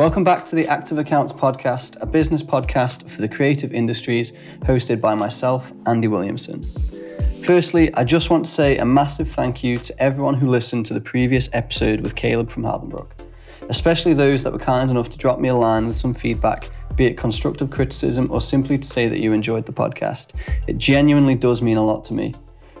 Welcome 0.00 0.24
back 0.24 0.46
to 0.46 0.56
the 0.56 0.66
Active 0.66 0.96
Accounts 0.96 1.30
Podcast, 1.30 1.98
a 2.00 2.06
business 2.06 2.42
podcast 2.42 3.06
for 3.06 3.20
the 3.20 3.28
creative 3.28 3.74
industries, 3.74 4.32
hosted 4.60 4.98
by 4.98 5.14
myself, 5.14 5.74
Andy 5.84 6.08
Williamson. 6.08 6.62
Firstly, 7.44 7.92
I 7.92 8.04
just 8.04 8.30
want 8.30 8.46
to 8.46 8.50
say 8.50 8.78
a 8.78 8.84
massive 8.86 9.28
thank 9.28 9.62
you 9.62 9.76
to 9.76 10.02
everyone 10.02 10.36
who 10.36 10.48
listened 10.48 10.86
to 10.86 10.94
the 10.94 11.02
previous 11.02 11.50
episode 11.52 12.00
with 12.00 12.14
Caleb 12.14 12.48
from 12.48 12.62
Haldenbrook, 12.62 13.10
especially 13.68 14.14
those 14.14 14.42
that 14.42 14.54
were 14.54 14.58
kind 14.58 14.90
enough 14.90 15.10
to 15.10 15.18
drop 15.18 15.38
me 15.38 15.50
a 15.50 15.54
line 15.54 15.86
with 15.86 15.98
some 15.98 16.14
feedback, 16.14 16.70
be 16.96 17.04
it 17.04 17.18
constructive 17.18 17.68
criticism 17.68 18.26
or 18.30 18.40
simply 18.40 18.78
to 18.78 18.88
say 18.88 19.06
that 19.06 19.20
you 19.20 19.34
enjoyed 19.34 19.66
the 19.66 19.72
podcast. 19.72 20.32
It 20.66 20.78
genuinely 20.78 21.34
does 21.34 21.60
mean 21.60 21.76
a 21.76 21.84
lot 21.84 22.04
to 22.06 22.14
me. 22.14 22.32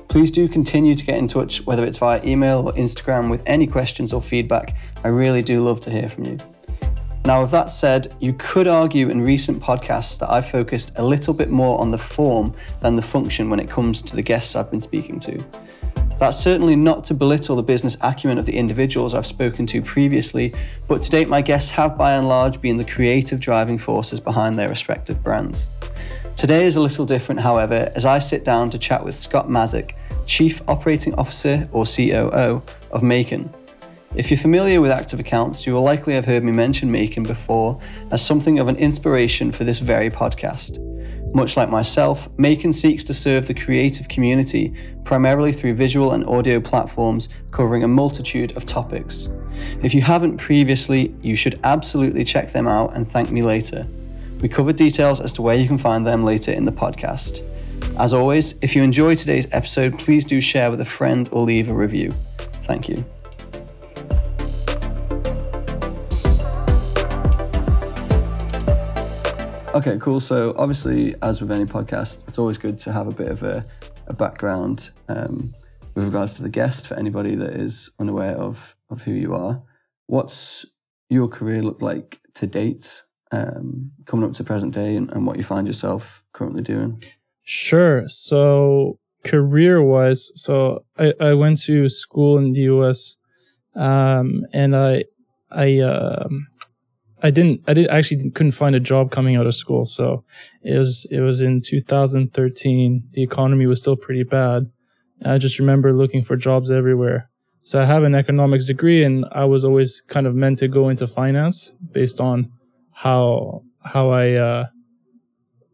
Please 0.08 0.30
do 0.30 0.48
continue 0.48 0.94
to 0.94 1.04
get 1.04 1.18
in 1.18 1.28
touch, 1.28 1.66
whether 1.66 1.84
it's 1.84 1.98
via 1.98 2.24
email 2.24 2.60
or 2.66 2.72
Instagram, 2.72 3.30
with 3.30 3.42
any 3.44 3.66
questions 3.66 4.14
or 4.14 4.22
feedback. 4.22 4.74
I 5.04 5.08
really 5.08 5.42
do 5.42 5.60
love 5.60 5.82
to 5.82 5.90
hear 5.90 6.08
from 6.08 6.24
you. 6.24 6.38
Now, 7.26 7.42
with 7.42 7.50
that 7.50 7.70
said, 7.70 8.14
you 8.18 8.32
could 8.32 8.66
argue 8.66 9.10
in 9.10 9.20
recent 9.20 9.62
podcasts 9.62 10.18
that 10.20 10.30
I've 10.30 10.48
focused 10.48 10.92
a 10.96 11.04
little 11.04 11.34
bit 11.34 11.50
more 11.50 11.78
on 11.78 11.90
the 11.90 11.98
form 11.98 12.54
than 12.80 12.96
the 12.96 13.02
function 13.02 13.50
when 13.50 13.60
it 13.60 13.68
comes 13.68 14.00
to 14.02 14.16
the 14.16 14.22
guests 14.22 14.56
I've 14.56 14.70
been 14.70 14.80
speaking 14.80 15.20
to. 15.20 15.44
That's 16.18 16.38
certainly 16.38 16.76
not 16.76 17.04
to 17.06 17.14
belittle 17.14 17.56
the 17.56 17.62
business 17.62 17.96
acumen 18.00 18.38
of 18.38 18.46
the 18.46 18.56
individuals 18.56 19.14
I've 19.14 19.26
spoken 19.26 19.66
to 19.66 19.82
previously, 19.82 20.54
but 20.88 21.02
to 21.02 21.10
date, 21.10 21.28
my 21.28 21.40
guests 21.40 21.70
have 21.72 21.96
by 21.96 22.12
and 22.12 22.26
large 22.26 22.60
been 22.60 22.76
the 22.76 22.84
creative 22.84 23.38
driving 23.38 23.78
forces 23.78 24.18
behind 24.18 24.58
their 24.58 24.68
respective 24.68 25.22
brands. 25.22 25.68
Today 26.36 26.64
is 26.64 26.76
a 26.76 26.80
little 26.80 27.04
different, 27.04 27.40
however, 27.40 27.92
as 27.94 28.06
I 28.06 28.18
sit 28.18 28.44
down 28.44 28.70
to 28.70 28.78
chat 28.78 29.04
with 29.04 29.18
Scott 29.18 29.48
Masek, 29.48 29.92
Chief 30.26 30.62
Operating 30.68 31.14
Officer 31.14 31.68
or 31.72 31.84
COO 31.84 32.62
of 32.90 33.02
MAEKAN. 33.02 33.50
If 34.16 34.28
you're 34.28 34.38
familiar 34.38 34.80
with 34.80 34.90
active 34.90 35.20
accounts, 35.20 35.64
you 35.64 35.72
will 35.72 35.82
likely 35.82 36.14
have 36.14 36.24
heard 36.24 36.42
me 36.42 36.50
mention 36.50 36.90
MAEKAN 36.90 37.28
before 37.28 37.78
as 38.10 38.24
something 38.26 38.58
of 38.58 38.66
an 38.66 38.74
inspiration 38.74 39.52
for 39.52 39.62
this 39.62 39.78
very 39.78 40.10
podcast. 40.10 40.84
Much 41.32 41.56
like 41.56 41.68
myself, 41.68 42.28
MAEKAN 42.36 42.74
seeks 42.74 43.04
to 43.04 43.14
serve 43.14 43.46
the 43.46 43.54
creative 43.54 44.08
community 44.08 44.74
primarily 45.04 45.52
through 45.52 45.74
visual 45.74 46.10
and 46.10 46.26
audio 46.26 46.60
platforms 46.60 47.28
covering 47.52 47.84
a 47.84 47.88
multitude 47.88 48.56
of 48.56 48.64
topics. 48.64 49.28
If 49.80 49.94
you 49.94 50.00
haven't 50.00 50.38
previously, 50.38 51.14
you 51.22 51.36
should 51.36 51.60
absolutely 51.62 52.24
check 52.24 52.50
them 52.50 52.66
out 52.66 52.96
and 52.96 53.08
thank 53.08 53.30
me 53.30 53.42
later. 53.42 53.86
We 54.40 54.48
cover 54.48 54.72
details 54.72 55.20
as 55.20 55.32
to 55.34 55.42
where 55.42 55.56
you 55.56 55.68
can 55.68 55.78
find 55.78 56.04
them 56.04 56.24
later 56.24 56.50
in 56.50 56.64
the 56.64 56.72
podcast. 56.72 57.44
As 57.96 58.12
always, 58.12 58.56
if 58.60 58.74
you 58.74 58.82
enjoyed 58.82 59.18
today's 59.18 59.46
episode, 59.52 60.00
please 60.00 60.24
do 60.24 60.40
share 60.40 60.68
with 60.72 60.80
a 60.80 60.84
friend 60.84 61.28
or 61.30 61.42
leave 61.42 61.68
a 61.68 61.74
review. 61.74 62.10
Thank 62.64 62.88
you. 62.88 63.04
Okay, 69.80 69.96
cool. 69.98 70.20
So, 70.20 70.52
obviously, 70.58 71.14
as 71.22 71.40
with 71.40 71.50
any 71.50 71.64
podcast, 71.64 72.28
it's 72.28 72.38
always 72.38 72.58
good 72.58 72.78
to 72.80 72.92
have 72.92 73.06
a 73.06 73.12
bit 73.12 73.28
of 73.28 73.42
a, 73.42 73.64
a 74.08 74.12
background 74.12 74.90
um, 75.08 75.54
with 75.94 76.04
regards 76.04 76.34
to 76.34 76.42
the 76.42 76.50
guest 76.50 76.86
for 76.86 76.98
anybody 76.98 77.34
that 77.36 77.54
is 77.54 77.90
unaware 77.98 78.36
of, 78.36 78.76
of 78.90 79.00
who 79.00 79.12
you 79.12 79.34
are. 79.34 79.62
What's 80.04 80.66
your 81.08 81.28
career 81.28 81.62
look 81.62 81.80
like 81.80 82.20
to 82.34 82.46
date, 82.46 83.04
um, 83.32 83.92
coming 84.04 84.28
up 84.28 84.34
to 84.34 84.44
present 84.44 84.74
day, 84.74 84.96
and, 84.96 85.10
and 85.12 85.26
what 85.26 85.38
you 85.38 85.42
find 85.42 85.66
yourself 85.66 86.22
currently 86.34 86.60
doing? 86.60 87.02
Sure. 87.42 88.06
So 88.06 88.98
career 89.24 89.82
wise, 89.82 90.30
so 90.34 90.84
I, 90.98 91.14
I 91.18 91.32
went 91.32 91.58
to 91.62 91.88
school 91.88 92.36
in 92.36 92.52
the 92.52 92.64
US, 92.64 93.16
um, 93.74 94.44
and 94.52 94.76
I, 94.76 95.04
I, 95.50 95.78
um, 95.78 96.48
I 97.22 97.30
didn't, 97.30 97.62
I 97.66 97.74
did 97.74 97.88
actually 97.88 98.30
couldn't 98.30 98.52
find 98.52 98.74
a 98.74 98.80
job 98.80 99.10
coming 99.10 99.36
out 99.36 99.46
of 99.46 99.54
school. 99.54 99.84
So 99.84 100.24
it 100.62 100.78
was, 100.78 101.06
it 101.10 101.20
was 101.20 101.40
in 101.40 101.60
2013. 101.60 103.08
The 103.12 103.22
economy 103.22 103.66
was 103.66 103.80
still 103.80 103.96
pretty 103.96 104.22
bad. 104.22 104.70
I 105.24 105.38
just 105.38 105.58
remember 105.58 105.92
looking 105.92 106.22
for 106.22 106.36
jobs 106.36 106.70
everywhere. 106.70 107.28
So 107.62 107.80
I 107.80 107.84
have 107.84 108.04
an 108.04 108.14
economics 108.14 108.64
degree 108.64 109.04
and 109.04 109.26
I 109.32 109.44
was 109.44 109.64
always 109.64 110.00
kind 110.00 110.26
of 110.26 110.34
meant 110.34 110.58
to 110.60 110.68
go 110.68 110.88
into 110.88 111.06
finance 111.06 111.72
based 111.92 112.20
on 112.20 112.50
how, 112.92 113.62
how 113.84 114.10
I, 114.10 114.32
uh, 114.32 114.66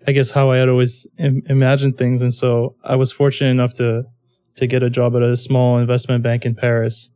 I 0.06 0.12
guess 0.12 0.30
how 0.30 0.50
I 0.50 0.56
had 0.56 0.68
always 0.68 1.06
Im- 1.18 1.42
imagined 1.48 1.96
things. 1.96 2.22
And 2.22 2.34
so 2.34 2.74
I 2.84 2.96
was 2.96 3.12
fortunate 3.12 3.50
enough 3.50 3.74
to, 3.74 4.04
to 4.56 4.66
get 4.66 4.82
a 4.82 4.90
job 4.90 5.14
at 5.14 5.22
a 5.22 5.36
small 5.36 5.78
investment 5.78 6.24
bank 6.24 6.44
in 6.44 6.54
Paris. 6.54 7.10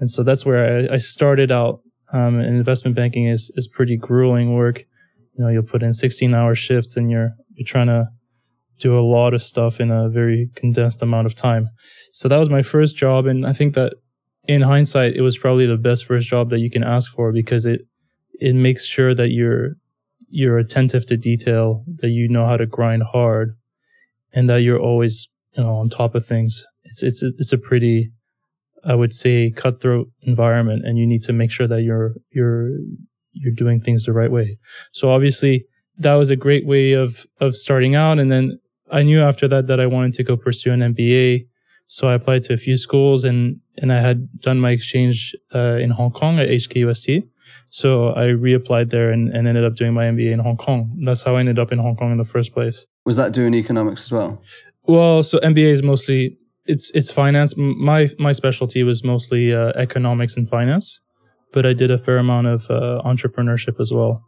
And 0.00 0.10
so 0.10 0.22
that's 0.22 0.44
where 0.44 0.90
I, 0.90 0.94
I 0.94 0.98
started 0.98 1.52
out. 1.52 1.80
Um, 2.12 2.38
and 2.38 2.56
investment 2.56 2.96
banking 2.96 3.26
is, 3.26 3.52
is 3.56 3.68
pretty 3.68 3.96
grueling 3.96 4.54
work. 4.54 4.84
You 5.34 5.44
know, 5.44 5.48
you'll 5.48 5.62
put 5.62 5.82
in 5.82 5.92
16 5.92 6.34
hour 6.34 6.54
shifts 6.54 6.96
and 6.96 7.10
you're, 7.10 7.30
you're 7.54 7.66
trying 7.66 7.88
to 7.88 8.08
do 8.78 8.98
a 8.98 9.00
lot 9.00 9.34
of 9.34 9.42
stuff 9.42 9.80
in 9.80 9.90
a 9.90 10.08
very 10.08 10.50
condensed 10.54 11.02
amount 11.02 11.26
of 11.26 11.34
time. 11.34 11.68
So 12.12 12.28
that 12.28 12.38
was 12.38 12.48
my 12.48 12.62
first 12.62 12.96
job. 12.96 13.26
And 13.26 13.46
I 13.46 13.52
think 13.52 13.74
that 13.74 13.94
in 14.46 14.62
hindsight, 14.62 15.14
it 15.14 15.20
was 15.20 15.36
probably 15.36 15.66
the 15.66 15.76
best 15.76 16.06
first 16.06 16.26
job 16.26 16.50
that 16.50 16.60
you 16.60 16.70
can 16.70 16.82
ask 16.82 17.10
for 17.12 17.32
because 17.32 17.66
it, 17.66 17.82
it 18.40 18.54
makes 18.54 18.84
sure 18.84 19.14
that 19.14 19.30
you're 19.30 19.74
you're 20.30 20.58
attentive 20.58 21.06
to 21.06 21.16
detail, 21.16 21.84
that 21.96 22.10
you 22.10 22.28
know 22.28 22.46
how 22.46 22.56
to 22.56 22.66
grind 22.66 23.02
hard, 23.02 23.56
and 24.32 24.48
that 24.48 24.62
you're 24.62 24.80
always 24.80 25.28
you 25.56 25.62
know 25.62 25.76
on 25.76 25.88
top 25.88 26.14
of 26.14 26.24
things. 26.24 26.66
It's 26.84 27.02
it's 27.02 27.22
it's 27.22 27.52
a 27.52 27.58
pretty, 27.58 28.10
I 28.84 28.94
would 28.94 29.12
say, 29.12 29.50
cutthroat 29.50 30.10
environment, 30.22 30.84
and 30.84 30.98
you 30.98 31.06
need 31.06 31.22
to 31.24 31.32
make 31.32 31.50
sure 31.50 31.66
that 31.66 31.82
you're 31.82 32.14
you're 32.30 32.70
you're 33.32 33.54
doing 33.54 33.80
things 33.80 34.04
the 34.04 34.12
right 34.12 34.30
way. 34.30 34.58
So 34.92 35.10
obviously, 35.10 35.66
that 35.98 36.14
was 36.14 36.30
a 36.30 36.36
great 36.36 36.66
way 36.66 36.92
of 36.92 37.26
of 37.40 37.56
starting 37.56 37.94
out, 37.94 38.18
and 38.18 38.30
then 38.30 38.58
I 38.90 39.02
knew 39.02 39.20
after 39.20 39.48
that 39.48 39.66
that 39.66 39.80
I 39.80 39.86
wanted 39.86 40.14
to 40.14 40.24
go 40.24 40.36
pursue 40.36 40.72
an 40.72 40.80
MBA. 40.80 41.46
So 41.86 42.06
I 42.08 42.14
applied 42.14 42.44
to 42.44 42.52
a 42.52 42.56
few 42.56 42.76
schools, 42.76 43.24
and 43.24 43.60
and 43.76 43.92
I 43.92 44.00
had 44.00 44.40
done 44.40 44.60
my 44.60 44.70
exchange 44.70 45.34
uh, 45.54 45.76
in 45.76 45.90
Hong 45.90 46.10
Kong 46.10 46.38
at 46.38 46.48
HKUST. 46.48 47.28
So 47.70 48.10
I 48.10 48.28
reapplied 48.28 48.90
there 48.90 49.10
and, 49.10 49.28
and 49.28 49.46
ended 49.46 49.64
up 49.64 49.74
doing 49.74 49.92
my 49.92 50.04
MBA 50.04 50.32
in 50.32 50.38
Hong 50.38 50.56
Kong. 50.56 50.98
That's 51.04 51.22
how 51.22 51.36
I 51.36 51.40
ended 51.40 51.58
up 51.58 51.70
in 51.70 51.78
Hong 51.78 51.96
Kong 51.96 52.12
in 52.12 52.18
the 52.18 52.24
first 52.24 52.52
place. 52.52 52.86
Was 53.04 53.16
that 53.16 53.32
doing 53.32 53.54
economics 53.54 54.04
as 54.04 54.12
well? 54.12 54.42
Well, 54.84 55.22
so 55.22 55.38
MBA 55.40 55.72
is 55.72 55.82
mostly 55.82 56.38
it's 56.68 56.90
it's 56.92 57.10
finance. 57.10 57.54
My 57.56 58.08
my 58.18 58.32
specialty 58.32 58.84
was 58.84 59.02
mostly 59.02 59.52
uh, 59.52 59.72
economics 59.74 60.36
and 60.36 60.46
finance, 60.46 61.00
but 61.52 61.66
I 61.66 61.72
did 61.72 61.90
a 61.90 61.98
fair 61.98 62.18
amount 62.18 62.46
of 62.46 62.70
uh, 62.70 63.02
entrepreneurship 63.04 63.80
as 63.80 63.90
well. 63.90 64.22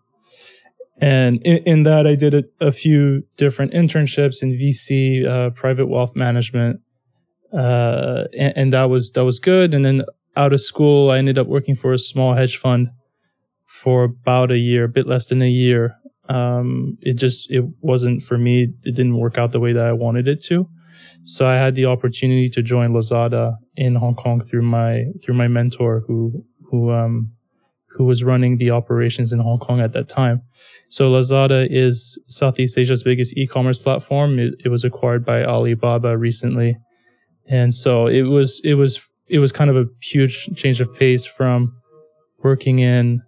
And 1.02 1.40
in, 1.46 1.58
in 1.64 1.82
that, 1.84 2.06
I 2.06 2.14
did 2.14 2.34
a, 2.34 2.44
a, 2.60 2.72
few 2.72 3.22
different 3.38 3.72
internships 3.72 4.42
in 4.42 4.50
VC, 4.52 5.26
uh, 5.26 5.48
private 5.50 5.86
wealth 5.86 6.14
management, 6.14 6.80
uh, 7.54 8.24
and, 8.38 8.52
and 8.56 8.72
that 8.72 8.84
was 8.84 9.12
that 9.12 9.24
was 9.24 9.38
good. 9.38 9.72
And 9.74 9.84
then 9.84 10.02
out 10.36 10.52
of 10.52 10.60
school, 10.60 11.10
I 11.10 11.18
ended 11.18 11.38
up 11.38 11.46
working 11.46 11.74
for 11.74 11.92
a 11.92 11.98
small 11.98 12.34
hedge 12.34 12.56
fund 12.56 12.88
for 13.64 14.04
about 14.04 14.50
a 14.50 14.58
year, 14.58 14.84
a 14.84 14.88
bit 14.88 15.06
less 15.06 15.26
than 15.26 15.42
a 15.42 15.48
year. 15.48 15.94
Um, 16.28 16.96
it 17.02 17.14
just 17.14 17.50
it 17.50 17.64
wasn't 17.80 18.22
for 18.22 18.38
me. 18.38 18.68
It 18.84 18.94
didn't 18.94 19.16
work 19.16 19.36
out 19.36 19.52
the 19.52 19.60
way 19.60 19.72
that 19.72 19.84
I 19.84 19.92
wanted 19.92 20.26
it 20.26 20.42
to. 20.44 20.68
So 21.22 21.47
I 21.47 21.54
had 21.54 21.75
the 21.75 21.86
opportunity 21.86 22.48
to 22.48 22.62
join 22.62 22.92
Lazada 22.92 23.56
in 23.76 23.94
Hong 23.94 24.14
Kong 24.14 24.41
through 24.41 24.62
my 24.62 25.04
through 25.22 25.34
my 25.34 25.48
mentor 25.48 26.03
who 26.06 26.44
who 26.70 26.91
um 26.91 27.31
who 27.88 28.04
was 28.04 28.25
running 28.25 28.56
the 28.56 28.70
operations 28.70 29.32
in 29.32 29.41
Hong 29.41 29.59
Kong 29.59 29.80
at 29.80 29.92
that 29.92 30.09
time. 30.09 30.42
So 30.88 31.10
Lazada 31.10 31.66
is 31.70 32.19
Southeast 32.28 32.78
Asia's 32.78 33.03
biggest 33.03 33.36
e-commerce 33.36 33.78
platform. 33.78 34.38
It, 34.38 34.54
it 34.64 34.69
was 34.69 34.84
acquired 34.84 35.25
by 35.25 35.44
Alibaba 35.44 36.16
recently. 36.16 36.77
And 37.48 37.74
so 37.74 38.06
it 38.06 38.22
was 38.22 38.60
it 38.65 38.74
was 38.74 39.10
it 39.28 39.41
was 39.41 39.53
kind 39.53 39.71
of 39.71 39.77
a 39.77 39.86
huge 40.00 40.48
change 40.56 40.80
of 40.80 40.94
pace 40.94 41.27
from 41.27 41.74
working 42.42 42.78
in 42.78 43.22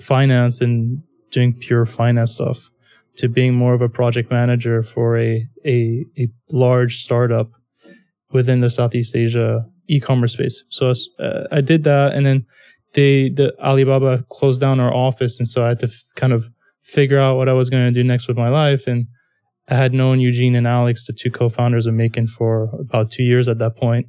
finance 0.00 0.60
and 0.60 1.02
doing 1.30 1.54
pure 1.54 1.86
finance 1.86 2.34
stuff 2.34 2.70
to 3.18 3.28
being 3.28 3.54
more 3.54 3.74
of 3.74 3.82
a 3.82 3.88
project 3.88 4.30
manager 4.30 4.82
for 4.82 5.18
a, 5.18 5.44
a, 5.66 6.04
a 6.16 6.28
large 6.50 7.02
startup 7.02 7.50
within 8.32 8.60
the 8.60 8.70
Southeast 8.70 9.14
Asia 9.14 9.64
e-commerce 9.88 10.34
space. 10.34 10.64
So 10.68 10.92
uh, 11.18 11.44
I 11.50 11.60
did 11.60 11.84
that 11.84 12.14
and 12.14 12.24
then 12.24 12.46
they, 12.94 13.28
the 13.28 13.52
Alibaba 13.60 14.24
closed 14.30 14.60
down 14.60 14.80
our 14.80 14.94
office. 14.94 15.38
And 15.38 15.48
so 15.48 15.64
I 15.64 15.68
had 15.68 15.78
to 15.80 15.86
f- 15.86 16.04
kind 16.16 16.32
of 16.32 16.48
figure 16.82 17.18
out 17.18 17.36
what 17.36 17.48
I 17.48 17.52
was 17.52 17.68
going 17.70 17.84
to 17.84 17.92
do 17.92 18.04
next 18.04 18.28
with 18.28 18.36
my 18.36 18.48
life. 18.48 18.86
And 18.86 19.06
I 19.68 19.74
had 19.74 19.92
known 19.92 20.20
Eugene 20.20 20.54
and 20.54 20.66
Alex, 20.66 21.06
the 21.06 21.12
two 21.12 21.30
co-founders 21.30 21.86
of 21.86 21.94
MAEKAN 21.94 22.30
for 22.30 22.70
about 22.78 23.10
two 23.10 23.24
years 23.24 23.48
at 23.48 23.58
that. 23.58 24.04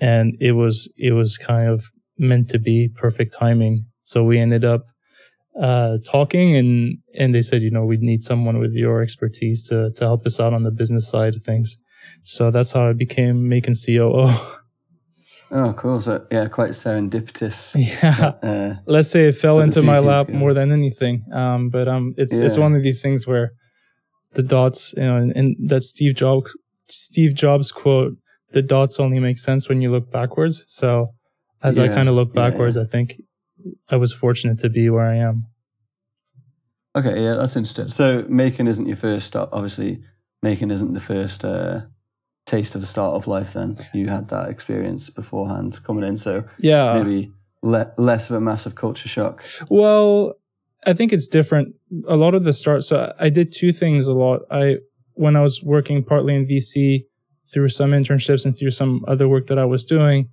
And 0.00 0.36
it 0.40 0.52
was, 0.52 0.90
it 0.96 1.12
was 1.12 1.36
kind 1.36 1.68
of 1.68 1.84
meant 2.18 2.48
to 2.50 2.58
be 2.58 2.88
perfect 2.88 3.34
timing. 3.38 3.84
So 4.00 4.24
we 4.24 4.38
ended 4.38 4.64
up 4.64 4.86
uh, 5.60 5.98
talking 6.04 6.56
and 6.56 6.98
and 7.14 7.34
they 7.34 7.42
said, 7.42 7.62
you 7.62 7.70
know, 7.70 7.84
we 7.84 7.96
need 7.98 8.22
someone 8.24 8.58
with 8.58 8.72
your 8.72 9.02
expertise 9.02 9.66
to 9.68 9.90
to 9.96 10.04
help 10.04 10.26
us 10.26 10.40
out 10.40 10.52
on 10.52 10.62
the 10.62 10.70
business 10.70 11.08
side 11.08 11.34
of 11.34 11.42
things. 11.42 11.76
So 12.24 12.50
that's 12.50 12.72
how 12.72 12.88
I 12.88 12.92
became 12.92 13.48
MAEKAN 13.48 13.76
COO. 13.84 14.58
Oh, 15.50 15.72
cool. 15.72 16.00
So 16.00 16.26
yeah, 16.30 16.46
quite 16.48 16.70
serendipitous. 16.70 17.74
Yeah. 18.02 18.32
Uh, 18.42 18.74
Let's 18.86 19.10
say 19.10 19.28
it 19.28 19.36
fell 19.36 19.60
into 19.60 19.82
my 19.82 19.98
lap 19.98 20.28
more 20.28 20.52
than 20.52 20.72
anything. 20.72 21.24
Um, 21.32 21.70
but 21.70 21.88
um, 21.88 22.14
it's 22.16 22.34
it's 22.34 22.56
one 22.56 22.74
of 22.74 22.82
these 22.82 23.00
things 23.00 23.26
where 23.26 23.52
the 24.34 24.42
dots, 24.42 24.94
you 24.96 25.04
know, 25.04 25.16
and, 25.16 25.34
and 25.34 25.56
that 25.68 25.84
Steve 25.84 26.14
Jobs 26.14 26.52
Steve 26.88 27.34
Jobs 27.34 27.72
quote, 27.72 28.12
"The 28.52 28.62
dots 28.62 29.00
only 29.00 29.20
make 29.20 29.38
sense 29.38 29.68
when 29.68 29.80
you 29.80 29.90
look 29.90 30.10
backwards." 30.12 30.64
So, 30.68 31.14
as 31.62 31.78
I 31.78 31.88
kind 31.88 32.08
of 32.08 32.14
look 32.14 32.32
yeah, 32.34 32.42
yeah. 32.42 32.50
backwards, 32.50 32.76
I 32.76 32.84
think 32.84 33.14
I 33.88 33.96
was 33.96 34.12
fortunate 34.12 34.58
to 34.60 34.68
be 34.68 34.88
where 34.90 35.06
I 35.06 35.16
am. 35.16 35.46
okay, 36.96 37.22
yeah, 37.22 37.34
that's 37.34 37.56
interesting. 37.56 37.88
So 37.88 38.22
MAEKAN 38.24 38.68
isn't 38.68 38.86
your 38.86 38.96
first 38.96 39.26
start. 39.26 39.50
Obviously, 39.52 40.02
MAEKAN 40.44 40.72
isn't 40.72 40.94
the 40.94 41.00
first 41.00 41.44
uh, 41.44 41.82
taste 42.46 42.74
of 42.74 42.80
the 42.80 42.86
startup 42.86 43.26
life. 43.26 43.52
Then 43.52 43.76
you 43.92 44.08
had 44.08 44.28
that 44.28 44.48
experience 44.48 45.10
beforehand 45.10 45.80
coming 45.84 46.04
in, 46.04 46.16
so 46.16 46.44
Yeah. 46.58 46.94
maybe 47.00 47.30
le- 47.62 47.92
less 47.98 48.30
of 48.30 48.36
a 48.36 48.40
massive 48.40 48.74
culture 48.74 49.08
shock. 49.08 49.44
Well, 49.68 50.34
I 50.86 50.92
think 50.94 51.12
it's 51.12 51.28
different. 51.28 51.74
A 52.08 52.16
lot 52.16 52.34
of 52.34 52.44
the 52.44 52.52
start. 52.52 52.84
So 52.84 53.12
I 53.18 53.28
did 53.30 53.52
two 53.52 53.72
things 53.72 54.06
a 54.06 54.12
lot. 54.12 54.42
I 54.50 54.76
when 55.14 55.34
I 55.34 55.40
was 55.42 55.62
working 55.64 56.04
partly 56.04 56.34
in 56.36 56.46
VC 56.46 57.04
through 57.52 57.68
some 57.70 57.90
internships 57.90 58.44
and 58.46 58.56
through 58.56 58.70
some 58.70 59.04
other 59.08 59.28
work 59.28 59.48
that 59.48 59.58
I 59.58 59.64
was 59.64 59.84
doing, 59.84 60.28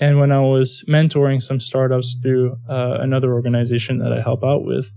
and 0.00 0.18
when 0.18 0.32
I 0.32 0.40
was 0.40 0.84
mentoring 0.88 1.40
some 1.40 1.60
startups 1.60 2.18
through 2.22 2.56
uh, 2.68 2.98
another 3.00 3.32
organization 3.32 3.98
that 3.98 4.12
I 4.12 4.20
help 4.20 4.44
out 4.44 4.64
with. 4.64 4.92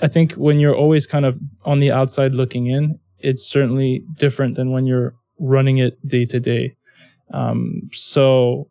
I 0.00 0.08
think 0.08 0.32
when 0.32 0.58
you're 0.58 0.74
always 0.74 1.06
kind 1.06 1.24
of 1.24 1.38
on 1.64 1.80
the 1.80 1.90
outside 1.90 2.34
looking 2.34 2.66
in, 2.66 2.98
it's 3.18 3.46
certainly 3.46 4.04
different 4.14 4.56
than 4.56 4.70
when 4.70 4.86
you're 4.86 5.14
running 5.38 5.78
it 5.78 5.96
day 6.06 6.26
to 6.26 6.40
day. 6.40 6.76
Um, 7.32 7.88
so 7.92 8.68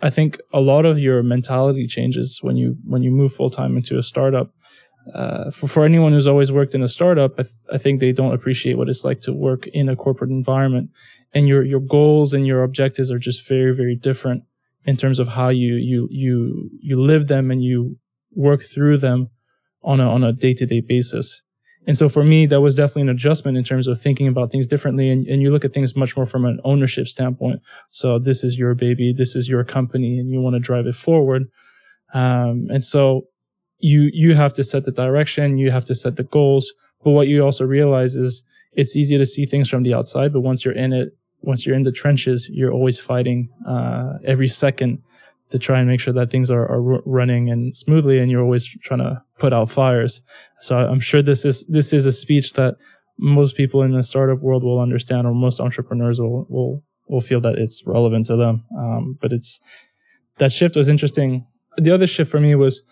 I 0.00 0.10
think 0.10 0.40
a 0.52 0.60
lot 0.60 0.84
of 0.84 0.98
your 0.98 1.22
mentality 1.22 1.86
changes 1.86 2.38
when 2.42 2.56
you 2.56 2.76
when 2.84 3.02
you 3.02 3.10
move 3.10 3.32
full 3.32 3.50
time 3.50 3.76
into 3.76 3.98
a 3.98 4.02
startup. 4.02 4.50
Uh, 5.14 5.50
for 5.50 5.66
for 5.66 5.84
anyone 5.84 6.12
who's 6.12 6.28
always 6.28 6.52
worked 6.52 6.74
in 6.74 6.82
a 6.82 6.88
startup, 6.88 7.32
I, 7.32 7.42
th- 7.42 7.54
I 7.72 7.78
think 7.78 7.98
they 7.98 8.12
don't 8.12 8.32
appreciate 8.32 8.78
what 8.78 8.88
it's 8.88 9.04
like 9.04 9.20
to 9.22 9.32
work 9.32 9.66
in 9.68 9.88
a 9.88 9.96
corporate 9.96 10.30
environment, 10.30 10.90
and 11.34 11.48
your 11.48 11.64
your 11.64 11.80
goals 11.80 12.32
and 12.32 12.46
your 12.46 12.62
objectives 12.62 13.10
are 13.10 13.18
just 13.18 13.48
very 13.48 13.74
very 13.74 13.96
different 13.96 14.44
in 14.84 14.96
terms 14.96 15.18
of 15.18 15.28
how 15.28 15.48
you 15.48 15.74
you 15.74 16.08
you 16.10 16.70
you 16.80 17.00
live 17.00 17.28
them 17.28 17.50
and 17.50 17.62
you 17.62 17.96
work 18.34 18.62
through 18.62 18.98
them 18.98 19.28
on 19.82 20.00
a 20.00 20.08
on 20.08 20.24
a 20.24 20.32
day 20.32 20.52
to 20.54 20.66
day 20.66 20.80
basis. 20.80 21.42
And 21.86 21.98
so 21.98 22.08
for 22.08 22.22
me, 22.22 22.46
that 22.46 22.60
was 22.60 22.76
definitely 22.76 23.02
an 23.02 23.08
adjustment 23.08 23.58
in 23.58 23.64
terms 23.64 23.88
of 23.88 24.00
thinking 24.00 24.28
about 24.28 24.52
things 24.52 24.68
differently. 24.68 25.10
And, 25.10 25.26
and 25.26 25.42
you 25.42 25.50
look 25.50 25.64
at 25.64 25.72
things 25.72 25.96
much 25.96 26.16
more 26.16 26.26
from 26.26 26.44
an 26.44 26.60
ownership 26.62 27.08
standpoint. 27.08 27.60
So 27.90 28.20
this 28.20 28.44
is 28.44 28.56
your 28.56 28.76
baby, 28.76 29.12
this 29.12 29.34
is 29.34 29.48
your 29.48 29.64
company, 29.64 30.18
and 30.18 30.30
you 30.30 30.40
want 30.40 30.54
to 30.54 30.60
drive 30.60 30.86
it 30.86 30.94
forward. 30.94 31.42
Um, 32.14 32.68
and 32.70 32.84
so 32.84 33.22
you 33.78 34.10
you 34.12 34.34
have 34.34 34.54
to 34.54 34.64
set 34.64 34.84
the 34.84 34.92
direction, 34.92 35.58
you 35.58 35.70
have 35.70 35.84
to 35.86 35.94
set 35.94 36.16
the 36.16 36.22
goals. 36.22 36.72
But 37.02 37.10
what 37.10 37.26
you 37.26 37.44
also 37.44 37.64
realize 37.64 38.14
is 38.14 38.42
it's 38.74 38.94
easy 38.94 39.18
to 39.18 39.26
see 39.26 39.44
things 39.44 39.68
from 39.68 39.82
the 39.82 39.92
outside, 39.92 40.32
but 40.32 40.40
once 40.40 40.64
you're 40.64 40.74
in 40.74 40.92
it, 40.92 41.08
once 41.42 41.66
you're 41.66 41.76
in 41.76 41.82
the 41.82 41.92
trenches, 41.92 42.48
you're 42.52 42.72
always 42.72 42.98
fighting 42.98 43.48
uh, 43.68 44.14
every 44.24 44.48
second 44.48 45.02
to 45.50 45.58
try 45.58 45.78
and 45.78 45.88
make 45.88 46.00
sure 46.00 46.14
that 46.14 46.30
things 46.30 46.50
are, 46.50 46.66
are 46.70 46.82
running 47.04 47.50
and 47.50 47.76
smoothly, 47.76 48.18
and 48.18 48.30
you're 48.30 48.42
always 48.42 48.66
trying 48.82 49.00
to 49.00 49.22
put 49.38 49.52
out 49.52 49.70
fires. 49.70 50.22
So 50.60 50.76
I'm 50.76 51.00
sure 51.00 51.22
this 51.22 51.44
is 51.44 51.64
this 51.66 51.92
is 51.92 52.06
a 52.06 52.12
speech 52.12 52.54
that 52.54 52.76
most 53.18 53.56
people 53.56 53.82
in 53.82 53.92
the 53.92 54.02
startup 54.02 54.40
world 54.40 54.64
will 54.64 54.80
understand, 54.80 55.26
or 55.26 55.34
most 55.34 55.60
entrepreneurs 55.60 56.20
will 56.20 56.46
will 56.48 56.82
will 57.08 57.20
feel 57.20 57.40
that 57.42 57.56
it's 57.56 57.82
relevant 57.86 58.26
to 58.26 58.36
them. 58.36 58.64
Um, 58.78 59.18
but 59.20 59.32
it's 59.32 59.60
that 60.38 60.52
shift 60.52 60.76
was 60.76 60.88
interesting. 60.88 61.46
The 61.76 61.90
other 61.90 62.06
shift 62.06 62.30
for 62.30 62.40
me 62.40 62.54
was 62.54 62.82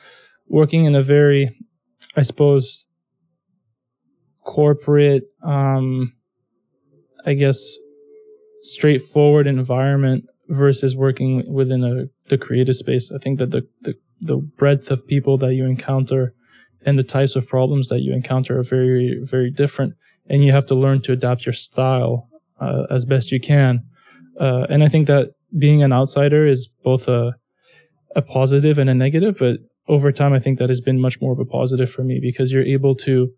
working 0.46 0.84
in 0.84 0.94
a 0.94 1.02
very, 1.02 1.56
I 2.16 2.22
suppose, 2.22 2.84
corporate, 4.44 5.24
um, 5.42 6.12
I 7.24 7.34
guess, 7.34 7.76
straightforward 8.62 9.46
environment 9.46 10.24
versus 10.48 10.96
working 10.96 11.50
within 11.52 11.84
a 11.84 12.06
the 12.28 12.38
creative 12.38 12.76
space. 12.76 13.10
I 13.12 13.18
think 13.18 13.38
that 13.38 13.50
the, 13.50 13.66
the 13.82 13.94
the 14.20 14.36
breadth 14.36 14.90
of 14.90 15.06
people 15.06 15.38
that 15.38 15.54
you 15.54 15.64
encounter 15.64 16.34
and 16.84 16.98
the 16.98 17.02
types 17.02 17.36
of 17.36 17.48
problems 17.48 17.88
that 17.88 18.00
you 18.00 18.12
encounter 18.12 18.58
are 18.58 18.62
very 18.62 19.20
very 19.22 19.50
different, 19.50 19.94
and 20.28 20.44
you 20.44 20.52
have 20.52 20.66
to 20.66 20.74
learn 20.74 21.00
to 21.02 21.12
adapt 21.12 21.46
your 21.46 21.52
style 21.52 22.28
uh, 22.60 22.84
as 22.90 23.04
best 23.04 23.32
you 23.32 23.40
can. 23.40 23.80
Uh, 24.38 24.66
and 24.68 24.82
I 24.82 24.88
think 24.88 25.06
that 25.06 25.30
being 25.58 25.82
an 25.82 25.92
outsider 25.92 26.46
is 26.46 26.68
both 26.84 27.08
a 27.08 27.34
a 28.16 28.22
positive 28.22 28.78
and 28.78 28.90
a 28.90 28.94
negative, 28.94 29.36
but 29.38 29.58
over 29.88 30.12
time, 30.12 30.32
I 30.32 30.38
think 30.38 30.58
that 30.58 30.68
has 30.68 30.80
been 30.80 31.00
much 31.00 31.20
more 31.20 31.32
of 31.32 31.38
a 31.38 31.44
positive 31.44 31.90
for 31.90 32.04
me 32.04 32.20
because 32.20 32.52
you're 32.52 32.62
able 32.62 32.94
to 32.96 33.28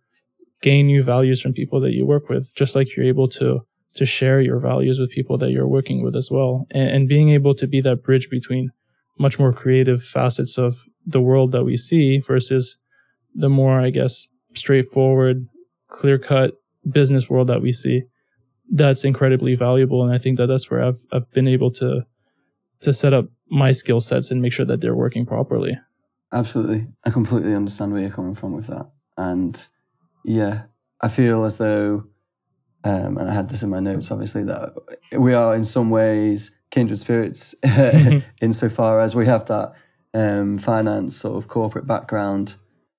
gain 0.61 0.87
new 0.87 1.03
values 1.03 1.41
from 1.41 1.53
people 1.53 1.81
that 1.81 1.93
you 1.93 2.07
work 2.07 2.29
with, 2.29 2.55
just 2.55 2.75
like 2.75 2.95
you're 2.95 3.07
able 3.07 3.29
to 3.29 3.61
to 3.95 4.07
share 4.07 4.41
your 4.41 4.59
values 4.59 4.99
with 4.99 5.11
people 5.11 5.37
that 5.39 5.51
you're 5.51 5.69
working 5.69 6.03
with 6.03 6.17
as 6.17 6.31
well, 6.31 6.67
and, 6.71 6.89
and 6.91 7.09
being 7.09 7.31
able 7.31 7.55
to 7.55 7.67
be 7.67 7.81
that 7.81 8.03
bridge 8.03 8.31
between 8.31 8.71
much 9.19 9.39
more 9.39 9.53
creative 9.53 10.03
facets 10.03 10.59
of 10.59 10.85
the 11.07 11.21
world 11.21 11.53
that 11.53 11.65
we 11.65 11.77
see 11.77 12.19
versus 12.19 12.77
the 13.35 13.49
more, 13.49 13.81
I 13.81 13.91
guess, 13.91 14.27
straightforward, 14.55 15.47
clear 15.89 16.19
cut 16.19 16.55
business 16.91 17.29
world 17.29 17.49
that 17.49 17.63
we 17.63 17.73
see. 17.73 18.03
That's 18.71 19.05
incredibly 19.05 19.55
valuable, 19.55 20.03
and 20.03 20.13
I 20.13 20.19
think 20.19 20.39
that 20.39 20.47
that's 20.47 20.71
where 20.71 20.83
I've 20.83 21.05
I've 21.13 21.31
been 21.33 21.49
able 21.49 21.71
to 21.73 22.07
to 22.81 22.93
set 22.93 23.13
up 23.13 23.27
my 23.51 23.73
skill 23.73 24.01
sets 24.01 24.31
and 24.31 24.41
make 24.41 24.53
sure 24.53 24.67
that 24.67 24.81
they're 24.81 24.95
working 24.95 25.27
properly. 25.27 25.79
Absolutely. 26.33 26.87
I 27.05 27.11
completely 27.11 27.55
understand 27.55 27.93
where 27.93 28.01
you're 28.01 28.11
coming 28.11 28.35
from 28.35 28.55
with 28.55 28.67
that. 28.69 28.91
And 29.17 29.69
yeah, 30.25 30.63
I 31.01 31.09
feel 31.09 31.45
as 31.45 31.59
though, 31.59 32.05
um, 32.85 33.17
and 33.17 33.29
I 33.29 33.35
had 33.35 33.49
this 33.49 33.63
in 33.63 33.71
my 33.71 33.81
notes, 33.81 34.11
obviously, 34.11 34.45
that 34.45 34.75
we 35.13 35.35
are 35.35 35.55
in 35.55 35.65
some 35.65 35.91
ways 35.91 36.51
kindred 36.71 36.99
spirits 36.99 37.55
insofar 38.41 39.01
as 39.01 39.15
we 39.15 39.27
have 39.27 39.45
that 39.47 39.73
um, 40.15 40.57
finance 40.57 41.17
sort 41.17 41.37
of 41.37 41.49
corporate 41.49 41.87
background. 41.87 42.57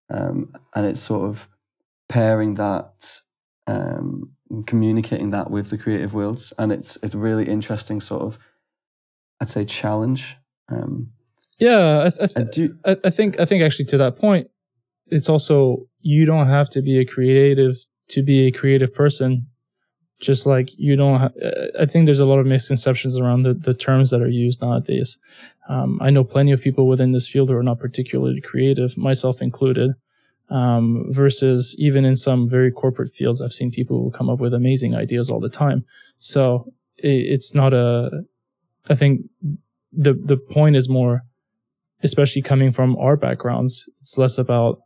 Um, 0.09 0.53
and 0.75 0.85
it's 0.85 0.99
sort 0.99 1.27
of 1.27 1.47
pairing 2.07 2.53
that, 2.55 3.21
um, 3.67 4.31
communicating 4.67 5.31
that 5.31 5.49
with 5.49 5.69
the 5.69 5.77
creative 5.77 6.13
worlds. 6.13 6.53
And 6.57 6.71
it's, 6.71 6.97
it's 7.03 7.15
a 7.15 7.17
really 7.17 7.47
interesting 7.47 7.99
sort 7.99 8.21
of, 8.21 8.39
I'd 9.41 9.49
say, 9.49 9.65
challenge. 9.65 10.37
Um, 10.69 11.11
Yeah, 11.59 12.09
I, 12.09 12.23
I, 12.23 12.27
I 12.37 12.43
do, 12.43 12.77
I, 12.85 12.97
I 13.03 13.09
think 13.09 13.39
I 13.39 13.45
think 13.45 13.63
actually 13.63 13.85
to 13.85 13.97
that 13.97 14.17
point, 14.17 14.47
it's 15.07 15.29
also 15.29 15.87
you 15.99 16.25
don't 16.25 16.47
have 16.47 16.69
to 16.71 16.81
be 16.81 16.97
a 16.97 17.05
creative 17.05 17.75
to 18.09 18.23
be 18.23 18.47
a 18.47 18.51
creative 18.51 18.93
person. 18.93 19.47
Just 20.23 20.45
like 20.45 20.69
you 20.77 20.95
don't, 20.95 21.19
ha- 21.19 21.45
uh, 21.45 21.81
I 21.81 21.85
think 21.85 22.05
there's 22.05 22.19
a 22.19 22.25
lot 22.25 22.39
of 22.39 22.45
misconceptions 22.45 23.19
around 23.19 23.43
the, 23.43 23.53
the 23.53 23.73
terms 23.73 24.09
that 24.09 24.21
are 24.21 24.29
used 24.29 24.61
nowadays. 24.61 25.17
Um, 25.69 25.99
I 26.01 26.09
know 26.09 26.23
plenty 26.23 26.51
of 26.51 26.61
people 26.61 26.87
within 26.87 27.11
this 27.11 27.27
field 27.27 27.49
who 27.49 27.55
are 27.55 27.63
not 27.63 27.79
particularly 27.79 28.41
creative, 28.41 28.97
myself 28.97 29.41
included. 29.41 29.91
Um, 30.49 31.05
versus 31.09 31.73
even 31.79 32.05
in 32.05 32.15
some 32.15 32.47
very 32.47 32.71
corporate 32.71 33.11
fields, 33.11 33.41
I've 33.41 33.53
seen 33.53 33.71
people 33.71 34.03
who 34.03 34.11
come 34.11 34.29
up 34.29 34.39
with 34.39 34.53
amazing 34.53 34.93
ideas 34.93 35.29
all 35.29 35.39
the 35.39 35.49
time. 35.49 35.85
So 36.19 36.71
it, 36.97 37.33
it's 37.33 37.55
not 37.55 37.73
a. 37.73 38.23
I 38.89 38.95
think 38.95 39.21
the 39.91 40.13
the 40.13 40.37
point 40.37 40.75
is 40.75 40.89
more 40.89 41.23
especially 42.03 42.41
coming 42.41 42.71
from 42.71 42.95
our 42.97 43.15
backgrounds, 43.15 43.89
it's 44.01 44.17
less 44.17 44.37
about 44.37 44.81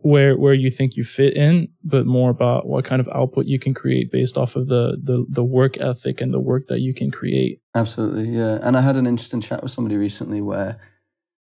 where 0.00 0.36
where 0.36 0.54
you 0.54 0.70
think 0.70 0.96
you 0.96 1.04
fit 1.04 1.36
in, 1.36 1.68
but 1.82 2.06
more 2.06 2.30
about 2.30 2.66
what 2.66 2.84
kind 2.84 3.00
of 3.00 3.08
output 3.08 3.46
you 3.46 3.58
can 3.58 3.74
create 3.74 4.12
based 4.12 4.36
off 4.36 4.54
of 4.56 4.68
the 4.68 4.96
the, 5.02 5.26
the 5.28 5.44
work 5.44 5.78
ethic 5.78 6.20
and 6.20 6.32
the 6.32 6.40
work 6.40 6.68
that 6.68 6.80
you 6.80 6.94
can 6.94 7.10
create. 7.10 7.60
Absolutely, 7.74 8.28
yeah. 8.28 8.58
And 8.62 8.76
I 8.76 8.82
had 8.82 8.96
an 8.96 9.06
interesting 9.06 9.40
chat 9.40 9.62
with 9.62 9.72
somebody 9.72 9.96
recently 9.96 10.40
where 10.40 10.78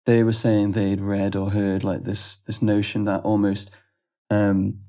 they 0.05 0.23
were 0.23 0.31
saying 0.31 0.71
they'd 0.71 1.01
read 1.01 1.35
or 1.35 1.51
heard 1.51 1.83
like 1.83 2.03
this 2.03 2.37
this 2.47 2.61
notion 2.61 3.05
that 3.05 3.23
almost 3.23 3.71
um, 4.29 4.79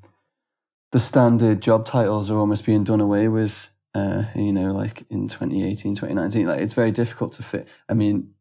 the 0.92 1.00
standard 1.00 1.60
job 1.60 1.84
titles 1.84 2.30
are 2.30 2.38
almost 2.38 2.64
being 2.64 2.84
done 2.84 3.00
away 3.00 3.28
with. 3.28 3.70
Uh, 3.94 4.24
you 4.34 4.52
know, 4.52 4.72
like 4.72 5.04
in 5.08 5.26
2018, 5.26 5.94
2019, 5.94 6.46
like 6.46 6.60
it's 6.60 6.74
very 6.74 6.90
difficult 6.92 7.32
to 7.32 7.42
fit. 7.42 7.66
I 7.88 7.94
mean, 7.94 8.34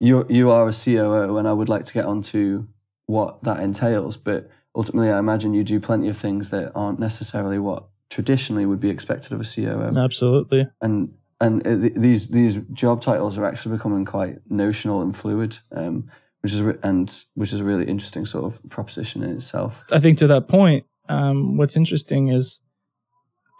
you 0.00 0.26
you 0.28 0.50
are 0.50 0.66
a 0.66 0.72
COO, 0.72 1.36
and 1.36 1.46
I 1.46 1.52
would 1.52 1.68
like 1.68 1.84
to 1.84 1.92
get 1.92 2.06
onto 2.06 2.66
what 3.10 3.42
that 3.42 3.60
entails. 3.60 4.16
But 4.16 4.48
ultimately, 4.74 5.10
I 5.10 5.18
imagine 5.18 5.54
you 5.54 5.64
do 5.64 5.80
plenty 5.80 6.08
of 6.08 6.16
things 6.16 6.50
that 6.50 6.72
aren't 6.74 6.98
necessarily 6.98 7.58
what 7.58 7.86
traditionally 8.08 8.66
would 8.66 8.80
be 8.80 8.90
expected 8.90 9.32
of 9.32 9.40
a 9.40 9.44
COO 9.44 9.96
Absolutely. 9.96 10.68
and 10.80 11.14
and 11.40 11.66
uh, 11.66 11.76
th- 11.76 11.94
these 11.94 12.28
these 12.28 12.56
job 12.72 13.00
titles 13.00 13.38
are 13.38 13.44
actually 13.44 13.76
becoming 13.76 14.04
quite 14.04 14.38
notional 14.48 15.00
and 15.00 15.16
fluid, 15.16 15.58
um, 15.72 16.10
which 16.42 16.52
is 16.52 16.62
re- 16.62 16.78
and 16.82 17.24
which 17.34 17.52
is 17.52 17.60
a 17.60 17.64
really 17.64 17.84
interesting 17.84 18.26
sort 18.26 18.44
of 18.44 18.60
proposition 18.68 19.22
in 19.22 19.30
itself. 19.36 19.84
I 19.90 20.00
think 20.00 20.18
to 20.18 20.26
that 20.26 20.48
point, 20.48 20.84
um, 21.08 21.56
what's 21.56 21.76
interesting 21.76 22.28
is 22.28 22.60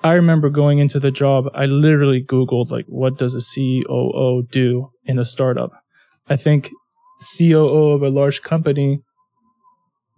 I 0.02 0.14
remember 0.14 0.50
going 0.50 0.78
into 0.78 0.98
the 1.00 1.10
job, 1.10 1.48
I 1.54 1.66
literally 1.66 2.22
Googled, 2.22 2.70
like, 2.70 2.86
what 2.86 3.18
does 3.18 3.34
a 3.34 3.40
COO 3.54 4.46
do 4.50 4.90
in 5.04 5.18
a 5.18 5.24
startup? 5.24 5.72
I 6.28 6.36
think 6.36 6.70
COO 7.36 7.90
of 7.90 8.02
a 8.02 8.08
large 8.08 8.42
company, 8.42 9.02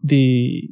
the 0.03 0.69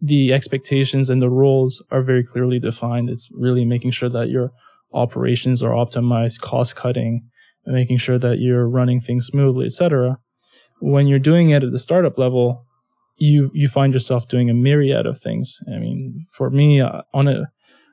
the 0.00 0.32
expectations 0.32 1.08
and 1.08 1.22
the 1.22 1.30
roles 1.30 1.80
are 1.92 2.02
very 2.02 2.24
clearly 2.24 2.58
defined. 2.58 3.08
It's 3.08 3.28
really 3.32 3.64
making 3.64 3.92
sure 3.92 4.08
that 4.08 4.30
your 4.30 4.50
operations 4.92 5.62
are 5.62 5.70
optimized, 5.70 6.40
cost 6.40 6.74
cutting, 6.74 7.22
and 7.64 7.74
making 7.74 7.98
sure 7.98 8.18
that 8.18 8.40
you're 8.40 8.68
running 8.68 9.00
things 9.00 9.26
smoothly, 9.26 9.66
etc. 9.66 10.18
When 10.80 11.06
you're 11.06 11.20
doing 11.20 11.50
it 11.50 11.62
at 11.62 11.70
the 11.70 11.78
startup 11.78 12.18
level, 12.18 12.66
you 13.18 13.50
you 13.54 13.68
find 13.68 13.92
yourself 13.92 14.26
doing 14.28 14.50
a 14.50 14.54
myriad 14.54 15.06
of 15.06 15.18
things. 15.18 15.60
I 15.68 15.78
mean, 15.78 16.26
for 16.30 16.50
me, 16.50 16.80
uh, 16.80 17.02
on 17.14 17.28
a 17.28 17.44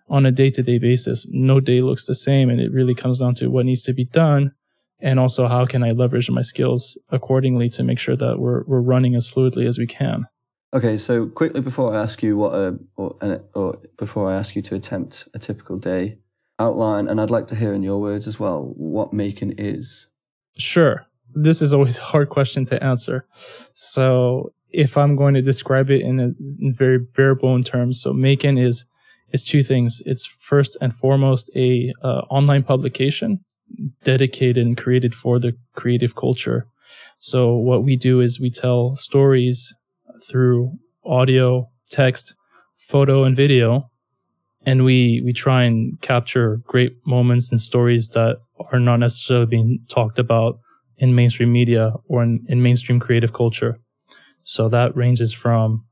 on 0.09 0.25
a 0.25 0.31
day 0.31 0.50
to 0.50 0.63
day 0.63 0.79
basis, 0.79 1.27
no 1.29 1.59
day 1.59 1.81
looks 1.81 2.05
the 2.05 2.15
same, 2.15 2.50
and 2.50 2.59
it 2.59 2.71
really 2.71 2.95
comes 2.95 3.19
down 3.19 3.36
to 3.36 3.48
what 3.48 3.65
needs 3.65 3.83
to 3.83 3.93
be 3.93 4.05
done, 4.05 4.51
and 5.00 5.19
also 5.19 5.48
how 5.48 5.65
can 5.65 5.83
I 5.83 5.91
leverage 5.91 6.31
my 6.31 6.41
skills 6.41 6.98
accordingly 7.12 7.69
to 7.69 7.83
make 7.83 8.00
sure 8.00 8.15
that 8.15 8.39
we're 8.39 8.63
we're 8.65 8.81
running 8.81 9.15
as 9.15 9.29
fluidly 9.29 9.67
as 9.67 9.77
we 9.77 9.86
can. 9.86 10.25
Okay, 10.71 10.97
so 10.97 11.25
quickly 11.25 11.61
before 11.61 11.95
I 11.95 12.01
ask 12.01 12.21
you 12.21 12.38
what 12.38 12.53
a 12.53 12.77
or, 12.95 13.15
or 13.55 13.75
before 13.97 14.29
I 14.29 14.35
ask 14.35 14.55
you 14.55 14.61
to 14.63 14.75
attempt 14.75 15.27
a 15.33 15.39
typical 15.39 15.77
day, 15.77 16.19
outline, 16.59 17.07
and 17.07 17.19
I'd 17.19 17.31
like 17.31 17.47
to 17.47 17.55
hear 17.55 17.73
in 17.73 17.81
your 17.81 17.99
words 17.99 18.27
as 18.27 18.39
well 18.39 18.73
what 18.75 19.11
MAEKAN 19.11 19.55
is. 19.57 20.07
Sure. 20.57 21.05
This 21.33 21.61
is 21.61 21.73
always 21.73 21.97
a 21.97 22.03
hard 22.03 22.29
question 22.29 22.65
to 22.65 22.83
answer. 22.83 23.25
So 23.73 24.51
if 24.69 24.97
I'm 24.97 25.15
going 25.15 25.33
to 25.33 25.41
describe 25.41 25.89
it 25.89 26.01
in 26.01 26.19
a 26.19 26.31
in 26.59 26.73
very 26.73 26.99
bare 26.99 27.33
bone 27.33 27.63
terms, 27.63 28.01
so 28.01 28.13
MAEKAN 28.13 28.63
is 28.63 28.85
is 29.31 29.43
two 29.43 29.63
things. 29.63 30.03
It's 30.05 30.25
first 30.25 30.77
and 30.81 30.93
foremost 30.93 31.49
a 31.55 31.93
uh, 32.03 32.21
online 32.29 32.63
publication 32.63 33.39
dedicated 34.03 34.65
and 34.65 34.77
created 34.77 35.15
for 35.15 35.39
the 35.39 35.55
creative 35.73 36.15
culture. 36.15 36.67
So 37.19 37.53
what 37.53 37.83
we 37.83 37.95
do 37.95 38.21
is 38.21 38.39
we 38.39 38.49
tell 38.49 38.95
stories 38.95 39.75
through 40.23 40.77
audio, 41.05 41.69
text, 41.89 42.35
photo, 42.77 43.23
and 43.23 43.35
video, 43.35 43.89
and 44.65 44.83
we 44.83 45.21
we 45.23 45.33
try 45.33 45.63
and 45.63 45.99
capture 46.01 46.61
great 46.65 46.93
moments 47.05 47.51
and 47.51 47.61
stories 47.61 48.09
that 48.09 48.38
are 48.71 48.79
not 48.79 48.97
necessarily 48.97 49.45
being 49.45 49.79
talked 49.89 50.19
about 50.19 50.59
in 50.97 51.15
mainstream 51.15 51.51
media 51.51 51.93
or 52.07 52.23
in, 52.23 52.45
in 52.47 52.61
mainstream 52.61 52.99
creative 52.99 53.33
culture. 53.33 53.79
So 54.43 54.67
that 54.69 54.95
ranges 54.95 55.33
from 55.33 55.85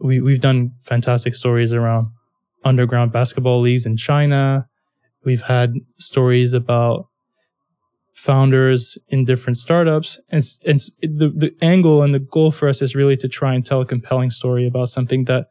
we 0.00 0.20
we've 0.20 0.40
done 0.40 0.72
fantastic 0.80 1.34
stories 1.34 1.72
around 1.72 2.08
underground 2.64 3.12
basketball 3.12 3.60
leagues 3.60 3.86
in 3.86 3.96
China. 3.96 4.66
We've 5.24 5.42
had 5.42 5.74
stories 5.98 6.52
about 6.52 7.08
founders 8.16 8.98
in 9.08 9.24
different 9.24 9.56
startups 9.56 10.18
and, 10.30 10.42
and 10.64 10.80
the, 11.02 11.28
the 11.36 11.54
angle 11.60 12.02
and 12.02 12.14
the 12.14 12.18
goal 12.18 12.50
for 12.50 12.68
us 12.68 12.80
is 12.80 12.94
really 12.94 13.16
to 13.16 13.28
try 13.28 13.54
and 13.54 13.64
tell 13.64 13.82
a 13.82 13.86
compelling 13.86 14.30
story 14.30 14.66
about 14.66 14.88
something 14.88 15.26
that 15.26 15.48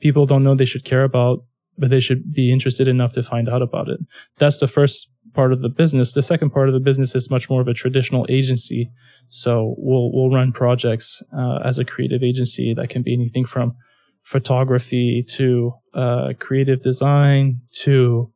people 0.00 0.26
don't 0.26 0.44
know 0.44 0.54
they 0.54 0.64
should 0.64 0.84
care 0.84 1.04
about 1.04 1.42
but 1.78 1.88
they 1.88 2.00
should 2.00 2.32
be 2.32 2.52
interested 2.52 2.86
enough 2.86 3.12
to 3.12 3.22
find 3.22 3.48
out 3.48 3.62
about 3.62 3.88
it 3.88 3.98
that's 4.38 4.58
the 4.58 4.68
first 4.68 5.08
part 5.32 5.52
of 5.52 5.60
the 5.60 5.68
business. 5.68 6.12
The 6.12 6.22
second 6.22 6.50
part 6.50 6.68
of 6.68 6.74
the 6.74 6.80
business 6.80 7.14
is 7.14 7.30
much 7.30 7.48
more 7.48 7.60
of 7.60 7.68
a 7.68 7.74
traditional 7.74 8.26
agency. 8.28 8.90
So 9.28 9.74
we'll 9.78 10.12
we'll 10.12 10.30
run 10.30 10.52
projects 10.52 11.22
uh, 11.36 11.58
as 11.64 11.78
a 11.78 11.84
creative 11.84 12.22
agency 12.22 12.74
that 12.74 12.88
can 12.88 13.02
be 13.02 13.12
anything 13.12 13.44
from 13.44 13.74
photography 14.22 15.22
to 15.22 15.72
uh, 15.94 16.32
creative 16.38 16.82
design 16.82 17.60
to 17.72 18.32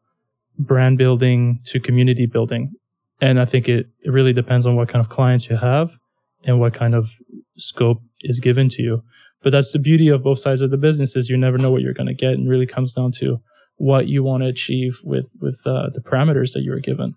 brand 0.58 0.98
building 0.98 1.60
to 1.64 1.78
community 1.80 2.26
building. 2.26 2.72
And 3.20 3.40
I 3.40 3.44
think 3.44 3.68
it, 3.68 3.88
it 4.00 4.10
really 4.10 4.32
depends 4.32 4.66
on 4.66 4.76
what 4.76 4.88
kind 4.88 5.04
of 5.04 5.08
clients 5.08 5.48
you 5.48 5.56
have 5.56 5.96
and 6.44 6.60
what 6.60 6.74
kind 6.74 6.94
of 6.94 7.10
scope 7.56 8.02
is 8.20 8.40
given 8.40 8.68
to 8.70 8.82
you. 8.82 9.02
But 9.42 9.50
that's 9.50 9.72
the 9.72 9.78
beauty 9.78 10.08
of 10.08 10.22
both 10.22 10.38
sides 10.38 10.60
of 10.60 10.70
the 10.70 10.76
business 10.76 11.16
is 11.16 11.28
you 11.28 11.36
never 11.36 11.58
know 11.58 11.70
what 11.70 11.82
you're 11.82 11.94
going 11.94 12.08
to 12.08 12.14
get 12.14 12.32
and 12.32 12.48
really 12.48 12.66
comes 12.66 12.92
down 12.92 13.12
to 13.12 13.40
what 13.76 14.08
you 14.08 14.22
want 14.22 14.42
to 14.42 14.48
achieve 14.48 15.00
with 15.04 15.30
with 15.40 15.60
uh, 15.66 15.90
the 15.92 16.00
parameters 16.00 16.52
that 16.52 16.62
you 16.62 16.70
were 16.70 16.80
given. 16.80 17.14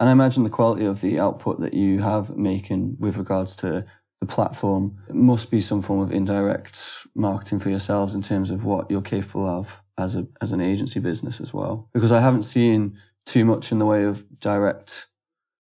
And 0.00 0.08
I 0.08 0.12
imagine 0.12 0.44
the 0.44 0.50
quality 0.50 0.84
of 0.84 1.00
the 1.00 1.18
output 1.18 1.60
that 1.60 1.72
you 1.72 2.00
have 2.00 2.28
MAEKAN 2.28 2.98
with 2.98 3.16
regards 3.16 3.56
to 3.56 3.86
the 4.20 4.26
platform 4.26 4.98
must 5.10 5.50
be 5.50 5.60
some 5.60 5.82
form 5.82 6.00
of 6.00 6.12
indirect 6.12 7.06
marketing 7.14 7.58
for 7.58 7.70
yourselves 7.70 8.14
in 8.14 8.22
terms 8.22 8.50
of 8.50 8.64
what 8.64 8.90
you're 8.90 9.02
capable 9.02 9.46
of 9.46 9.82
as 9.96 10.16
a 10.16 10.26
as 10.40 10.52
an 10.52 10.60
agency 10.60 11.00
business 11.00 11.40
as 11.40 11.54
well. 11.54 11.88
Because 11.92 12.12
I 12.12 12.20
haven't 12.20 12.42
seen 12.42 12.98
too 13.24 13.44
much 13.44 13.72
in 13.72 13.78
the 13.78 13.86
way 13.86 14.04
of 14.04 14.38
direct 14.40 15.06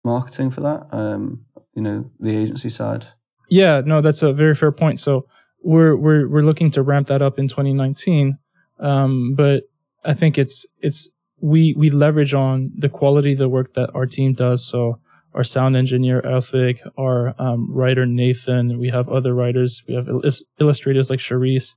marketing 0.10 0.50
for 0.50 0.62
that. 0.62 0.88
Um, 0.92 1.46
you 1.76 1.82
know, 1.82 2.12
the 2.20 2.36
agency 2.36 2.70
side. 2.70 3.06
Yeah, 3.50 3.82
no, 3.86 4.02
that's 4.02 4.22
a 4.22 4.34
very 4.34 4.56
fair 4.56 4.72
point. 4.72 5.00
So 5.00 5.26
we're 5.64 5.96
we're 5.96 6.28
we're 6.28 6.48
looking 6.50 6.72
to 6.72 6.82
ramp 6.82 7.08
that 7.08 7.22
up 7.22 7.40
in 7.40 7.48
2019. 7.48 8.38
Um, 8.80 9.36
but 9.36 9.64
I 10.04 10.14
think 10.14 10.38
it's 10.38 10.66
it's 10.82 11.10
we 11.42 11.74
we 11.78 11.90
leverage 11.90 12.34
on 12.34 12.72
the 12.78 12.90
quality 12.90 13.34
of 13.34 13.40
the 13.40 13.50
work 13.50 13.74
that 13.74 13.90
our 13.94 14.06
team 14.06 14.34
does. 14.34 14.66
So 14.66 15.00
our 15.34 15.44
sound 15.44 15.76
engineer 15.76 16.22
Elphick, 16.24 16.80
our 16.98 17.36
um, 17.40 17.72
writer 17.72 18.06
Nathan, 18.06 18.80
we 18.80 18.90
have 18.90 19.08
other 19.10 19.34
writers, 19.36 19.84
we 19.88 19.94
have 19.94 20.08
il- 20.08 20.24
illustrators 20.60 21.10
like 21.10 21.20
Charisse, 21.20 21.76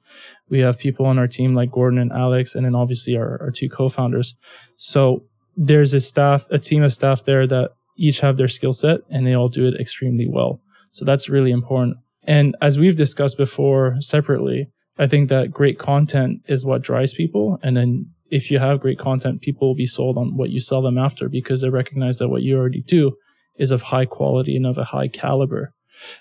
we 0.49 0.61
have 0.61 0.79
people 0.79 1.05
on 1.05 1.19
our 1.19 1.29
team 1.29 1.55
like 1.55 1.71
Gordon 1.71 1.99
and 1.99 2.13
Alex, 2.13 2.55
and 2.55 2.65
then 2.65 2.75
obviously 2.75 3.17
our, 3.17 3.41
our 3.43 3.51
two 3.51 3.69
co-founders. 3.69 4.35
So 4.79 5.25
there's 5.55 5.93
a 5.93 6.01
staff, 6.01 6.47
a 6.51 6.59
team 6.59 6.83
of 6.83 6.93
staff 6.95 7.25
there 7.25 7.47
that 7.47 7.73
each 7.97 8.21
have 8.21 8.37
their 8.37 8.49
skill 8.49 8.73
set 8.73 9.01
and 9.11 9.27
they 9.27 9.35
all 9.35 9.49
do 9.49 9.67
it 9.67 9.81
extremely 9.81 10.27
well. 10.29 10.61
So 10.93 11.05
that's 11.05 11.29
really 11.29 11.51
important. 11.51 11.97
And 12.25 12.57
as 12.61 12.79
we've 12.79 12.97
discussed 12.97 13.37
before 13.37 13.97
separately, 14.01 14.69
I 14.99 15.07
think 15.07 15.29
that 15.29 15.51
great 15.51 15.79
content 15.79 16.43
is 16.47 16.65
what 16.65 16.83
drives 16.83 17.15
people. 17.15 17.59
And 17.63 17.77
then 17.77 18.07
if 18.31 18.51
you 18.51 18.59
have 18.59 18.81
great 18.81 18.99
content, 18.99 19.43
people 19.43 19.69
will 19.69 19.75
be 19.75 19.87
sold 19.87 20.17
on 20.17 20.37
what 20.37 20.51
you 20.51 20.61
sell 20.61 20.83
them 20.83 20.99
after 20.99 21.29
because 21.29 21.61
they 21.61 21.69
recognize 21.69 22.19
that 22.19 22.29
what 22.29 22.43
you 22.43 22.57
already 22.57 22.83
do 22.83 23.13
is 23.57 23.71
of 23.71 23.83
high 23.83 24.07
quality 24.07 24.57
and 24.57 24.67
of 24.67 24.79
a 24.79 24.85
high 24.85 25.09
caliber. 25.09 25.73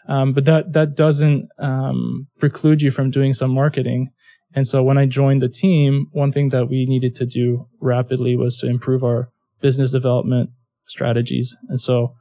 Um, 0.08 0.34
but 0.34 0.46
that, 0.46 0.74
that 0.74 0.96
doesn't, 0.96 1.48
um, 1.60 2.28
preclude 2.40 2.82
you 2.82 2.92
from 2.92 3.12
doing 3.12 3.34
some 3.34 3.52
marketing. 3.52 4.10
And 4.54 4.68
so 4.68 4.84
when 4.84 4.98
I 4.98 5.06
joined 5.06 5.42
the 5.42 5.50
team, 5.50 6.08
one 6.12 6.32
thing 6.32 6.50
that 6.50 6.68
we 6.68 6.86
needed 6.86 7.16
to 7.16 7.26
do 7.26 7.68
rapidly 7.80 8.36
was 8.36 8.58
to 8.58 8.68
improve 8.68 9.04
our 9.04 9.30
business 9.62 9.92
development 9.92 10.50
strategies. 10.92 11.56
And 11.70 11.80
so 11.80 12.14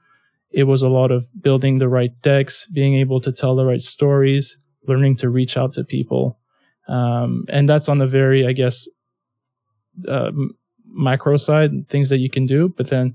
it 0.51 0.65
was 0.65 0.83
a 0.83 0.89
lot 0.89 1.11
of 1.11 1.29
building 1.43 1.79
the 1.79 1.89
right 1.89 2.13
decks, 2.23 2.67
being 2.67 2.95
able 2.95 3.21
to 3.21 3.33
tell 3.33 3.55
the 3.55 3.65
right 3.65 3.81
stories, 3.81 4.57
learning 4.89 5.17
to 5.17 5.29
reach 5.29 5.57
out 5.57 5.73
to 5.75 5.85
people, 5.85 6.39
um, 6.91 7.45
and 7.49 7.69
that's 7.69 7.89
on 7.89 7.99
the 7.99 8.07
very, 8.07 8.47
I 8.47 8.53
guess, 8.53 8.89
uh, 10.09 10.33
micro 10.87 11.37
side, 11.37 11.89
things 11.89 12.09
that 12.09 12.19
you 12.19 12.29
can 12.29 12.47
do. 12.47 12.75
But 12.77 12.89
then 12.89 13.15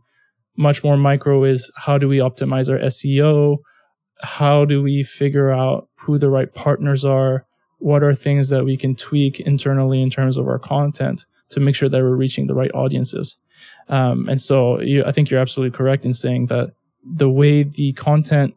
much 0.55 0.83
more 0.83 0.95
micro 0.95 1.43
is 1.43 1.69
how 1.75 1.97
do 1.97 2.07
we 2.07 2.19
optimize 2.19 2.69
our 2.69 2.79
SEO? 2.79 3.57
How 4.21 4.63
do 4.63 4.81
we 4.81 5.03
figure 5.03 5.51
out 5.51 5.89
who 5.95 6.17
the 6.17 6.29
right 6.29 6.53
partners 6.55 7.03
are? 7.03 7.45
What 7.79 8.01
are 8.01 8.13
things 8.13 8.47
that 8.49 8.63
we 8.63 8.77
can 8.77 8.95
tweak 8.95 9.41
internally 9.41 10.01
in 10.01 10.09
terms 10.09 10.37
of 10.37 10.47
our 10.47 10.59
content 10.59 11.25
to 11.49 11.59
make 11.59 11.75
sure 11.75 11.89
that 11.89 12.01
we're 12.01 12.15
reaching 12.15 12.47
the 12.47 12.55
right 12.55 12.71
audiences? 12.73 13.37
Um, 13.87 14.27
and 14.29 14.41
so 14.41 14.81
you, 14.81 15.03
I 15.05 15.11
think 15.11 15.29
you're 15.29 15.39
absolutely 15.39 15.75
correct 15.75 16.05
in 16.05 16.13
saying 16.13 16.47
that 16.47 16.73
the 17.03 17.29
way 17.29 17.63
the 17.63 17.93
content 17.93 18.55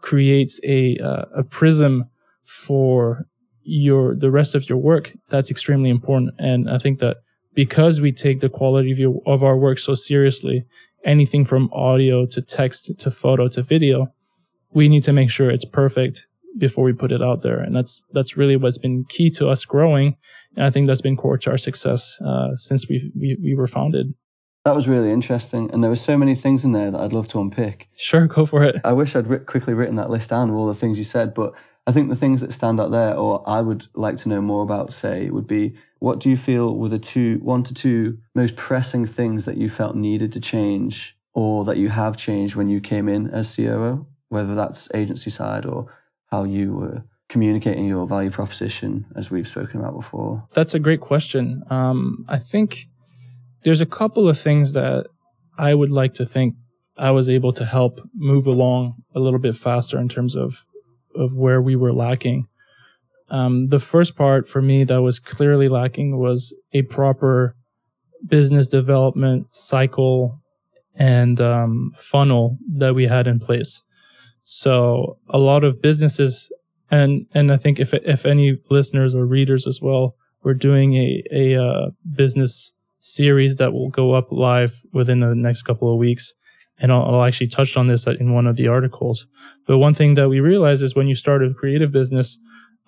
creates 0.00 0.58
a, 0.64 0.96
uh, 0.98 1.24
a 1.36 1.42
prism 1.42 2.08
for 2.44 3.26
your 3.62 4.16
the 4.16 4.30
rest 4.30 4.54
of 4.54 4.66
your 4.66 4.78
work 4.78 5.12
that's 5.28 5.50
extremely 5.50 5.90
important. 5.90 6.32
And 6.38 6.70
i 6.70 6.78
think 6.78 7.00
that 7.00 7.18
because 7.54 8.00
we 8.00 8.12
take 8.12 8.40
the 8.40 8.48
quality 8.48 8.90
of, 8.90 8.98
your, 8.98 9.20
of 9.26 9.42
our 9.42 9.58
work 9.58 9.78
so 9.78 9.92
seriously 9.92 10.64
anything 11.04 11.44
from 11.44 11.68
audio 11.72 12.24
to 12.24 12.40
text 12.40 12.90
to 12.98 13.10
photo 13.10 13.46
to 13.48 13.62
video 13.62 14.10
we 14.72 14.88
need 14.88 15.02
to 15.04 15.12
make 15.12 15.30
sure 15.30 15.50
it's 15.50 15.64
perfect 15.64 16.26
before 16.56 16.84
we 16.84 16.92
put 16.92 17.12
it 17.12 17.22
out 17.22 17.42
there. 17.42 17.60
And 17.60 17.74
that's 17.74 18.02
that's 18.12 18.36
really 18.36 18.56
what's 18.56 18.78
been 18.78 19.04
key 19.08 19.30
to 19.32 19.48
us 19.48 19.64
growing. 19.64 20.16
And 20.56 20.64
i 20.64 20.70
think 20.70 20.86
that's 20.86 21.00
been 21.00 21.16
core 21.16 21.38
to 21.38 21.50
our 21.50 21.58
success 21.58 22.18
uh, 22.24 22.56
since 22.56 22.88
we 22.88 23.10
we 23.14 23.54
were 23.54 23.66
founded 23.66 24.14
that 24.68 24.74
was 24.74 24.86
really 24.86 25.10
interesting 25.10 25.70
and 25.72 25.82
there 25.82 25.90
were 25.90 25.96
so 25.96 26.18
many 26.18 26.34
things 26.34 26.62
in 26.62 26.72
there 26.72 26.90
that 26.90 27.00
i'd 27.00 27.12
love 27.12 27.26
to 27.26 27.40
unpick 27.40 27.88
sure 27.96 28.26
go 28.26 28.44
for 28.44 28.62
it 28.62 28.76
i 28.84 28.92
wish 28.92 29.16
i'd 29.16 29.46
quickly 29.46 29.72
written 29.72 29.96
that 29.96 30.10
list 30.10 30.28
down 30.28 30.50
of 30.50 30.56
all 30.56 30.66
the 30.66 30.74
things 30.74 30.98
you 30.98 31.04
said 31.04 31.32
but 31.32 31.54
I 31.88 31.90
think 31.90 32.10
the 32.10 32.16
things 32.16 32.42
that 32.42 32.52
stand 32.52 32.78
out 32.82 32.90
there, 32.90 33.14
or 33.14 33.42
I 33.46 33.62
would 33.62 33.86
like 33.94 34.18
to 34.18 34.28
know 34.28 34.42
more 34.42 34.62
about, 34.62 34.92
say, 34.92 35.30
would 35.30 35.46
be 35.46 35.74
what 36.00 36.20
do 36.20 36.28
you 36.28 36.36
feel 36.36 36.76
were 36.76 36.90
the 36.90 36.98
two, 36.98 37.38
one 37.38 37.62
to 37.62 37.72
two 37.72 38.18
most 38.34 38.56
pressing 38.56 39.06
things 39.06 39.46
that 39.46 39.56
you 39.56 39.70
felt 39.70 39.96
needed 39.96 40.30
to 40.32 40.40
change 40.40 41.16
or 41.32 41.64
that 41.64 41.78
you 41.78 41.88
have 41.88 42.14
changed 42.14 42.56
when 42.56 42.68
you 42.68 42.82
came 42.82 43.08
in 43.08 43.30
as 43.30 43.56
COO, 43.56 44.06
whether 44.28 44.54
that's 44.54 44.90
agency 44.92 45.30
side 45.30 45.64
or 45.64 45.90
how 46.30 46.44
you 46.44 46.74
were 46.74 47.04
communicating 47.30 47.86
your 47.86 48.06
value 48.06 48.30
proposition, 48.30 49.06
as 49.16 49.30
we've 49.30 49.48
spoken 49.48 49.80
about 49.80 49.94
before? 49.94 50.46
That's 50.52 50.74
a 50.74 50.78
great 50.78 51.00
question. 51.00 51.62
Um, 51.70 52.26
I 52.28 52.36
think 52.36 52.88
there's 53.62 53.80
a 53.80 53.86
couple 53.86 54.28
of 54.28 54.38
things 54.38 54.72
that 54.72 55.06
I 55.58 55.74
would 55.74 55.90
like 55.90 56.14
to 56.14 56.26
think 56.26 56.54
I 56.96 57.10
was 57.10 57.28
able 57.28 57.52
to 57.54 57.64
help 57.64 58.00
move 58.14 58.46
along 58.46 58.94
a 59.14 59.20
little 59.20 59.38
bit 59.38 59.56
faster 59.56 59.98
in 59.98 60.08
terms 60.08 60.36
of 60.36 60.64
of 61.14 61.36
where 61.36 61.60
we 61.60 61.74
were 61.74 61.92
lacking. 61.92 62.46
Um, 63.30 63.68
the 63.68 63.78
first 63.78 64.16
part 64.16 64.48
for 64.48 64.62
me 64.62 64.84
that 64.84 65.02
was 65.02 65.18
clearly 65.18 65.68
lacking 65.68 66.18
was 66.18 66.54
a 66.72 66.82
proper 66.82 67.56
business 68.26 68.68
development 68.68 69.54
cycle 69.54 70.40
and 70.94 71.40
um, 71.40 71.92
funnel 71.96 72.58
that 72.76 72.94
we 72.94 73.04
had 73.04 73.26
in 73.26 73.38
place. 73.38 73.84
So 74.42 75.18
a 75.28 75.38
lot 75.38 75.62
of 75.62 75.82
businesses, 75.82 76.50
and 76.90 77.26
and 77.34 77.52
I 77.52 77.56
think 77.56 77.78
if 77.78 77.92
if 77.94 78.24
any 78.24 78.58
listeners 78.70 79.14
or 79.14 79.26
readers 79.26 79.66
as 79.66 79.80
well, 79.80 80.14
we're 80.42 80.54
doing 80.54 80.94
a 80.94 81.22
a 81.30 81.62
uh, 81.62 81.90
business 82.16 82.72
series 83.00 83.56
that 83.56 83.72
will 83.72 83.90
go 83.90 84.12
up 84.12 84.30
live 84.30 84.72
within 84.92 85.20
the 85.20 85.34
next 85.34 85.62
couple 85.62 85.92
of 85.92 85.98
weeks. 85.98 86.32
And 86.78 86.92
I'll, 86.92 87.02
I'll 87.02 87.24
actually 87.24 87.48
touch 87.48 87.76
on 87.76 87.88
this 87.88 88.06
in 88.06 88.32
one 88.32 88.46
of 88.46 88.56
the 88.56 88.68
articles. 88.68 89.26
But 89.66 89.78
one 89.78 89.94
thing 89.94 90.14
that 90.14 90.28
we 90.28 90.40
realize 90.40 90.82
is 90.82 90.94
when 90.94 91.08
you 91.08 91.14
start 91.14 91.42
a 91.42 91.52
creative 91.52 91.92
business, 91.92 92.38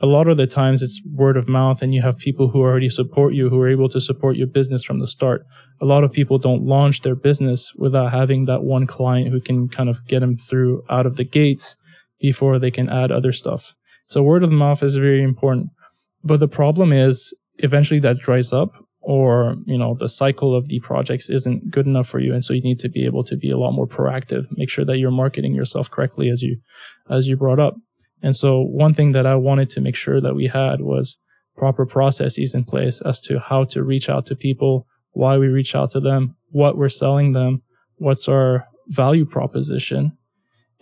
a 0.02 0.06
lot 0.06 0.28
of 0.28 0.38
the 0.38 0.46
times 0.46 0.82
it's 0.82 1.02
word 1.12 1.36
of 1.36 1.48
mouth 1.48 1.82
and 1.82 1.94
you 1.94 2.00
have 2.00 2.16
people 2.16 2.48
who 2.48 2.60
already 2.60 2.88
support 2.88 3.34
you 3.34 3.50
who 3.50 3.60
are 3.60 3.68
able 3.68 3.88
to 3.88 4.00
support 4.00 4.36
your 4.36 4.46
business 4.46 4.82
from 4.82 4.98
the 4.98 5.06
start 5.06 5.44
a 5.80 5.84
lot 5.84 6.04
of 6.04 6.12
people 6.12 6.38
don't 6.38 6.64
launch 6.64 7.02
their 7.02 7.14
business 7.14 7.72
without 7.76 8.10
having 8.10 8.46
that 8.46 8.62
one 8.62 8.86
client 8.86 9.28
who 9.28 9.40
can 9.40 9.68
kind 9.68 9.88
of 9.88 10.04
get 10.06 10.20
them 10.20 10.36
through 10.36 10.82
out 10.90 11.06
of 11.06 11.16
the 11.16 11.24
gates 11.24 11.76
before 12.18 12.58
they 12.58 12.70
can 12.70 12.88
add 12.88 13.12
other 13.12 13.32
stuff 13.32 13.74
so 14.06 14.22
word 14.22 14.42
of 14.42 14.50
mouth 14.50 14.82
is 14.82 14.96
very 14.96 15.22
important 15.22 15.68
but 16.24 16.40
the 16.40 16.48
problem 16.48 16.92
is 16.92 17.34
eventually 17.58 18.00
that 18.00 18.18
dries 18.18 18.52
up 18.52 18.72
or 19.00 19.56
you 19.66 19.78
know 19.78 19.96
the 19.98 20.08
cycle 20.08 20.54
of 20.54 20.68
the 20.68 20.78
projects 20.80 21.30
isn't 21.30 21.70
good 21.70 21.86
enough 21.86 22.06
for 22.06 22.20
you 22.20 22.34
and 22.34 22.44
so 22.44 22.52
you 22.52 22.62
need 22.62 22.78
to 22.78 22.88
be 22.88 23.06
able 23.06 23.24
to 23.24 23.36
be 23.36 23.50
a 23.50 23.58
lot 23.58 23.72
more 23.72 23.86
proactive. 23.86 24.46
Make 24.56 24.70
sure 24.70 24.84
that 24.84 24.98
you're 24.98 25.10
marketing 25.10 25.54
yourself 25.54 25.90
correctly 25.90 26.28
as 26.28 26.42
you 26.42 26.58
as 27.08 27.28
you 27.28 27.36
brought 27.36 27.60
up. 27.60 27.76
And 28.22 28.36
so 28.36 28.60
one 28.60 28.94
thing 28.94 29.12
that 29.12 29.26
I 29.26 29.34
wanted 29.34 29.70
to 29.70 29.80
make 29.80 29.96
sure 29.96 30.20
that 30.20 30.34
we 30.34 30.46
had 30.46 30.82
was 30.82 31.16
proper 31.56 31.86
processes 31.86 32.54
in 32.54 32.64
place 32.64 33.00
as 33.02 33.20
to 33.20 33.38
how 33.38 33.64
to 33.64 33.82
reach 33.82 34.08
out 34.08 34.26
to 34.26 34.36
people, 34.36 34.86
why 35.12 35.38
we 35.38 35.48
reach 35.48 35.74
out 35.74 35.90
to 35.92 36.00
them, 36.00 36.36
what 36.50 36.76
we're 36.76 36.88
selling 36.88 37.32
them, 37.32 37.62
what's 37.96 38.28
our 38.28 38.66
value 38.88 39.24
proposition, 39.24 40.16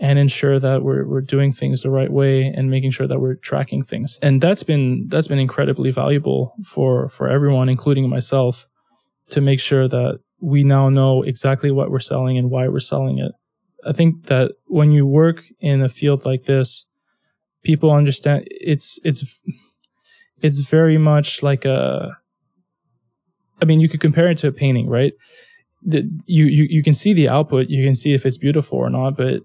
and 0.00 0.18
ensure 0.18 0.60
that 0.60 0.82
we're 0.82 1.06
we're 1.06 1.20
doing 1.20 1.52
things 1.52 1.82
the 1.82 1.90
right 1.90 2.12
way 2.12 2.44
and 2.44 2.70
making 2.70 2.92
sure 2.92 3.08
that 3.08 3.20
we're 3.20 3.34
tracking 3.34 3.82
things. 3.82 4.18
And 4.22 4.40
that's 4.40 4.62
been 4.62 5.08
that's 5.08 5.28
been 5.28 5.38
incredibly 5.38 5.90
valuable 5.90 6.54
for 6.64 7.08
for 7.08 7.28
everyone, 7.28 7.68
including 7.68 8.08
myself, 8.08 8.68
to 9.30 9.40
make 9.40 9.60
sure 9.60 9.88
that 9.88 10.20
we 10.40 10.62
now 10.62 10.88
know 10.88 11.22
exactly 11.22 11.70
what 11.70 11.90
we're 11.90 11.98
selling 11.98 12.38
and 12.38 12.50
why 12.50 12.68
we're 12.68 12.80
selling 12.80 13.18
it. 13.18 13.32
I 13.84 13.92
think 13.92 14.26
that 14.26 14.52
when 14.66 14.92
you 14.92 15.06
work 15.06 15.44
in 15.60 15.82
a 15.82 15.88
field 15.88 16.24
like 16.24 16.44
this, 16.44 16.86
people 17.62 17.90
understand 17.90 18.46
it's 18.50 19.00
it's 19.04 19.42
it's 20.40 20.60
very 20.60 20.98
much 20.98 21.42
like 21.42 21.64
a 21.64 22.16
I 23.60 23.64
mean, 23.64 23.80
you 23.80 23.88
could 23.88 24.00
compare 24.00 24.28
it 24.28 24.38
to 24.38 24.48
a 24.48 24.52
painting, 24.52 24.88
right? 24.88 25.12
The, 25.82 26.08
you, 26.26 26.46
you 26.46 26.66
you 26.68 26.82
can 26.82 26.94
see 26.94 27.12
the 27.12 27.28
output, 27.28 27.68
you 27.68 27.84
can 27.84 27.94
see 27.94 28.12
if 28.12 28.26
it's 28.26 28.38
beautiful 28.38 28.78
or 28.78 28.90
not, 28.90 29.16
but 29.16 29.42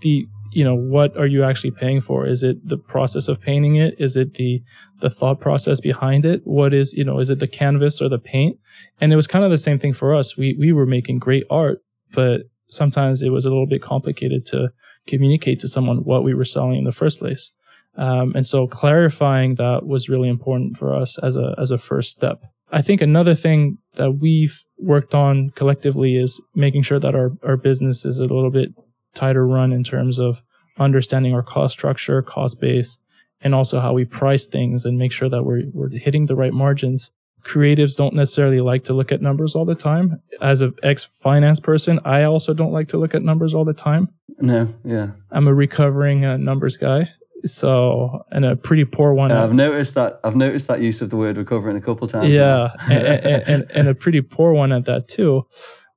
the 0.00 0.26
you 0.50 0.64
know 0.64 0.74
what 0.74 1.16
are 1.16 1.26
you 1.26 1.44
actually 1.44 1.70
paying 1.70 2.00
for? 2.00 2.26
Is 2.26 2.42
it 2.42 2.66
the 2.66 2.78
process 2.78 3.28
of 3.28 3.40
painting 3.40 3.76
it? 3.76 3.94
Is 3.98 4.16
it 4.16 4.34
the 4.34 4.62
the 5.00 5.10
thought 5.10 5.40
process 5.40 5.80
behind 5.80 6.24
it? 6.24 6.40
What 6.44 6.72
is 6.72 6.92
you 6.94 7.04
know 7.04 7.18
is 7.18 7.30
it 7.30 7.38
the 7.38 7.46
canvas 7.46 8.00
or 8.00 8.08
the 8.08 8.18
paint? 8.18 8.58
And 9.00 9.12
it 9.12 9.16
was 9.16 9.26
kind 9.26 9.44
of 9.44 9.50
the 9.50 9.58
same 9.58 9.78
thing 9.78 9.92
for 9.92 10.14
us. 10.14 10.36
We 10.36 10.56
we 10.58 10.72
were 10.72 10.86
making 10.86 11.18
great 11.18 11.44
art, 11.50 11.82
but 12.12 12.42
sometimes 12.68 13.22
it 13.22 13.30
was 13.30 13.44
a 13.44 13.48
little 13.48 13.66
bit 13.66 13.82
complicated 13.82 14.46
to 14.46 14.70
communicate 15.06 15.60
to 15.60 15.68
someone 15.68 15.98
what 15.98 16.24
we 16.24 16.34
were 16.34 16.44
selling 16.44 16.76
in 16.76 16.84
the 16.84 16.92
first 16.92 17.18
place. 17.18 17.50
Um, 17.96 18.32
and 18.34 18.46
so 18.46 18.66
clarifying 18.66 19.56
that 19.56 19.86
was 19.86 20.08
really 20.08 20.28
important 20.28 20.78
for 20.78 20.94
us 20.94 21.18
as 21.18 21.36
a 21.36 21.54
as 21.58 21.70
a 21.70 21.78
first 21.78 22.12
step. 22.12 22.42
I 22.70 22.82
think 22.82 23.00
another 23.00 23.34
thing 23.34 23.78
that 23.96 24.18
we've 24.20 24.62
worked 24.78 25.14
on 25.14 25.50
collectively 25.50 26.16
is 26.16 26.40
making 26.54 26.82
sure 26.82 27.00
that 27.00 27.14
our, 27.14 27.30
our 27.42 27.56
business 27.56 28.04
is 28.04 28.18
a 28.18 28.24
little 28.24 28.50
bit 28.50 28.74
tighter 29.18 29.46
run 29.46 29.72
in 29.72 29.84
terms 29.84 30.18
of 30.18 30.42
understanding 30.78 31.34
our 31.34 31.42
cost 31.42 31.72
structure, 31.72 32.22
cost 32.22 32.60
base, 32.60 33.00
and 33.40 33.54
also 33.54 33.80
how 33.80 33.92
we 33.92 34.04
price 34.04 34.46
things 34.46 34.84
and 34.84 34.98
make 34.98 35.12
sure 35.12 35.28
that 35.28 35.42
we're, 35.44 35.64
we're 35.72 35.90
hitting 35.90 36.26
the 36.26 36.36
right 36.36 36.52
margins 36.52 37.10
creatives 37.42 37.96
don't 37.96 38.14
necessarily 38.14 38.60
like 38.60 38.84
to 38.84 38.92
look 38.92 39.12
at 39.12 39.22
numbers 39.22 39.54
all 39.54 39.64
the 39.64 39.74
time. 39.74 40.20
As 40.40 40.60
an 40.60 40.74
ex 40.82 41.04
finance 41.04 41.60
person, 41.60 42.00
I 42.04 42.24
also 42.24 42.54
don't 42.54 42.72
like 42.72 42.88
to 42.88 42.98
look 42.98 43.14
at 43.14 43.22
numbers 43.22 43.54
all 43.54 43.64
the 43.64 43.74
time. 43.74 44.08
No, 44.40 44.68
yeah. 44.84 45.10
I'm 45.30 45.48
a 45.48 45.54
recovering 45.54 46.24
uh, 46.24 46.36
numbers 46.36 46.76
guy. 46.76 47.10
So, 47.44 48.24
and 48.32 48.44
a 48.44 48.56
pretty 48.56 48.84
poor 48.84 49.12
one. 49.12 49.30
I've 49.30 49.54
noticed 49.54 49.94
that. 49.94 50.18
I've 50.24 50.34
noticed 50.34 50.66
that 50.66 50.82
use 50.82 51.00
of 51.02 51.10
the 51.10 51.16
word 51.16 51.36
recovering 51.36 51.76
a 51.76 51.80
couple 51.80 52.08
times. 52.08 52.30
Yeah, 52.30 52.70
and, 52.90 53.46
and, 53.46 53.70
and 53.70 53.88
a 53.88 53.94
pretty 53.94 54.22
poor 54.22 54.52
one 54.52 54.72
at 54.72 54.86
that 54.86 55.06
too. 55.06 55.46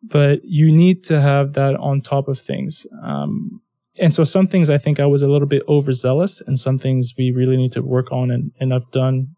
But 0.04 0.44
you 0.44 0.72
need 0.72 1.04
to 1.06 1.22
have 1.22 1.54
that 1.54 1.76
on 1.76 2.02
top 2.02 2.28
of 2.28 2.40
things. 2.40 2.86
Um, 3.04 3.62
and 4.00 4.14
so 4.14 4.24
some 4.24 4.48
things 4.48 4.70
I 4.70 4.78
think 4.78 5.00
I 5.00 5.06
was 5.06 5.22
a 5.22 5.28
little 5.28 5.48
bit 5.48 5.64
overzealous, 5.68 6.42
and 6.42 6.60
some 6.60 6.78
things 6.78 7.14
we 7.18 7.32
really 7.32 7.58
need 7.58 7.72
to 7.74 7.82
work 7.82 8.12
on. 8.12 8.32
And, 8.32 8.52
and 8.60 8.74
I've 8.74 8.90
done 8.92 9.36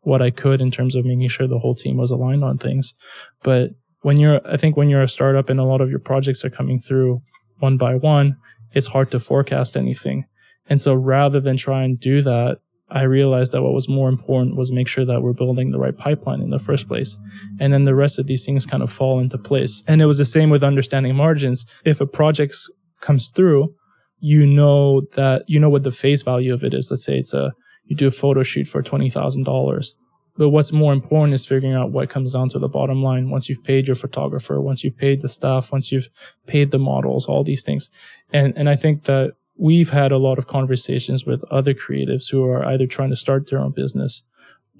what 0.00 0.22
I 0.22 0.30
could 0.30 0.60
in 0.60 0.70
terms 0.70 0.96
of 0.96 1.04
making 1.04 1.28
sure 1.28 1.46
the 1.46 1.58
whole 1.58 1.74
team 1.74 1.96
was 1.96 2.10
aligned 2.10 2.44
on 2.44 2.58
things. 2.58 2.94
But 3.42 3.70
when 4.02 4.18
you're, 4.18 4.40
I 4.46 4.56
think 4.56 4.76
when 4.76 4.88
you're 4.88 5.02
a 5.02 5.08
startup 5.08 5.50
and 5.50 5.60
a 5.60 5.64
lot 5.64 5.80
of 5.80 5.90
your 5.90 5.98
projects 5.98 6.44
are 6.44 6.50
coming 6.50 6.80
through 6.80 7.22
one 7.58 7.76
by 7.76 7.94
one, 7.94 8.36
it's 8.72 8.86
hard 8.86 9.10
to 9.10 9.20
forecast 9.20 9.76
anything. 9.76 10.24
And 10.68 10.80
so 10.80 10.94
rather 10.94 11.40
than 11.40 11.56
try 11.56 11.82
and 11.82 11.98
do 11.98 12.22
that, 12.22 12.58
I 12.90 13.02
realized 13.02 13.52
that 13.52 13.62
what 13.62 13.72
was 13.72 13.88
more 13.88 14.08
important 14.08 14.56
was 14.56 14.70
make 14.70 14.86
sure 14.86 15.04
that 15.04 15.22
we're 15.22 15.32
building 15.32 15.72
the 15.72 15.78
right 15.78 15.96
pipeline 15.96 16.40
in 16.40 16.50
the 16.50 16.58
first 16.58 16.86
place. 16.86 17.18
And 17.58 17.72
then 17.72 17.84
the 17.84 17.96
rest 17.96 18.18
of 18.18 18.26
these 18.26 18.44
things 18.44 18.64
kind 18.64 18.82
of 18.82 18.92
fall 18.92 19.18
into 19.18 19.38
place. 19.38 19.82
And 19.88 20.00
it 20.00 20.06
was 20.06 20.18
the 20.18 20.24
same 20.24 20.50
with 20.50 20.62
understanding 20.62 21.16
margins. 21.16 21.66
If 21.84 22.00
a 22.00 22.06
project 22.06 22.54
comes 23.00 23.28
through, 23.28 23.74
you 24.20 24.46
know 24.46 25.02
that, 25.14 25.42
you 25.48 25.58
know 25.58 25.68
what 25.68 25.82
the 25.82 25.90
face 25.90 26.22
value 26.22 26.54
of 26.54 26.62
it 26.62 26.74
is. 26.74 26.90
Let's 26.90 27.04
say 27.04 27.18
it's 27.18 27.34
a 27.34 27.52
you 27.86 27.96
do 27.96 28.06
a 28.06 28.10
photo 28.10 28.42
shoot 28.42 28.66
for 28.66 28.82
$20,000. 28.82 29.94
But 30.36 30.50
what's 30.50 30.72
more 30.72 30.92
important 30.92 31.34
is 31.34 31.46
figuring 31.46 31.74
out 31.74 31.92
what 31.92 32.10
comes 32.10 32.34
down 32.34 32.50
to 32.50 32.58
the 32.58 32.68
bottom 32.68 33.02
line 33.02 33.30
once 33.30 33.48
you've 33.48 33.64
paid 33.64 33.86
your 33.86 33.94
photographer, 33.94 34.60
once 34.60 34.84
you've 34.84 34.96
paid 34.96 35.22
the 35.22 35.28
staff, 35.28 35.72
once 35.72 35.90
you've 35.90 36.10
paid 36.46 36.72
the 36.72 36.78
models, 36.78 37.26
all 37.26 37.42
these 37.42 37.62
things. 37.62 37.88
And, 38.32 38.52
and 38.56 38.68
I 38.68 38.76
think 38.76 39.04
that 39.04 39.32
we've 39.58 39.90
had 39.90 40.12
a 40.12 40.18
lot 40.18 40.38
of 40.38 40.46
conversations 40.46 41.24
with 41.24 41.44
other 41.50 41.74
creatives 41.74 42.30
who 42.30 42.44
are 42.44 42.64
either 42.66 42.86
trying 42.86 43.10
to 43.10 43.16
start 43.16 43.48
their 43.48 43.58
own 43.58 43.72
business 43.72 44.22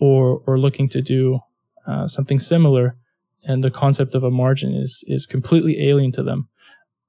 or, 0.01 0.43
or 0.47 0.59
looking 0.59 0.89
to 0.89 1.01
do 1.01 1.41
uh, 1.87 2.07
something 2.07 2.39
similar. 2.39 2.97
And 3.45 3.63
the 3.63 3.71
concept 3.71 4.15
of 4.15 4.25
a 4.25 4.31
margin 4.31 4.75
is, 4.75 5.05
is 5.07 5.27
completely 5.27 5.89
alien 5.89 6.13
to 6.13 6.23
them. 6.23 6.49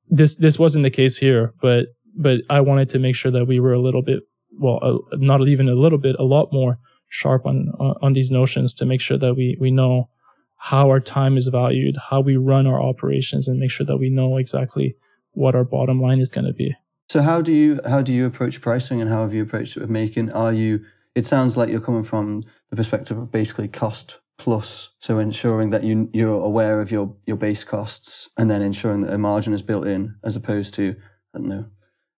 This, 0.09 0.35
this 0.35 0.57
wasn't 0.57 0.83
the 0.83 0.89
case 0.89 1.17
here, 1.17 1.53
but, 1.61 1.87
but 2.15 2.41
I 2.49 2.61
wanted 2.61 2.89
to 2.89 2.99
make 2.99 3.15
sure 3.15 3.31
that 3.31 3.45
we 3.45 3.59
were 3.59 3.73
a 3.73 3.81
little 3.81 4.01
bit 4.01 4.23
well, 4.59 4.79
uh, 4.81 5.17
not 5.17 5.45
even 5.47 5.69
a 5.69 5.75
little 5.75 5.97
bit, 5.97 6.15
a 6.17 6.23
lot 6.23 6.49
more 6.51 6.79
sharp 7.09 7.45
on, 7.45 7.71
on 8.01 8.13
these 8.13 8.31
notions 8.31 8.73
to 8.75 8.85
make 8.85 9.01
sure 9.01 9.17
that 9.17 9.35
we, 9.35 9.57
we 9.59 9.71
know 9.71 10.09
how 10.57 10.89
our 10.89 10.99
time 10.99 11.37
is 11.37 11.47
valued, 11.47 11.95
how 12.09 12.19
we 12.21 12.35
run 12.35 12.65
our 12.65 12.81
operations 12.81 13.47
and 13.47 13.59
make 13.59 13.71
sure 13.71 13.85
that 13.85 13.97
we 13.97 14.09
know 14.09 14.37
exactly 14.37 14.95
what 15.31 15.55
our 15.55 15.63
bottom 15.63 16.01
line 16.01 16.19
is 16.19 16.31
going 16.31 16.45
to 16.45 16.53
be. 16.53 16.75
So 17.09 17.21
how 17.21 17.41
do 17.41 17.53
you 17.53 17.79
how 17.85 18.01
do 18.01 18.13
you 18.13 18.25
approach 18.25 18.59
pricing 18.61 19.01
and 19.01 19.09
how 19.09 19.21
have 19.21 19.33
you 19.33 19.43
approached 19.43 19.77
it 19.77 19.81
with 19.81 19.89
MAEKAN? 19.89 20.33
Are 20.35 20.53
you 20.53 20.83
it 21.15 21.25
sounds 21.25 21.57
like 21.57 21.69
you're 21.69 21.81
coming 21.81 22.03
from 22.03 22.43
the 22.69 22.75
perspective 22.75 23.17
of 23.17 23.31
basically 23.31 23.67
cost 23.67 24.19
plus. 24.37 24.89
So 24.99 25.19
ensuring 25.19 25.71
that 25.71 25.83
you 25.83 26.09
you're 26.13 26.29
aware 26.29 26.81
of 26.81 26.91
your 26.91 27.15
your 27.25 27.37
base 27.37 27.63
costs 27.63 28.29
and 28.37 28.49
then 28.49 28.61
ensuring 28.61 29.01
that 29.01 29.13
a 29.13 29.17
margin 29.17 29.53
is 29.53 29.61
built 29.61 29.87
in 29.87 30.15
as 30.23 30.35
opposed 30.35 30.73
to 30.75 30.95
I 31.33 31.39
don't 31.39 31.49
know 31.49 31.65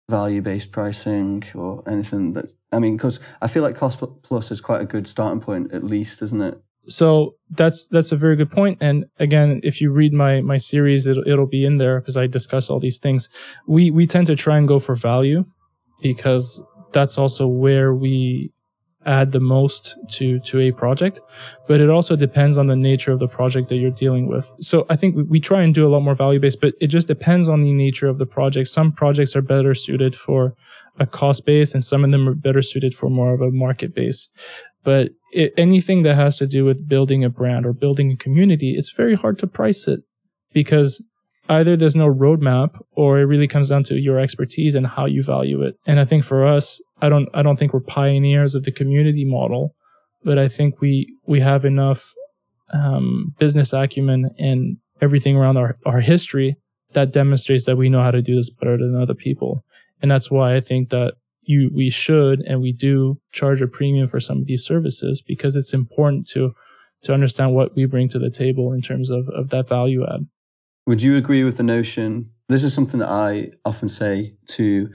value 0.10 0.42
based 0.42 0.72
pricing 0.72 1.44
or 1.54 1.84
anything 1.88 2.34
that 2.34 2.52
I 2.72 2.80
mean 2.80 2.98
because 2.98 3.20
I 3.42 3.48
feel 3.48 3.62
like 3.62 3.76
cost 3.76 4.02
plus 4.24 4.50
is 4.50 4.60
quite 4.60 4.82
a 4.82 4.86
good 4.86 5.08
starting 5.08 5.40
point 5.40 5.72
at 5.72 5.84
least 5.84 6.22
isn't 6.22 6.42
it 6.42 6.62
so 6.90 7.36
that's 7.52 7.88
that's 7.88 8.12
a 8.12 8.16
very 8.16 8.36
good 8.36 8.52
point. 8.52 8.78
And 8.82 9.06
again 9.20 9.60
if 9.64 9.82
you 9.82 9.92
read 9.92 10.14
my 10.14 10.42
my 10.42 10.58
series 10.58 11.08
it'll, 11.08 11.28
it'll 11.28 11.48
be 11.48 11.66
in 11.66 11.78
there 11.78 12.00
because 12.00 12.18
I 12.18 12.28
discuss 12.28 12.70
all 12.70 12.80
these 12.80 13.00
things. 13.00 13.30
We 13.68 13.92
we 13.92 14.06
tend 14.06 14.28
to 14.28 14.36
try 14.36 14.58
and 14.58 14.68
go 14.68 14.80
for 14.80 14.96
value 14.96 15.46
because 16.02 16.62
that's 16.92 17.18
also 17.18 17.48
where 17.48 17.94
we 17.94 18.52
add 19.06 19.32
the 19.32 19.40
most 19.40 19.96
to 20.10 20.40
to 20.40 20.60
a 20.60 20.72
project. 20.72 21.22
But 21.68 21.80
it 21.80 21.90
also 21.90 22.16
depends 22.16 22.58
on 22.58 22.68
the 22.68 22.76
nature 22.76 23.12
of 23.12 23.20
the 23.20 23.28
project 23.28 23.70
that 23.70 23.78
you're 23.78 23.92
dealing 23.92 24.28
with. 24.28 24.54
So 24.60 24.86
i 24.90 24.96
think 24.96 25.16
we, 25.16 25.24
we 25.24 25.40
try 25.40 25.62
and 25.62 25.74
do 25.74 25.88
a 25.88 25.90
lot 25.90 26.02
more 26.02 26.16
value 26.16 26.40
based 26.40 26.62
but 26.62 26.74
it 26.82 26.88
just 26.88 27.08
depends 27.08 27.48
on 27.48 27.64
the 27.64 27.74
nature 27.74 28.08
of 28.08 28.18
the 28.18 28.26
project. 28.26 28.68
Some 28.70 28.92
projects 28.92 29.36
are 29.36 29.42
better 29.42 29.74
suited 29.74 30.16
for 30.16 30.56
a 31.00 31.06
cost 31.06 31.46
base 31.46 31.74
and 31.74 31.84
some 31.84 32.04
of 32.04 32.12
them 32.12 32.28
are 32.28 32.36
better 32.36 32.62
suited 32.62 32.94
for 32.94 33.10
more 33.10 33.34
of 33.34 33.42
a 33.42 33.52
market 33.52 33.96
base. 33.96 34.30
But 34.84 35.12
it, 35.32 35.54
anything 35.58 36.04
that 36.04 36.16
has 36.16 36.38
to 36.38 36.48
do 36.48 36.66
with 36.66 36.88
building 36.88 37.24
a 37.24 37.30
brand 37.30 37.66
or 37.66 37.74
building 37.74 38.12
a 38.12 38.18
community, 38.18 38.76
it's 38.78 38.92
very 38.92 39.16
hard 39.16 39.38
to 39.40 39.48
price 39.48 39.88
it 39.88 40.02
because 40.54 41.04
either 41.50 41.76
there's 41.76 41.96
no 41.96 42.08
roadmap 42.08 42.80
or 42.92 43.20
it 43.20 43.24
really 43.24 43.48
comes 43.48 43.70
down 43.70 43.84
to 43.84 43.96
your 43.96 44.20
expertise 44.20 44.76
and 44.76 44.88
how 44.88 45.06
you 45.06 45.24
value 45.24 45.62
it. 45.62 45.76
And 45.86 46.00
I 46.00 46.06
think 46.06 46.24
for 46.24 46.46
us, 46.46 46.82
I 47.02 47.10
don't 47.10 47.28
I 47.34 47.42
don't 47.42 47.58
think 47.58 47.74
we're 47.74 47.80
pioneers 47.82 48.56
of 48.56 48.64
the 48.64 48.72
community 48.72 49.26
model, 49.26 49.76
but 50.24 50.38
I 50.38 50.48
think 50.48 50.82
we 50.82 51.14
we 51.26 51.40
have 51.40 51.66
enough 51.66 52.14
um, 52.74 53.34
business 53.40 53.74
acumen 53.74 54.30
and 54.38 54.78
everything 55.02 55.36
around 55.36 55.58
our, 55.58 55.78
our 55.86 56.02
history 56.02 56.56
that 56.94 57.12
demonstrates 57.12 57.66
that 57.66 57.78
we 57.78 57.90
know 57.90 58.04
how 58.04 58.12
to 58.12 58.22
do 58.22 58.36
this 58.36 58.50
better 58.50 58.78
than 58.78 58.96
other 58.96 59.14
people. 59.14 59.64
And 60.02 60.12
that's 60.12 60.30
why 60.30 60.56
I 60.56 60.62
think 60.62 60.90
that 60.90 61.16
you 61.50 61.72
we 61.74 61.90
should 61.90 62.42
and 62.42 62.62
we 62.62 62.72
do 62.72 63.20
charge 63.32 63.60
a 63.60 63.68
premium 63.68 64.06
for 64.06 64.20
some 64.20 64.38
of 64.38 64.46
these 64.46 64.64
services 64.64 65.20
because 65.20 65.56
it's 65.56 65.74
important 65.74 66.28
to 66.28 66.54
to 67.02 67.14
understand 67.14 67.56
what 67.56 67.76
we 67.76 67.86
bring 67.86 68.08
to 68.10 68.20
the 68.20 68.30
table 68.30 68.72
in 68.72 68.82
terms 68.82 69.10
of, 69.10 69.28
of 69.30 69.50
that 69.50 69.68
value 69.68 70.06
add. 70.06 70.28
Would 70.86 71.02
you 71.02 71.16
agree 71.18 71.44
with 71.44 71.58
the 71.58 71.64
notion? 71.64 72.30
This 72.50 72.64
is 72.64 72.74
something 72.74 73.00
that 73.00 73.10
I 73.10 73.52
often 73.66 73.90
say 73.90 74.36
to 74.48 74.90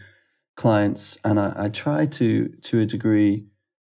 clients, 0.56 1.18
and 1.24 1.40
I, 1.40 1.52
I 1.56 1.68
try 1.70 2.06
to, 2.06 2.48
to 2.48 2.80
a 2.80 2.86
degree, 2.86 3.46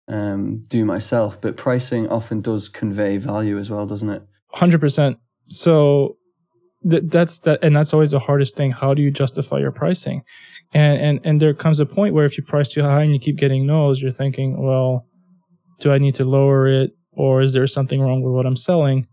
um, 0.07 0.63
do 0.67 0.83
myself, 0.83 1.39
but 1.39 1.57
pricing 1.57 2.09
often 2.09 2.41
does 2.41 2.67
convey 2.67 3.17
value 3.17 3.57
as 3.57 3.69
well, 3.69 3.85
doesn't 3.85 4.09
it? 4.09 4.23
100%. 4.55 5.17
So 5.47 6.17
th- 6.89 7.03
that's 7.05 7.39
that, 7.39 7.63
and 7.63 7.75
that's 7.75 7.93
always 7.93 8.11
the 8.11 8.19
hardest 8.19 8.55
thing. 8.55 8.71
How 8.71 8.93
do 8.93 9.01
you 9.01 9.11
justify 9.11 9.59
your 9.59 9.71
pricing? 9.71 10.23
And, 10.73 11.01
and, 11.01 11.19
and 11.23 11.41
there 11.41 11.53
comes 11.53 11.79
a 11.79 11.85
point 11.85 12.13
where 12.13 12.25
if 12.25 12.37
you 12.37 12.43
price 12.43 12.69
too 12.69 12.83
high 12.83 13.03
and 13.03 13.13
you 13.13 13.19
keep 13.19 13.37
getting 13.37 13.65
no's, 13.65 14.01
you're 14.01 14.11
thinking, 14.11 14.61
well, 14.61 15.05
do 15.79 15.91
I 15.91 15.97
need 15.97 16.15
to 16.15 16.25
lower 16.25 16.67
it? 16.67 16.91
Or 17.13 17.41
is 17.41 17.51
there 17.53 17.67
something 17.67 17.99
wrong 17.99 18.21
with 18.21 18.33
what 18.33 18.45
I'm 18.45 18.55
selling? 18.55 19.07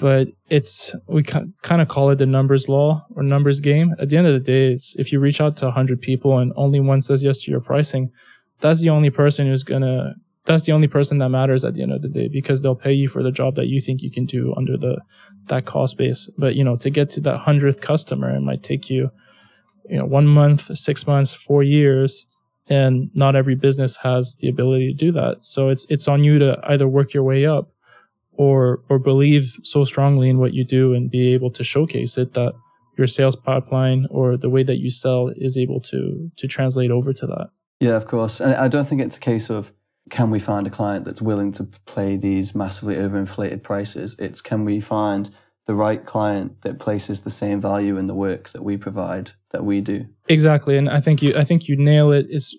but 0.00 0.28
it's 0.48 0.94
we 1.06 1.22
kind 1.22 1.52
of 1.82 1.88
call 1.88 2.08
it 2.08 2.16
the 2.16 2.26
numbers 2.26 2.68
law 2.68 3.04
or 3.14 3.22
numbers 3.22 3.60
game. 3.60 3.94
At 4.00 4.08
the 4.08 4.16
end 4.16 4.26
of 4.26 4.32
the 4.32 4.40
day, 4.40 4.72
it's 4.72 4.96
if 4.96 5.12
you 5.12 5.20
reach 5.20 5.42
out 5.42 5.58
to 5.58 5.66
100 5.66 6.00
people 6.00 6.38
and 6.38 6.52
only 6.56 6.80
one 6.80 7.02
says 7.02 7.22
yes 7.22 7.38
to 7.40 7.50
your 7.50 7.60
pricing, 7.60 8.10
that's 8.60 8.80
the 8.80 8.88
only 8.88 9.10
person 9.10 9.46
who's 9.46 9.62
gonna 9.62 10.14
that's 10.50 10.64
the 10.64 10.72
only 10.72 10.88
person 10.88 11.18
that 11.18 11.28
matters 11.28 11.64
at 11.64 11.74
the 11.74 11.82
end 11.82 11.92
of 11.92 12.02
the 12.02 12.08
day 12.08 12.26
because 12.26 12.60
they'll 12.60 12.74
pay 12.74 12.92
you 12.92 13.08
for 13.08 13.22
the 13.22 13.30
job 13.30 13.54
that 13.54 13.68
you 13.68 13.80
think 13.80 14.02
you 14.02 14.10
can 14.10 14.26
do 14.26 14.52
under 14.56 14.76
the 14.76 15.00
that 15.46 15.64
cost 15.64 15.96
base. 15.96 16.28
But 16.36 16.56
you 16.56 16.64
know, 16.64 16.76
to 16.76 16.90
get 16.90 17.08
to 17.10 17.20
that 17.20 17.38
hundredth 17.38 17.80
customer, 17.80 18.34
it 18.34 18.40
might 18.40 18.64
take 18.64 18.90
you, 18.90 19.10
you 19.88 19.96
know, 19.96 20.04
one 20.04 20.26
month, 20.26 20.76
six 20.76 21.06
months, 21.06 21.32
four 21.32 21.62
years, 21.62 22.26
and 22.66 23.10
not 23.14 23.36
every 23.36 23.54
business 23.54 23.96
has 23.98 24.34
the 24.40 24.48
ability 24.48 24.88
to 24.88 24.94
do 24.94 25.12
that. 25.12 25.44
So 25.44 25.68
it's 25.68 25.86
it's 25.88 26.08
on 26.08 26.24
you 26.24 26.40
to 26.40 26.58
either 26.64 26.88
work 26.88 27.14
your 27.14 27.22
way 27.22 27.46
up 27.46 27.70
or 28.32 28.82
or 28.88 28.98
believe 28.98 29.56
so 29.62 29.84
strongly 29.84 30.28
in 30.28 30.38
what 30.38 30.52
you 30.52 30.64
do 30.64 30.94
and 30.94 31.10
be 31.10 31.32
able 31.32 31.52
to 31.52 31.62
showcase 31.62 32.18
it 32.18 32.34
that 32.34 32.54
your 32.98 33.06
sales 33.06 33.36
pipeline 33.36 34.06
or 34.10 34.36
the 34.36 34.50
way 34.50 34.64
that 34.64 34.78
you 34.78 34.90
sell 34.90 35.28
is 35.36 35.56
able 35.56 35.80
to 35.80 36.28
to 36.36 36.48
translate 36.48 36.90
over 36.90 37.12
to 37.12 37.26
that. 37.26 37.50
Yeah, 37.78 37.96
of 37.96 38.06
course. 38.06 38.40
And 38.40 38.54
I 38.54 38.68
don't 38.68 38.86
think 38.86 39.00
it's 39.00 39.16
a 39.16 39.20
case 39.20 39.48
of 39.48 39.72
can 40.10 40.30
we 40.30 40.38
find 40.38 40.66
a 40.66 40.70
client 40.70 41.04
that's 41.04 41.22
willing 41.22 41.52
to 41.52 41.64
play 41.86 42.16
these 42.16 42.54
massively 42.54 42.96
overinflated 42.96 43.62
prices? 43.62 44.16
It's 44.18 44.40
can 44.40 44.64
we 44.64 44.80
find 44.80 45.30
the 45.70 45.74
right 45.76 46.04
client 46.04 46.62
that 46.62 46.80
places 46.80 47.20
the 47.20 47.30
same 47.30 47.60
value 47.60 47.96
in 47.96 48.08
the 48.08 48.14
work 48.14 48.48
that 48.48 48.64
we 48.64 48.76
provide 48.76 49.30
that 49.50 49.64
we 49.64 49.80
do. 49.80 50.04
Exactly. 50.28 50.76
And 50.76 50.90
I 50.90 51.00
think 51.00 51.22
you 51.22 51.32
I 51.36 51.44
think 51.44 51.68
you 51.68 51.76
nail 51.76 52.10
it 52.10 52.26
is 52.28 52.56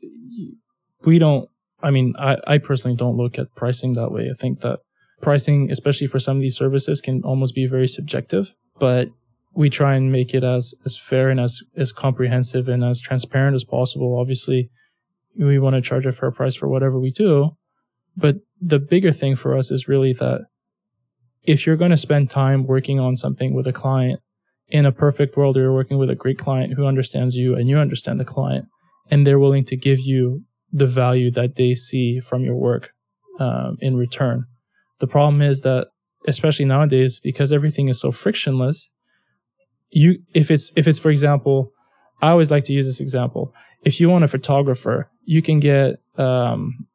we 1.04 1.20
don't 1.20 1.50
I 1.84 1.92
mean 1.92 2.14
I, 2.18 2.38
I 2.48 2.58
personally 2.58 2.96
don't 2.96 3.18
look 3.18 3.38
at 3.38 3.54
pricing 3.54 3.94
that 3.94 4.14
way. 4.14 4.30
I 4.32 4.34
think 4.34 4.62
that 4.62 4.80
pricing, 5.22 5.70
especially 5.72 6.08
for 6.08 6.20
some 6.20 6.38
of 6.38 6.42
these 6.42 6.56
services, 6.56 7.02
can 7.02 7.22
almost 7.24 7.54
be 7.54 7.66
very 7.68 7.88
subjective, 7.88 8.54
but 8.80 9.10
we 9.54 9.70
try 9.70 9.96
and 9.96 10.10
make 10.12 10.34
it 10.34 10.46
as, 10.46 10.74
as 10.86 10.98
fair 10.98 11.30
and 11.30 11.40
as, 11.42 11.62
as 11.76 11.92
comprehensive 11.92 12.70
and 12.70 12.82
as 12.82 13.02
transparent 13.02 13.56
as 13.56 13.66
possible. 13.66 14.18
Obviously, 14.18 14.70
we 15.38 15.60
want 15.60 15.76
to 15.76 15.82
charge 15.82 16.06
a 16.06 16.12
fair 16.12 16.32
price 16.32 16.56
for 16.56 16.68
whatever 16.68 17.00
we 17.00 17.12
do. 17.12 17.52
But 18.18 18.38
the 18.60 18.80
bigger 18.80 19.12
thing 19.12 19.36
for 19.36 19.58
us 19.58 19.72
is 19.72 19.88
really 19.88 20.14
that 20.14 20.42
if 21.44 21.66
you're 21.66 21.78
going 21.78 21.92
to 21.92 21.98
spend 21.98 22.30
time 22.30 22.68
working 22.68 23.00
on 23.00 23.16
something 23.16 23.54
with 23.54 23.68
a 23.68 23.74
client, 23.74 24.20
in 24.72 24.86
a 24.86 24.92
perfect 24.92 25.36
world, 25.36 25.58
you're 25.58 25.74
working 25.74 25.98
with 25.98 26.10
a 26.10 26.16
great 26.16 26.38
client 26.38 26.74
who 26.74 26.86
understands 26.86 27.36
you 27.36 27.56
and 27.56 27.68
you 27.68 27.78
understand 27.78 28.20
the 28.20 28.26
client, 28.26 28.66
and 29.10 29.28
they're 29.28 29.40
willing 29.40 29.66
to 29.66 29.76
give 29.76 30.00
you 30.00 30.44
the 30.72 30.88
value 30.88 31.30
that 31.32 31.56
they 31.58 31.76
see 31.76 32.22
from 32.22 32.44
your 32.44 32.56
work 32.56 32.92
um, 33.40 33.78
in 33.82 33.98
return. 33.98 34.46
The 35.00 35.08
problem 35.08 35.42
is 35.42 35.62
that, 35.62 35.88
especially 36.26 36.66
nowadays, 36.66 37.20
because 37.22 37.52
everything 37.52 37.90
is 37.90 38.00
so 38.00 38.12
frictionless, 38.12 38.90
you 39.90 40.20
if 40.34 40.50
it's 40.50 40.72
if 40.78 40.88
it's 40.88 41.00
for 41.00 41.12
example, 41.12 41.74
I 42.22 42.30
always 42.30 42.50
like 42.50 42.64
to 42.66 42.74
use 42.74 42.86
this 42.86 43.02
example. 43.02 43.54
If 43.84 44.00
you 44.00 44.10
want 44.10 44.24
a 44.24 44.28
photographer, 44.30 45.11
you 45.24 45.42
can 45.42 45.60
get 45.60 45.96
um, 46.18 46.88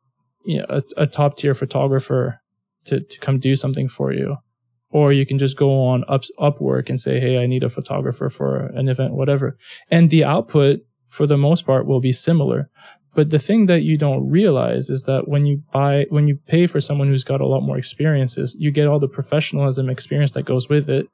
you 0.45 0.59
know, 0.59 0.67
a, 0.69 0.83
a 0.97 1.07
top 1.07 1.37
tier 1.37 1.55
photographer 1.55 2.41
to 2.87 3.01
to 3.01 3.19
come 3.19 3.39
do 3.39 3.57
something 3.57 3.89
for 3.89 4.13
you, 4.13 4.37
or 4.91 5.13
you 5.13 5.27
can 5.27 5.39
just 5.39 5.57
go 5.57 5.85
on 5.85 6.05
up, 6.09 6.23
Upwork 6.39 6.89
and 6.89 7.01
say, 7.01 7.21
"Hey, 7.21 7.43
I 7.43 7.47
need 7.47 7.65
a 7.65 7.69
photographer 7.69 8.29
for 8.31 8.67
an 8.75 8.89
event, 8.89 9.15
whatever," 9.15 9.57
and 9.91 10.11
the 10.11 10.25
output 10.25 10.81
for 11.09 11.27
the 11.27 11.37
most 11.37 11.67
part 11.67 11.87
will 11.87 12.01
be 12.01 12.13
similar. 12.13 12.69
But 13.15 13.31
the 13.31 13.39
thing 13.39 13.65
that 13.67 13.81
you 13.81 13.97
don't 13.97 14.29
realize 14.29 14.91
is 14.91 15.05
that 15.05 15.27
when 15.27 15.47
you 15.47 15.63
buy, 15.73 16.05
when 16.11 16.29
you 16.29 16.37
pay 16.47 16.67
for 16.67 16.81
someone 16.81 17.09
who's 17.09 17.25
got 17.25 17.41
a 17.41 17.47
lot 17.47 17.63
more 17.63 17.79
experiences, 17.79 18.55
you 18.59 18.71
get 18.71 18.87
all 18.87 18.99
the 18.99 19.09
professionalism 19.09 19.89
experience 19.89 20.33
that 20.33 20.45
goes 20.45 20.69
with 20.69 20.91
it. 20.91 21.09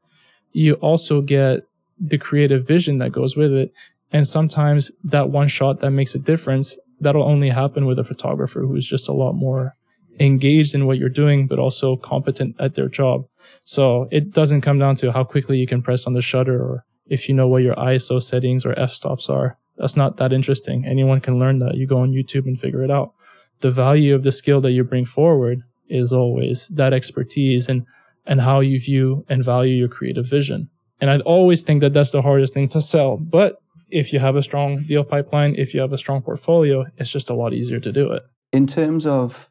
You 0.52 0.74
also 0.74 1.20
get 1.20 1.62
the 1.98 2.18
creative 2.18 2.66
vision 2.66 2.98
that 2.98 3.12
goes 3.12 3.36
with 3.36 3.52
it. 3.52 3.72
And 4.10 4.26
sometimes 4.26 4.90
that 5.04 5.30
one 5.30 5.48
shot 5.48 5.80
that 5.80 5.92
makes 5.92 6.14
a 6.14 6.18
difference, 6.18 6.76
that'll 7.02 7.22
only 7.22 7.50
happen 7.50 7.86
with 7.86 7.98
a 7.98 8.04
photographer 8.04 8.60
who's 8.60 8.86
just 8.86 9.08
a 9.08 9.12
lot 9.12 9.32
more 9.32 9.76
engaged 10.20 10.74
in 10.74 10.86
what 10.86 10.98
you're 10.98 11.08
doing, 11.08 11.46
but 11.46 11.58
also 11.58 11.96
competent 11.96 12.54
at 12.58 12.74
their 12.74 12.88
job. 12.88 13.24
So 13.64 14.08
it 14.10 14.30
doesn't 14.30 14.60
come 14.60 14.78
down 14.78 14.96
to 14.96 15.12
how 15.12 15.24
quickly 15.24 15.58
you 15.58 15.66
can 15.66 15.82
press 15.82 16.06
on 16.06 16.14
the 16.14 16.22
shutter 16.22 16.60
or 16.60 16.84
if 17.06 17.28
you 17.28 17.34
know 17.34 17.48
what 17.48 17.62
your 17.62 17.74
ISO 17.76 18.22
settings 18.22 18.64
or 18.64 18.78
f 18.78 18.92
stops 18.92 19.28
are. 19.28 19.58
That's 19.76 19.96
not 19.96 20.18
that 20.18 20.32
interesting. 20.32 20.84
Anyone 20.86 21.20
can 21.20 21.38
learn 21.38 21.58
that. 21.60 21.76
You 21.76 21.86
go 21.86 21.98
on 21.98 22.12
YouTube 22.12 22.46
and 22.46 22.58
figure 22.58 22.84
it 22.84 22.90
out. 22.90 23.14
The 23.60 23.70
value 23.70 24.14
of 24.14 24.22
the 24.22 24.32
skill 24.32 24.60
that 24.60 24.72
you 24.72 24.84
bring 24.84 25.06
forward 25.06 25.62
is 25.88 26.12
always 26.12 26.68
that 26.68 26.92
expertise 26.92 27.68
and 27.68 27.86
and 28.24 28.40
how 28.40 28.60
you 28.60 28.78
view 28.78 29.24
and 29.28 29.44
value 29.44 29.74
your 29.74 29.88
creative 29.88 30.28
vision. 30.28 30.70
And 31.00 31.10
I'd 31.10 31.22
always 31.22 31.64
think 31.64 31.80
that 31.80 31.92
that's 31.92 32.12
the 32.12 32.22
hardest 32.22 32.54
thing 32.54 32.68
to 32.68 32.80
sell. 32.80 33.16
But 33.16 33.56
if 33.92 34.12
you 34.12 34.18
have 34.18 34.36
a 34.36 34.42
strong 34.42 34.76
deal 34.76 35.04
pipeline, 35.04 35.54
if 35.56 35.74
you 35.74 35.80
have 35.80 35.92
a 35.92 35.98
strong 35.98 36.22
portfolio, 36.22 36.86
it's 36.96 37.10
just 37.10 37.30
a 37.30 37.34
lot 37.34 37.52
easier 37.52 37.78
to 37.78 37.92
do 37.92 38.10
it. 38.10 38.22
In 38.52 38.66
terms 38.66 39.06
of 39.06 39.50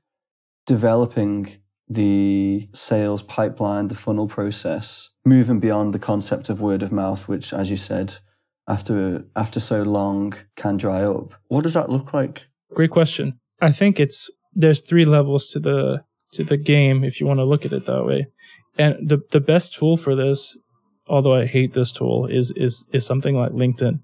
developing 0.65 1.57
the 1.87 2.67
sales 2.73 3.21
pipeline, 3.21 3.87
the 3.87 3.95
funnel 3.95 4.27
process, 4.27 5.09
moving 5.25 5.59
beyond 5.59 5.93
the 5.93 5.99
concept 5.99 6.49
of 6.49 6.61
word 6.61 6.81
of 6.81 6.91
mouth, 6.91 7.27
which, 7.27 7.53
as 7.53 7.69
you 7.69 7.77
said, 7.77 8.17
after 8.67 9.25
after 9.35 9.59
so 9.59 9.83
long 9.83 10.33
can 10.55 10.77
dry 10.77 11.03
up. 11.03 11.35
What 11.47 11.63
does 11.63 11.73
that 11.73 11.89
look 11.89 12.13
like? 12.13 12.47
Great 12.73 12.91
question. 12.91 13.39
I 13.61 13.71
think 13.71 13.99
it's 13.99 14.29
there's 14.53 14.81
three 14.81 15.05
levels 15.05 15.49
to 15.49 15.59
the 15.59 16.03
to 16.33 16.43
the 16.43 16.57
game 16.57 17.03
if 17.03 17.19
you 17.19 17.27
want 17.27 17.39
to 17.39 17.45
look 17.45 17.65
at 17.65 17.73
it 17.73 17.85
that 17.85 18.05
way. 18.05 18.27
And 18.77 18.95
the 19.07 19.21
the 19.31 19.41
best 19.41 19.73
tool 19.73 19.97
for 19.97 20.15
this, 20.15 20.57
although 21.07 21.35
I 21.35 21.45
hate 21.45 21.73
this 21.73 21.91
tool, 21.91 22.27
is 22.27 22.51
is 22.55 22.85
is 22.93 23.05
something 23.05 23.35
like 23.35 23.51
LinkedIn. 23.51 23.99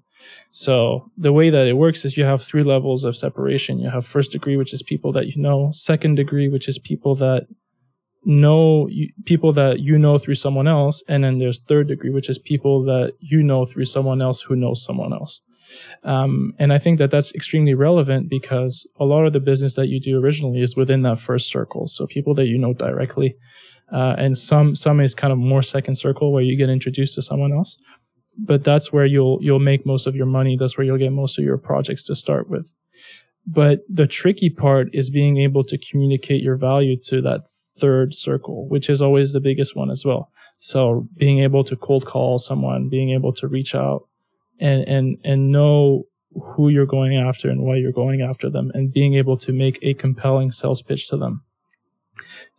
So 0.50 1.10
the 1.16 1.32
way 1.32 1.50
that 1.50 1.66
it 1.66 1.74
works 1.74 2.04
is 2.04 2.16
you 2.16 2.24
have 2.24 2.42
three 2.42 2.62
levels 2.62 3.04
of 3.04 3.16
separation. 3.16 3.78
You 3.78 3.90
have 3.90 4.06
first 4.06 4.32
degree, 4.32 4.56
which 4.56 4.72
is 4.72 4.82
people 4.82 5.12
that 5.12 5.26
you 5.28 5.40
know, 5.40 5.70
second 5.72 6.14
degree, 6.14 6.48
which 6.48 6.68
is 6.68 6.78
people 6.78 7.14
that 7.16 7.46
know 8.24 8.88
people 9.24 9.52
that 9.52 9.80
you 9.80 9.98
know 9.98 10.18
through 10.18 10.34
someone 10.34 10.68
else. 10.68 11.02
And 11.08 11.24
then 11.24 11.38
there's 11.38 11.60
third 11.60 11.88
degree 11.88 12.10
which 12.10 12.28
is 12.28 12.38
people 12.38 12.84
that 12.84 13.14
you 13.20 13.42
know 13.42 13.64
through 13.64 13.86
someone 13.86 14.22
else 14.22 14.40
who 14.42 14.56
knows 14.56 14.84
someone 14.84 15.12
else. 15.12 15.40
Um, 16.02 16.54
and 16.58 16.72
i 16.72 16.78
think 16.78 16.98
that 16.98 17.10
that's 17.10 17.34
extremely 17.34 17.74
relevant 17.74 18.30
because 18.30 18.86
a 18.98 19.04
lot 19.04 19.26
of 19.26 19.34
the 19.34 19.40
business 19.40 19.74
that 19.74 19.88
you 19.88 20.00
do 20.00 20.18
originally 20.18 20.62
is 20.62 20.76
within 20.76 21.02
that 21.02 21.18
first 21.18 21.48
circle. 21.48 21.86
So 21.86 22.06
people 22.06 22.34
that 22.34 22.46
you 22.46 22.56
know 22.58 22.72
directly 22.72 23.36
uh, 23.92 24.14
and 24.18 24.36
some 24.36 24.74
some 24.74 25.00
is 25.00 25.14
kind 25.14 25.32
of 25.32 25.38
more 25.38 25.62
second 25.62 25.94
circle 25.94 26.32
where 26.32 26.42
you 26.42 26.56
get 26.56 26.68
introduced 26.68 27.14
to 27.14 27.22
someone 27.22 27.52
else 27.52 27.78
but 28.38 28.64
that's 28.64 28.92
where 28.92 29.06
you'll 29.06 29.38
you'll 29.42 29.58
make 29.58 29.84
most 29.84 30.06
of 30.06 30.14
your 30.14 30.26
money 30.26 30.56
that's 30.56 30.78
where 30.78 30.84
you'll 30.84 30.98
get 30.98 31.12
most 31.12 31.38
of 31.38 31.44
your 31.44 31.58
projects 31.58 32.04
to 32.04 32.14
start 32.14 32.48
with 32.48 32.72
but 33.50 33.80
the 33.88 34.06
tricky 34.06 34.50
part 34.50 34.90
is 34.92 35.08
being 35.08 35.38
able 35.38 35.64
to 35.64 35.78
communicate 35.78 36.42
your 36.42 36.56
value 36.56 36.96
to 37.04 37.22
that 37.22 37.48
third 37.48 38.14
circle, 38.14 38.68
which 38.68 38.90
is 38.90 39.00
always 39.00 39.32
the 39.32 39.40
biggest 39.40 39.74
one 39.74 39.90
as 39.90 40.04
well. 40.04 40.30
So 40.58 41.08
being 41.16 41.38
able 41.38 41.64
to 41.64 41.74
cold 41.74 42.04
call 42.04 42.36
someone, 42.38 42.90
being 42.90 43.10
able 43.10 43.32
to 43.34 43.48
reach 43.48 43.74
out 43.74 44.06
and, 44.60 44.86
and, 44.86 45.18
and 45.24 45.50
know 45.50 46.04
who 46.34 46.68
you're 46.68 46.84
going 46.84 47.16
after 47.16 47.48
and 47.48 47.62
why 47.62 47.76
you're 47.76 47.90
going 47.90 48.20
after 48.20 48.50
them 48.50 48.70
and 48.74 48.92
being 48.92 49.14
able 49.14 49.38
to 49.38 49.52
make 49.52 49.78
a 49.80 49.94
compelling 49.94 50.50
sales 50.50 50.82
pitch 50.82 51.08
to 51.08 51.16
them. 51.16 51.42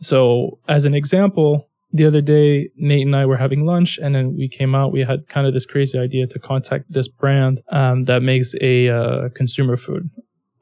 So, 0.01 0.57
as 0.67 0.85
an 0.85 0.95
example, 0.95 1.68
the 1.91 2.05
other 2.05 2.21
day, 2.21 2.69
Nate 2.75 3.05
and 3.05 3.15
I 3.15 3.25
were 3.25 3.37
having 3.37 3.65
lunch, 3.65 3.97
and 3.97 4.13
then 4.13 4.35
we 4.35 4.47
came 4.47 4.75
out. 4.75 4.91
We 4.91 5.01
had 5.01 5.27
kind 5.27 5.47
of 5.47 5.53
this 5.53 5.65
crazy 5.65 5.97
idea 5.97 6.27
to 6.27 6.39
contact 6.39 6.85
this 6.89 7.07
brand 7.07 7.61
um, 7.69 8.05
that 8.05 8.21
makes 8.21 8.53
a 8.61 8.89
uh, 8.89 9.29
consumer 9.29 9.75
food. 9.75 10.09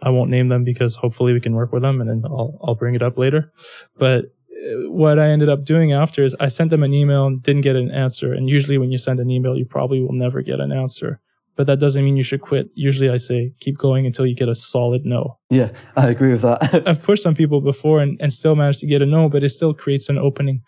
I 0.01 0.09
won't 0.09 0.29
name 0.29 0.47
them 0.47 0.63
because 0.63 0.95
hopefully 0.95 1.33
we 1.33 1.41
can 1.41 1.55
work 1.55 1.73
with 1.73 1.83
them, 1.83 1.99
and 1.99 2.09
then 2.09 2.23
I'll 2.25 2.57
I'll 2.63 2.75
bring 2.75 2.95
it 2.95 3.01
up 3.01 3.17
later. 3.17 3.51
But 3.97 4.25
uh, 4.25 4.89
what 4.89 5.19
I 5.19 5.29
ended 5.29 5.49
up 5.49 5.65
doing 5.65 5.91
after 5.91 6.23
is 6.23 6.35
I 6.39 6.47
sent 6.47 6.69
them 6.69 6.83
an 6.83 6.93
email 6.93 7.25
and 7.25 7.43
didn't 7.43 7.61
get 7.61 7.75
an 7.75 7.91
answer. 7.91 8.33
And 8.33 8.49
usually, 8.49 8.77
when 8.77 8.91
you 8.91 8.97
send 8.97 9.19
an 9.19 9.29
email, 9.29 9.57
you 9.57 9.65
probably 9.65 10.01
will 10.01 10.13
never 10.13 10.41
get 10.41 10.61
an 10.61 10.71
answer 10.71 11.19
but 11.57 11.65
that 11.65 11.79
doesn't 11.79 12.05
mean 12.05 12.15
you 12.15 12.23
should 12.23 12.39
quit. 12.39 12.69
Usually 12.75 13.09
I 13.09 13.17
say 13.17 13.51
keep 13.59 13.77
going 13.77 14.05
until 14.05 14.25
you 14.25 14.35
get 14.35 14.47
a 14.47 14.55
solid 14.55 15.05
no. 15.05 15.37
Yeah, 15.49 15.71
I 15.97 16.09
agree 16.09 16.31
with 16.31 16.43
that. 16.43 16.83
I've 16.87 17.01
pushed 17.01 17.23
some 17.23 17.35
people 17.35 17.59
before 17.59 17.99
and, 17.99 18.17
and 18.21 18.31
still 18.31 18.55
managed 18.55 18.79
to 18.81 18.87
get 18.87 19.01
a 19.01 19.05
no, 19.05 19.27
but 19.27 19.43
it 19.43 19.49
still 19.49 19.73
creates 19.73 20.07
an 20.07 20.17
opening 20.17 20.61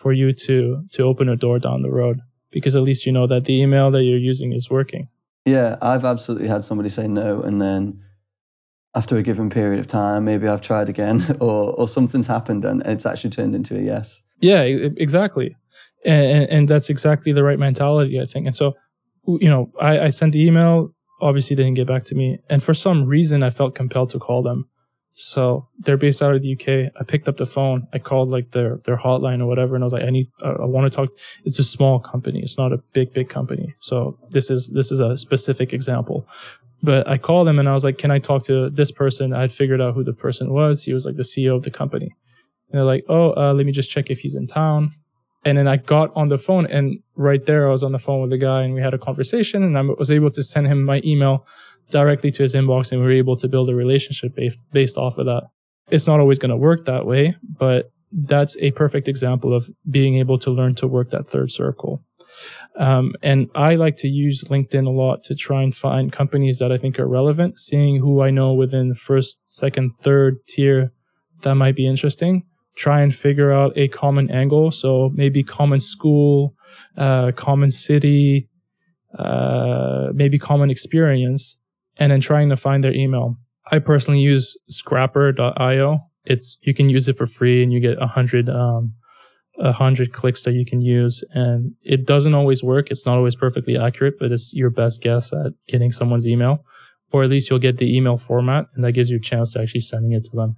for 0.00 0.12
you 0.12 0.32
to 0.32 0.82
to 0.90 1.02
open 1.02 1.28
a 1.28 1.36
door 1.36 1.58
down 1.58 1.82
the 1.82 1.90
road 1.90 2.20
because 2.50 2.74
at 2.74 2.82
least 2.82 3.04
you 3.04 3.12
know 3.12 3.26
that 3.26 3.44
the 3.44 3.60
email 3.60 3.90
that 3.90 4.02
you're 4.02 4.18
using 4.18 4.52
is 4.52 4.70
working. 4.70 5.08
Yeah, 5.44 5.76
I've 5.82 6.04
absolutely 6.04 6.48
had 6.48 6.64
somebody 6.64 6.88
say 6.88 7.06
no 7.06 7.42
and 7.42 7.60
then 7.60 8.02
after 8.94 9.16
a 9.18 9.22
given 9.22 9.50
period 9.50 9.78
of 9.78 9.86
time, 9.86 10.24
maybe 10.24 10.48
I've 10.48 10.62
tried 10.62 10.88
again 10.88 11.36
or 11.40 11.74
or 11.74 11.86
something's 11.86 12.26
happened 12.26 12.64
and 12.64 12.82
it's 12.86 13.04
actually 13.04 13.30
turned 13.30 13.54
into 13.54 13.76
a 13.76 13.82
yes. 13.82 14.22
Yeah, 14.40 14.62
exactly. 14.62 15.54
And, 16.06 16.48
and 16.48 16.68
that's 16.68 16.88
exactly 16.88 17.32
the 17.32 17.44
right 17.44 17.58
mentality, 17.58 18.18
I 18.22 18.24
think. 18.24 18.46
And 18.46 18.56
so 18.56 18.74
you 19.26 19.50
know, 19.50 19.70
I, 19.80 20.00
I 20.06 20.08
sent 20.08 20.32
the 20.32 20.42
email, 20.42 20.94
obviously 21.20 21.54
didn't 21.56 21.74
get 21.74 21.86
back 21.86 22.04
to 22.04 22.14
me. 22.14 22.38
And 22.48 22.62
for 22.62 22.72
some 22.72 23.04
reason, 23.04 23.42
I 23.42 23.50
felt 23.50 23.74
compelled 23.74 24.08
to 24.10 24.18
call 24.18 24.42
them. 24.42 24.68
So 25.12 25.68
they're 25.80 25.96
based 25.96 26.22
out 26.22 26.34
of 26.34 26.42
the 26.42 26.52
UK. 26.52 26.92
I 26.98 27.04
picked 27.04 27.28
up 27.28 27.36
the 27.36 27.46
phone. 27.46 27.86
I 27.92 27.98
called 27.98 28.30
like 28.30 28.52
their, 28.52 28.76
their 28.84 28.96
hotline 28.96 29.40
or 29.40 29.46
whatever. 29.46 29.74
And 29.74 29.84
I 29.84 29.86
was 29.86 29.92
like, 29.92 30.04
I 30.04 30.10
need, 30.10 30.28
uh, 30.42 30.54
I 30.60 30.64
want 30.64 30.90
to 30.90 30.96
talk. 30.96 31.10
It's 31.44 31.58
a 31.58 31.64
small 31.64 31.98
company. 31.98 32.40
It's 32.40 32.56
not 32.56 32.72
a 32.72 32.78
big, 32.92 33.12
big 33.12 33.28
company. 33.28 33.74
So 33.80 34.18
this 34.30 34.50
is, 34.50 34.68
this 34.68 34.90
is 34.90 35.00
a 35.00 35.16
specific 35.16 35.72
example. 35.72 36.26
But 36.82 37.06
I 37.06 37.18
called 37.18 37.46
them 37.46 37.58
and 37.58 37.68
I 37.68 37.74
was 37.74 37.84
like, 37.84 37.98
can 37.98 38.10
I 38.10 38.18
talk 38.18 38.44
to 38.44 38.70
this 38.70 38.90
person? 38.90 39.34
I'd 39.34 39.52
figured 39.52 39.80
out 39.80 39.94
who 39.94 40.04
the 40.04 40.14
person 40.14 40.52
was. 40.52 40.82
He 40.82 40.94
was 40.94 41.04
like 41.04 41.16
the 41.16 41.22
CEO 41.22 41.56
of 41.56 41.64
the 41.64 41.70
company. 41.70 42.14
And 42.70 42.78
they're 42.78 42.84
like, 42.84 43.04
oh, 43.08 43.34
uh, 43.36 43.52
let 43.52 43.66
me 43.66 43.72
just 43.72 43.90
check 43.90 44.10
if 44.10 44.20
he's 44.20 44.34
in 44.34 44.46
town. 44.46 44.94
And 45.44 45.58
then 45.58 45.66
I 45.66 45.76
got 45.76 46.12
on 46.14 46.28
the 46.28 46.38
phone 46.38 46.66
and 46.66 46.98
right 47.16 47.44
there 47.44 47.66
I 47.66 47.70
was 47.70 47.82
on 47.82 47.92
the 47.92 47.98
phone 47.98 48.20
with 48.20 48.30
the 48.30 48.38
guy 48.38 48.62
and 48.62 48.74
we 48.74 48.80
had 48.82 48.92
a 48.92 48.98
conversation 48.98 49.62
and 49.62 49.76
I 49.76 49.82
was 49.82 50.10
able 50.10 50.30
to 50.30 50.42
send 50.42 50.66
him 50.66 50.84
my 50.84 51.00
email 51.04 51.46
directly 51.90 52.30
to 52.32 52.42
his 52.42 52.54
inbox 52.54 52.92
and 52.92 53.00
we 53.00 53.06
were 53.06 53.12
able 53.12 53.36
to 53.36 53.48
build 53.48 53.68
a 53.70 53.74
relationship 53.74 54.34
based, 54.34 54.64
based 54.72 54.96
off 54.96 55.18
of 55.18 55.26
that. 55.26 55.44
It's 55.90 56.06
not 56.06 56.20
always 56.20 56.38
going 56.38 56.50
to 56.50 56.56
work 56.56 56.84
that 56.84 57.06
way, 57.06 57.34
but 57.42 57.90
that's 58.12 58.56
a 58.60 58.70
perfect 58.72 59.08
example 59.08 59.54
of 59.54 59.70
being 59.88 60.16
able 60.18 60.38
to 60.38 60.50
learn 60.50 60.74
to 60.76 60.86
work 60.86 61.10
that 61.10 61.28
third 61.28 61.50
circle. 61.50 62.02
Um, 62.76 63.12
and 63.22 63.48
I 63.54 63.74
like 63.74 63.96
to 63.98 64.08
use 64.08 64.44
LinkedIn 64.44 64.86
a 64.86 64.90
lot 64.90 65.24
to 65.24 65.34
try 65.34 65.62
and 65.62 65.74
find 65.74 66.12
companies 66.12 66.58
that 66.58 66.70
I 66.70 66.78
think 66.78 66.98
are 66.98 67.08
relevant, 67.08 67.58
seeing 67.58 68.00
who 68.00 68.22
I 68.22 68.30
know 68.30 68.52
within 68.52 68.94
first, 68.94 69.40
second, 69.48 69.92
third 70.00 70.38
tier 70.48 70.92
that 71.42 71.54
might 71.54 71.74
be 71.74 71.86
interesting 71.86 72.44
try 72.80 73.02
and 73.02 73.14
figure 73.14 73.52
out 73.52 73.72
a 73.76 73.88
common 73.88 74.30
angle. 74.30 74.70
So 74.70 75.10
maybe 75.14 75.42
common 75.42 75.80
school, 75.80 76.54
uh, 76.96 77.32
common 77.32 77.70
city, 77.70 78.48
uh, 79.18 80.08
maybe 80.14 80.38
common 80.38 80.70
experience, 80.70 81.58
and 81.96 82.12
then 82.12 82.20
trying 82.20 82.48
to 82.48 82.56
find 82.56 82.82
their 82.82 82.94
email. 82.94 83.36
I 83.70 83.78
personally 83.78 84.20
use 84.20 84.56
scrapper.io. 84.68 85.98
It's, 86.24 86.58
you 86.62 86.74
can 86.74 86.88
use 86.88 87.08
it 87.08 87.16
for 87.16 87.26
free 87.26 87.62
and 87.62 87.72
you 87.72 87.80
get 87.80 88.00
a 88.00 88.06
hundred, 88.06 88.48
um, 88.48 88.94
a 89.58 89.72
hundred 89.72 90.12
clicks 90.12 90.42
that 90.42 90.52
you 90.52 90.64
can 90.64 90.80
use. 90.80 91.22
And 91.32 91.74
it 91.82 92.06
doesn't 92.06 92.34
always 92.34 92.62
work. 92.62 92.90
It's 92.90 93.06
not 93.06 93.16
always 93.16 93.36
perfectly 93.36 93.76
accurate, 93.76 94.14
but 94.18 94.32
it's 94.32 94.52
your 94.52 94.70
best 94.70 95.02
guess 95.02 95.32
at 95.32 95.52
getting 95.68 95.92
someone's 95.92 96.28
email 96.28 96.64
or 97.12 97.24
at 97.24 97.30
least 97.30 97.50
you'll 97.50 97.58
get 97.58 97.78
the 97.78 97.96
email 97.96 98.16
format 98.16 98.66
and 98.74 98.84
that 98.84 98.92
gives 98.92 99.10
you 99.10 99.16
a 99.16 99.20
chance 99.20 99.52
to 99.52 99.60
actually 99.60 99.80
sending 99.80 100.12
it 100.12 100.24
to 100.24 100.36
them. 100.36 100.54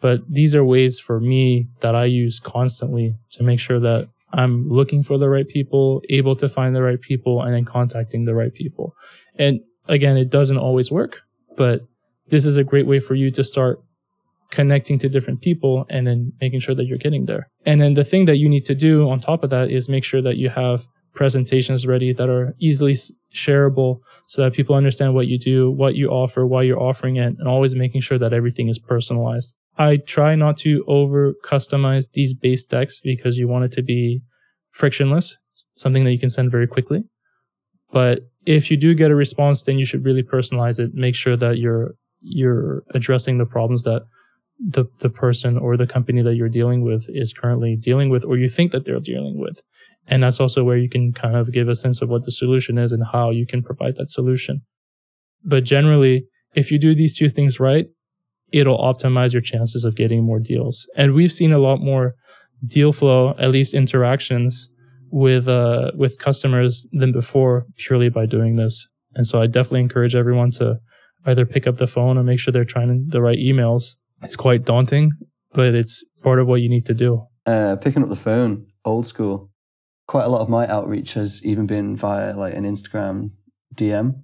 But 0.00 0.20
these 0.28 0.54
are 0.54 0.64
ways 0.64 0.98
for 0.98 1.20
me 1.20 1.68
that 1.80 1.94
I 1.94 2.04
use 2.04 2.40
constantly 2.40 3.14
to 3.32 3.42
make 3.42 3.60
sure 3.60 3.80
that 3.80 4.08
I'm 4.32 4.68
looking 4.68 5.02
for 5.02 5.16
the 5.16 5.28
right 5.28 5.48
people, 5.48 6.02
able 6.10 6.36
to 6.36 6.48
find 6.48 6.74
the 6.74 6.82
right 6.82 7.00
people 7.00 7.42
and 7.42 7.54
then 7.54 7.64
contacting 7.64 8.24
the 8.24 8.34
right 8.34 8.52
people. 8.52 8.94
And 9.36 9.60
again, 9.88 10.16
it 10.16 10.30
doesn't 10.30 10.58
always 10.58 10.90
work, 10.90 11.20
but 11.56 11.80
this 12.28 12.44
is 12.44 12.56
a 12.56 12.64
great 12.64 12.86
way 12.86 13.00
for 13.00 13.14
you 13.14 13.30
to 13.32 13.44
start 13.44 13.80
connecting 14.50 14.98
to 14.98 15.08
different 15.08 15.42
people 15.42 15.84
and 15.90 16.06
then 16.06 16.32
making 16.40 16.60
sure 16.60 16.74
that 16.74 16.84
you're 16.84 16.98
getting 16.98 17.26
there. 17.26 17.48
And 17.66 17.80
then 17.80 17.94
the 17.94 18.04
thing 18.04 18.26
that 18.26 18.36
you 18.36 18.48
need 18.48 18.64
to 18.66 18.74
do 18.74 19.08
on 19.08 19.20
top 19.20 19.42
of 19.42 19.50
that 19.50 19.70
is 19.70 19.88
make 19.88 20.04
sure 20.04 20.22
that 20.22 20.36
you 20.36 20.48
have 20.48 20.86
presentations 21.14 21.86
ready 21.86 22.12
that 22.12 22.28
are 22.28 22.54
easily 22.60 22.94
shareable 23.34 24.00
so 24.28 24.42
that 24.42 24.52
people 24.52 24.74
understand 24.74 25.14
what 25.14 25.26
you 25.26 25.38
do, 25.38 25.70
what 25.70 25.94
you 25.94 26.08
offer, 26.08 26.46
why 26.46 26.62
you're 26.62 26.80
offering 26.80 27.16
it, 27.16 27.34
and 27.38 27.48
always 27.48 27.74
making 27.74 28.00
sure 28.00 28.18
that 28.18 28.32
everything 28.32 28.68
is 28.68 28.78
personalized. 28.78 29.54
I 29.76 29.96
try 29.96 30.34
not 30.34 30.56
to 30.58 30.84
over 30.86 31.34
customize 31.44 32.10
these 32.12 32.32
base 32.32 32.64
decks 32.64 33.00
because 33.00 33.38
you 33.38 33.48
want 33.48 33.64
it 33.64 33.72
to 33.72 33.82
be 33.82 34.22
frictionless, 34.70 35.36
something 35.74 36.04
that 36.04 36.12
you 36.12 36.18
can 36.18 36.30
send 36.30 36.50
very 36.50 36.66
quickly. 36.66 37.04
But 37.94 38.22
if 38.44 38.70
you 38.70 38.76
do 38.76 38.92
get 38.92 39.12
a 39.12 39.14
response, 39.14 39.62
then 39.62 39.78
you 39.78 39.86
should 39.86 40.04
really 40.04 40.24
personalize 40.24 40.80
it. 40.80 40.94
Make 40.94 41.14
sure 41.14 41.36
that 41.36 41.58
you're 41.58 41.94
you're 42.20 42.82
addressing 42.92 43.38
the 43.38 43.46
problems 43.46 43.84
that 43.84 44.02
the 44.58 44.84
the 44.98 45.08
person 45.08 45.56
or 45.56 45.76
the 45.76 45.86
company 45.86 46.20
that 46.22 46.34
you're 46.34 46.48
dealing 46.60 46.82
with 46.82 47.06
is 47.08 47.32
currently 47.32 47.76
dealing 47.76 48.10
with, 48.10 48.24
or 48.24 48.36
you 48.36 48.48
think 48.48 48.72
that 48.72 48.84
they're 48.84 48.98
dealing 48.98 49.38
with. 49.38 49.62
And 50.08 50.22
that's 50.24 50.40
also 50.40 50.64
where 50.64 50.76
you 50.76 50.88
can 50.88 51.12
kind 51.12 51.36
of 51.36 51.52
give 51.52 51.68
a 51.68 51.76
sense 51.76 52.02
of 52.02 52.08
what 52.08 52.24
the 52.24 52.32
solution 52.32 52.78
is 52.78 52.90
and 52.90 53.04
how 53.12 53.30
you 53.30 53.46
can 53.46 53.62
provide 53.62 53.94
that 53.96 54.10
solution. 54.10 54.60
But 55.44 55.64
generally, 55.64 56.26
if 56.54 56.72
you 56.72 56.78
do 56.80 56.94
these 56.94 57.16
two 57.16 57.28
things 57.28 57.60
right, 57.60 57.86
it'll 58.52 58.78
optimize 58.78 59.32
your 59.32 59.42
chances 59.42 59.84
of 59.84 59.94
getting 59.94 60.24
more 60.24 60.40
deals. 60.40 60.86
And 60.96 61.14
we've 61.14 61.32
seen 61.32 61.52
a 61.52 61.58
lot 61.58 61.78
more 61.80 62.14
deal 62.66 62.92
flow, 62.92 63.34
at 63.38 63.50
least 63.50 63.72
interactions 63.72 64.68
with, 65.14 65.46
uh, 65.46 65.92
with 65.94 66.18
customers 66.18 66.84
than 66.90 67.12
before 67.12 67.66
purely 67.76 68.08
by 68.08 68.26
doing 68.26 68.56
this. 68.56 68.88
And 69.14 69.24
so 69.24 69.40
I 69.40 69.46
definitely 69.46 69.82
encourage 69.82 70.16
everyone 70.16 70.50
to 70.52 70.80
either 71.24 71.46
pick 71.46 71.68
up 71.68 71.76
the 71.76 71.86
phone 71.86 72.18
or 72.18 72.24
make 72.24 72.40
sure 72.40 72.50
they're 72.50 72.64
trying 72.64 73.06
the 73.10 73.22
right 73.22 73.38
emails. 73.38 73.94
It's 74.24 74.34
quite 74.34 74.64
daunting, 74.64 75.12
but 75.52 75.72
it's 75.72 76.04
part 76.24 76.40
of 76.40 76.48
what 76.48 76.62
you 76.62 76.68
need 76.68 76.84
to 76.86 76.94
do. 76.94 77.24
Uh, 77.46 77.76
picking 77.80 78.02
up 78.02 78.08
the 78.08 78.16
phone, 78.16 78.66
old 78.84 79.06
school 79.06 79.52
quite 80.08 80.24
a 80.24 80.28
lot 80.28 80.40
of 80.40 80.48
my 80.48 80.66
outreach 80.66 81.14
has 81.14 81.42
even 81.44 81.64
been 81.64 81.94
via 81.94 82.36
like 82.36 82.54
an 82.54 82.64
Instagram 82.64 83.30
DM. 83.76 84.20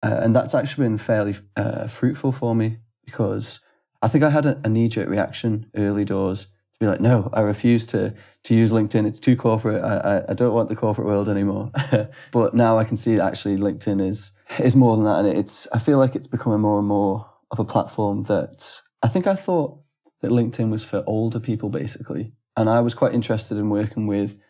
Uh, 0.00 0.20
and 0.22 0.34
that's 0.34 0.54
actually 0.54 0.84
been 0.84 0.96
fairly 0.96 1.34
uh, 1.56 1.88
fruitful 1.88 2.30
for 2.30 2.54
me 2.54 2.78
because 3.04 3.58
I 4.00 4.06
think 4.06 4.22
I 4.22 4.30
had 4.30 4.46
a, 4.46 4.60
a 4.62 4.68
knee 4.68 4.88
jerk 4.88 5.08
reaction 5.08 5.70
early 5.74 6.04
doors 6.04 6.46
to 6.74 6.84
be 6.84 6.86
like, 6.86 7.00
no, 7.00 7.30
I 7.32 7.40
refuse 7.40 7.86
to 7.88 8.14
to 8.44 8.54
use 8.54 8.72
LinkedIn. 8.72 9.06
It's 9.06 9.20
too 9.20 9.36
corporate. 9.36 9.82
I, 9.82 9.96
I, 9.96 10.30
I 10.30 10.34
don't 10.34 10.52
want 10.52 10.68
the 10.68 10.76
corporate 10.76 11.06
world 11.06 11.28
anymore. 11.28 11.70
but 12.32 12.54
now 12.54 12.78
I 12.78 12.84
can 12.84 12.96
see 12.96 13.16
that 13.16 13.26
actually 13.26 13.56
LinkedIn 13.56 14.06
is 14.06 14.32
is 14.58 14.76
more 14.76 14.96
than 14.96 15.04
that, 15.04 15.20
and 15.20 15.28
it's 15.28 15.66
I 15.72 15.78
feel 15.78 15.98
like 15.98 16.14
it's 16.14 16.26
becoming 16.26 16.60
more 16.60 16.78
and 16.78 16.88
more 16.88 17.30
of 17.50 17.58
a 17.58 17.64
platform 17.64 18.24
that 18.24 18.80
I 19.02 19.08
think 19.08 19.26
I 19.26 19.34
thought 19.34 19.80
that 20.20 20.30
LinkedIn 20.30 20.70
was 20.70 20.84
for 20.84 21.02
older 21.06 21.40
people 21.40 21.68
basically, 21.68 22.32
and 22.56 22.68
I 22.68 22.80
was 22.80 22.94
quite 22.94 23.14
interested 23.14 23.58
in 23.58 23.70
working 23.70 24.06
with 24.06 24.40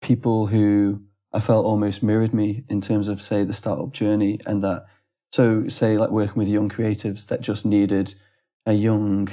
people 0.00 0.48
who 0.48 1.02
I 1.34 1.40
felt 1.40 1.66
almost 1.66 2.02
mirrored 2.02 2.32
me 2.32 2.64
in 2.68 2.80
terms 2.80 3.08
of, 3.08 3.20
say, 3.20 3.42
the 3.42 3.52
startup 3.52 3.92
journey 3.92 4.38
and 4.46 4.62
that. 4.62 4.86
So, 5.32 5.66
say, 5.66 5.98
like 5.98 6.10
working 6.10 6.36
with 6.36 6.48
young 6.48 6.68
creatives 6.68 7.26
that 7.26 7.40
just 7.40 7.66
needed 7.66 8.14
a 8.66 8.72
young, 8.72 9.28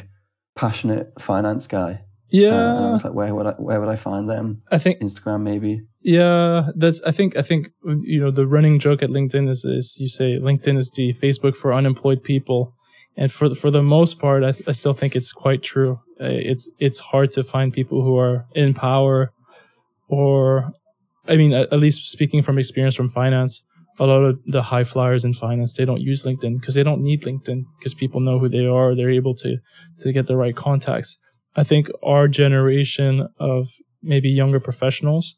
passionate 0.55 1.13
finance 1.21 1.67
guy. 1.67 2.05
Yeah. 2.31 2.49
Uh, 2.49 2.87
I 2.87 2.91
was 2.91 3.03
like, 3.03 3.13
where 3.13 3.35
would 3.35 3.47
I, 3.47 3.51
where 3.51 3.79
would 3.79 3.89
I 3.89 3.95
find 3.95 4.29
them? 4.29 4.63
I 4.71 4.77
think 4.77 4.99
Instagram, 4.99 5.41
maybe. 5.41 5.81
Yeah, 6.01 6.69
that's. 6.75 7.01
I 7.03 7.11
think. 7.11 7.35
I 7.37 7.41
think 7.41 7.69
you 7.83 8.19
know 8.19 8.31
the 8.31 8.47
running 8.47 8.79
joke 8.79 9.03
at 9.03 9.09
LinkedIn 9.09 9.49
is 9.49 9.65
is 9.65 9.97
you 9.99 10.07
say 10.07 10.39
LinkedIn 10.39 10.77
is 10.77 10.91
the 10.91 11.13
Facebook 11.13 11.55
for 11.55 11.73
unemployed 11.73 12.23
people, 12.23 12.73
and 13.17 13.31
for 13.31 13.53
for 13.53 13.69
the 13.69 13.83
most 13.83 14.17
part, 14.19 14.43
I, 14.43 14.53
I 14.67 14.71
still 14.71 14.93
think 14.93 15.15
it's 15.15 15.31
quite 15.31 15.61
true. 15.61 15.99
Uh, 16.19 16.25
it's 16.25 16.71
it's 16.79 16.99
hard 16.99 17.31
to 17.31 17.43
find 17.43 17.71
people 17.71 18.03
who 18.03 18.17
are 18.17 18.45
in 18.55 18.73
power 18.73 19.31
or 20.07 20.73
I 21.27 21.37
mean, 21.37 21.53
at, 21.53 21.71
at 21.71 21.79
least 21.79 22.11
speaking 22.11 22.41
from 22.41 22.59
experience 22.59 22.95
from 22.95 23.09
finance, 23.09 23.63
a 23.99 24.05
lot 24.05 24.23
of 24.23 24.39
the 24.45 24.61
high 24.61 24.83
flyers 24.83 25.23
in 25.25 25.33
finance 25.33 25.73
they 25.73 25.85
don't 25.85 26.01
use 26.01 26.23
LinkedIn 26.23 26.59
because 26.59 26.75
they 26.75 26.83
don't 26.83 27.01
need 27.01 27.23
LinkedIn 27.23 27.65
because 27.77 27.93
people 27.93 28.19
know 28.19 28.39
who 28.39 28.49
they 28.49 28.65
are. 28.65 28.95
They're 28.95 29.09
able 29.11 29.33
to 29.35 29.57
to 29.99 30.11
get 30.11 30.27
the 30.27 30.37
right 30.37 30.55
contacts. 30.55 31.17
I 31.55 31.63
think 31.63 31.89
our 32.03 32.27
generation 32.27 33.27
of 33.39 33.69
maybe 34.01 34.29
younger 34.29 34.59
professionals, 34.59 35.35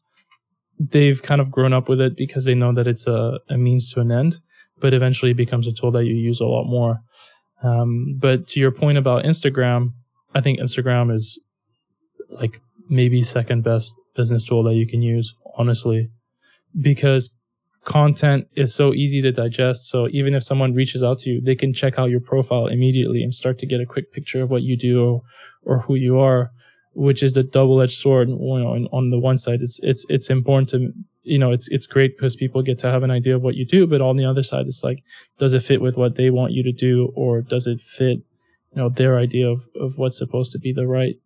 they've 0.78 1.22
kind 1.22 1.40
of 1.40 1.50
grown 1.50 1.72
up 1.72 1.88
with 1.88 2.00
it 2.00 2.16
because 2.16 2.44
they 2.44 2.54
know 2.54 2.72
that 2.72 2.86
it's 2.86 3.06
a, 3.06 3.38
a 3.48 3.58
means 3.58 3.92
to 3.92 4.00
an 4.00 4.12
end, 4.12 4.38
but 4.80 4.94
eventually 4.94 5.32
it 5.32 5.36
becomes 5.36 5.66
a 5.66 5.72
tool 5.72 5.90
that 5.92 6.04
you 6.04 6.14
use 6.14 6.40
a 6.40 6.46
lot 6.46 6.64
more. 6.64 7.00
Um, 7.62 8.16
but 8.18 8.46
to 8.48 8.60
your 8.60 8.70
point 8.70 8.98
about 8.98 9.24
Instagram, 9.24 9.92
I 10.34 10.40
think 10.40 10.58
Instagram 10.58 11.14
is 11.14 11.40
like 12.28 12.60
maybe 12.88 13.22
second 13.22 13.62
best 13.62 13.94
business 14.14 14.44
tool 14.44 14.62
that 14.64 14.74
you 14.74 14.86
can 14.86 15.02
use, 15.02 15.34
honestly, 15.56 16.10
because 16.80 17.30
content 17.84 18.48
is 18.56 18.74
so 18.74 18.94
easy 18.94 19.20
to 19.22 19.32
digest. 19.32 19.88
So 19.88 20.08
even 20.10 20.34
if 20.34 20.42
someone 20.42 20.74
reaches 20.74 21.02
out 21.02 21.18
to 21.20 21.30
you, 21.30 21.40
they 21.40 21.54
can 21.54 21.72
check 21.72 21.98
out 21.98 22.10
your 22.10 22.20
profile 22.20 22.66
immediately 22.66 23.22
and 23.22 23.34
start 23.34 23.58
to 23.58 23.66
get 23.66 23.80
a 23.80 23.86
quick 23.86 24.12
picture 24.12 24.42
of 24.42 24.50
what 24.50 24.62
you 24.62 24.76
do 24.76 25.04
or, 25.04 25.22
or 25.62 25.78
who 25.80 25.94
you 25.94 26.18
are, 26.18 26.50
which 26.94 27.22
is 27.22 27.34
the 27.34 27.42
double-edged 27.42 27.98
sword. 27.98 28.28
You 28.28 28.36
know, 28.36 28.88
on 28.92 29.10
the 29.10 29.18
one 29.18 29.38
side, 29.38 29.62
it's, 29.62 29.80
it's, 29.82 30.06
it's 30.08 30.30
important 30.30 30.68
to, 30.70 30.92
you 31.22 31.38
know, 31.38 31.52
it's, 31.52 31.68
it's 31.68 31.86
great 31.86 32.16
because 32.16 32.36
people 32.36 32.62
get 32.62 32.78
to 32.80 32.90
have 32.90 33.02
an 33.02 33.10
idea 33.10 33.36
of 33.36 33.42
what 33.42 33.54
you 33.54 33.66
do, 33.66 33.86
but 33.86 34.00
on 34.00 34.16
the 34.16 34.24
other 34.24 34.42
side, 34.42 34.66
it's 34.66 34.82
like, 34.82 35.02
does 35.38 35.54
it 35.54 35.62
fit 35.62 35.80
with 35.80 35.96
what 35.96 36.16
they 36.16 36.30
want 36.30 36.52
you 36.52 36.62
to 36.62 36.72
do 36.72 37.12
or 37.14 37.42
does 37.42 37.66
it 37.66 37.80
fit, 37.80 38.18
you 38.18 38.76
know, 38.76 38.88
their 38.88 39.18
idea 39.18 39.48
of, 39.48 39.68
of 39.80 39.98
what's 39.98 40.18
supposed 40.18 40.52
to 40.52 40.58
be 40.58 40.72
the 40.72 40.86
right 40.86 41.16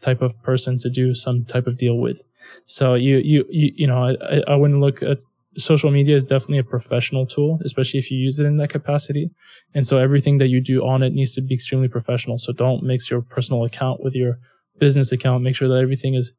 type 0.00 0.22
of 0.22 0.40
person 0.42 0.78
to 0.78 0.88
do 0.88 1.14
some 1.14 1.44
type 1.44 1.66
of 1.66 1.76
deal 1.76 1.98
with. 1.98 2.22
So 2.66 2.94
you, 2.94 3.18
you, 3.18 3.44
you, 3.50 3.72
you 3.74 3.86
know, 3.86 4.16
I, 4.20 4.42
I 4.46 4.54
wouldn't 4.54 4.80
look 4.80 5.02
at 5.02 5.18
social 5.58 5.90
media 5.90 6.16
is 6.16 6.24
definitely 6.24 6.58
a 6.58 6.64
professional 6.64 7.26
tool, 7.26 7.58
especially 7.64 7.98
if 7.98 8.10
you 8.10 8.18
use 8.18 8.38
it 8.38 8.46
in 8.46 8.56
that 8.58 8.70
capacity. 8.70 9.30
And 9.74 9.86
so 9.86 9.98
everything 9.98 10.38
that 10.38 10.48
you 10.48 10.62
do 10.62 10.86
on 10.86 11.02
it 11.02 11.12
needs 11.12 11.34
to 11.34 11.42
be 11.42 11.54
extremely 11.54 11.88
professional. 11.88 12.38
So 12.38 12.52
don't 12.52 12.82
mix 12.82 13.10
your 13.10 13.22
personal 13.22 13.64
account 13.64 14.02
with 14.02 14.14
your 14.14 14.38
business 14.78 15.12
account. 15.12 15.42
Make 15.42 15.56
sure 15.56 15.68
that 15.68 15.82
everything 15.82 16.14
is 16.14 16.32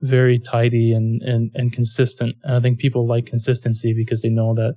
very 0.00 0.38
tidy 0.38 0.92
and, 0.92 1.22
and, 1.22 1.50
and 1.54 1.72
consistent. 1.72 2.36
And 2.42 2.56
I 2.56 2.60
think 2.60 2.78
people 2.78 3.06
like 3.06 3.26
consistency 3.26 3.94
because 3.94 4.22
they 4.22 4.28
know 4.28 4.54
that 4.54 4.74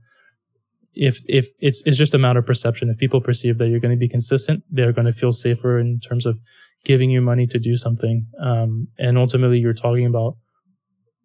if, 0.94 1.22
if 1.28 1.48
it's, 1.60 1.82
it's 1.86 1.98
just 1.98 2.14
a 2.14 2.18
matter 2.20 2.40
of 2.40 2.46
perception. 2.46 2.90
If 2.90 2.98
people 2.98 3.22
perceive 3.22 3.58
that 3.58 3.68
you're 3.68 3.80
going 3.80 3.96
to 3.96 4.00
be 4.00 4.10
consistent, 4.10 4.64
they're 4.70 4.94
going 4.94 5.06
to 5.06 5.12
feel 5.12 5.32
safer 5.32 5.80
in 5.80 6.00
terms 6.00 6.26
of 6.26 6.40
giving 6.86 7.10
you 7.10 7.22
money 7.22 7.48
to 7.48 7.60
do 7.60 7.76
something. 7.76 8.26
Um, 8.42 8.88
and 8.98 9.18
ultimately 9.18 9.60
you're 9.60 9.74
talking 9.74 10.06
about 10.06 10.38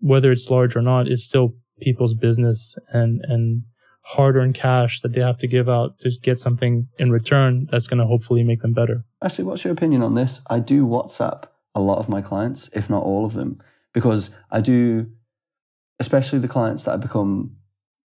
whether 0.01 0.33
it's 0.33 0.51
large 0.51 0.75
or 0.75 0.83
not, 0.83 1.07
it's 1.07 1.23
still 1.23 1.55
people's 1.83 2.15
business 2.15 2.77
and 2.89 3.21
and 3.25 3.63
hard 4.05 4.37
earned 4.37 4.55
cash 4.55 5.01
that 5.01 5.13
they 5.13 5.21
have 5.21 5.37
to 5.37 5.47
give 5.47 5.69
out 5.69 5.99
to 6.01 6.11
get 6.23 6.39
something 6.39 6.89
in 6.99 7.13
return 7.13 7.69
that's 7.71 7.87
going 7.87 7.99
to 7.99 8.07
hopefully 8.07 8.43
make 8.43 8.61
them 8.61 8.73
better. 8.73 9.05
Actually, 9.23 9.45
what's 9.45 9.65
your 9.65 9.73
opinion 9.73 10.03
on 10.03 10.15
this? 10.15 10.41
I 10.51 10.59
do 10.59 10.85
WhatsApp 10.85 11.45
a 11.75 11.81
lot 11.81 11.99
of 11.99 12.09
my 12.09 12.21
clients, 12.21 12.69
if 12.73 12.91
not 12.91 13.05
all 13.05 13.25
of 13.25 13.35
them, 13.35 13.63
because 13.93 14.31
I 14.51 14.61
do, 14.61 15.07
especially 16.01 16.41
the 16.41 16.49
clients 16.49 16.83
that 16.83 16.95
I 16.95 16.97
become 16.97 17.57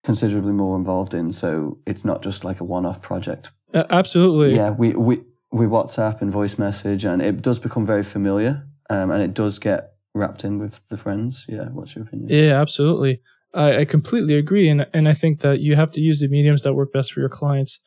considerably 0.03 0.53
more 0.53 0.77
involved 0.77 1.15
in. 1.15 1.31
So 1.31 1.79
it's 1.87 2.05
not 2.05 2.21
just 2.21 2.43
like 2.43 2.59
a 2.59 2.63
one 2.63 2.85
off 2.85 3.01
project. 3.01 3.51
Uh, 3.73 3.83
absolutely. 3.89 4.55
Yeah, 4.55 4.69
we, 4.69 4.91
we, 4.91 5.23
we 5.51 5.65
WhatsApp 5.65 6.21
and 6.21 6.31
voice 6.31 6.59
message, 6.59 7.05
and 7.05 7.23
it 7.23 7.41
does 7.41 7.57
become 7.57 7.87
very 7.87 8.03
familiar 8.03 8.67
um, 8.89 9.11
and 9.11 9.21
it 9.21 9.33
does 9.33 9.59
get 9.59 9.93
wrapped 10.13 10.43
in 10.43 10.59
with 10.59 10.87
the 10.89 10.97
friends. 10.97 11.45
Yeah, 11.47 11.65
what's 11.69 11.95
your 11.95 12.05
opinion? 12.05 12.29
Yeah, 12.29 12.59
absolutely. 12.59 13.21
I, 13.53 13.79
I 13.79 13.85
completely 13.85 14.35
agree, 14.35 14.69
and 14.69 14.85
and 14.93 15.07
I 15.07 15.13
think 15.13 15.41
that 15.41 15.59
you 15.59 15.75
have 15.75 15.91
to 15.91 16.01
use 16.01 16.19
the 16.19 16.27
mediums 16.27 16.63
that 16.63 16.73
work 16.73 16.91
best 16.93 17.13
for 17.13 17.19
your 17.19 17.29
clients. 17.29 17.79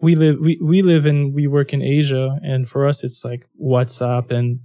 We 0.00 0.14
live 0.14 0.38
we, 0.40 0.58
we 0.62 0.82
live 0.82 1.06
and 1.06 1.34
we 1.34 1.46
work 1.46 1.72
in 1.72 1.82
Asia, 1.82 2.38
and 2.42 2.68
for 2.68 2.86
us 2.86 3.02
it's 3.04 3.24
like 3.24 3.46
WhatsApp 3.60 4.30
and 4.30 4.60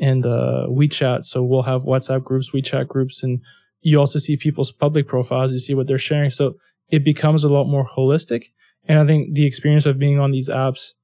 and 0.00 0.24
uh, 0.24 0.66
WeChat. 0.68 1.24
So 1.26 1.42
we'll 1.42 1.62
have 1.62 1.82
WhatsApp 1.82 2.24
groups, 2.24 2.50
WeChat 2.50 2.88
groups, 2.88 3.22
and 3.22 3.40
you 3.82 3.98
also 3.98 4.18
see 4.18 4.36
people's 4.36 4.72
public 4.72 5.06
profiles. 5.06 5.52
You 5.52 5.58
see 5.58 5.74
what 5.74 5.86
they're 5.86 5.98
sharing, 5.98 6.30
so 6.30 6.54
it 6.90 7.04
becomes 7.04 7.44
a 7.44 7.48
lot 7.48 7.64
more 7.64 7.84
holistic. 7.84 8.46
And 8.86 8.98
I 8.98 9.06
think 9.06 9.34
the 9.34 9.46
experience 9.46 9.86
of 9.86 9.98
being 9.98 10.18
on 10.18 10.30
these 10.30 10.48
apps, 10.48 10.94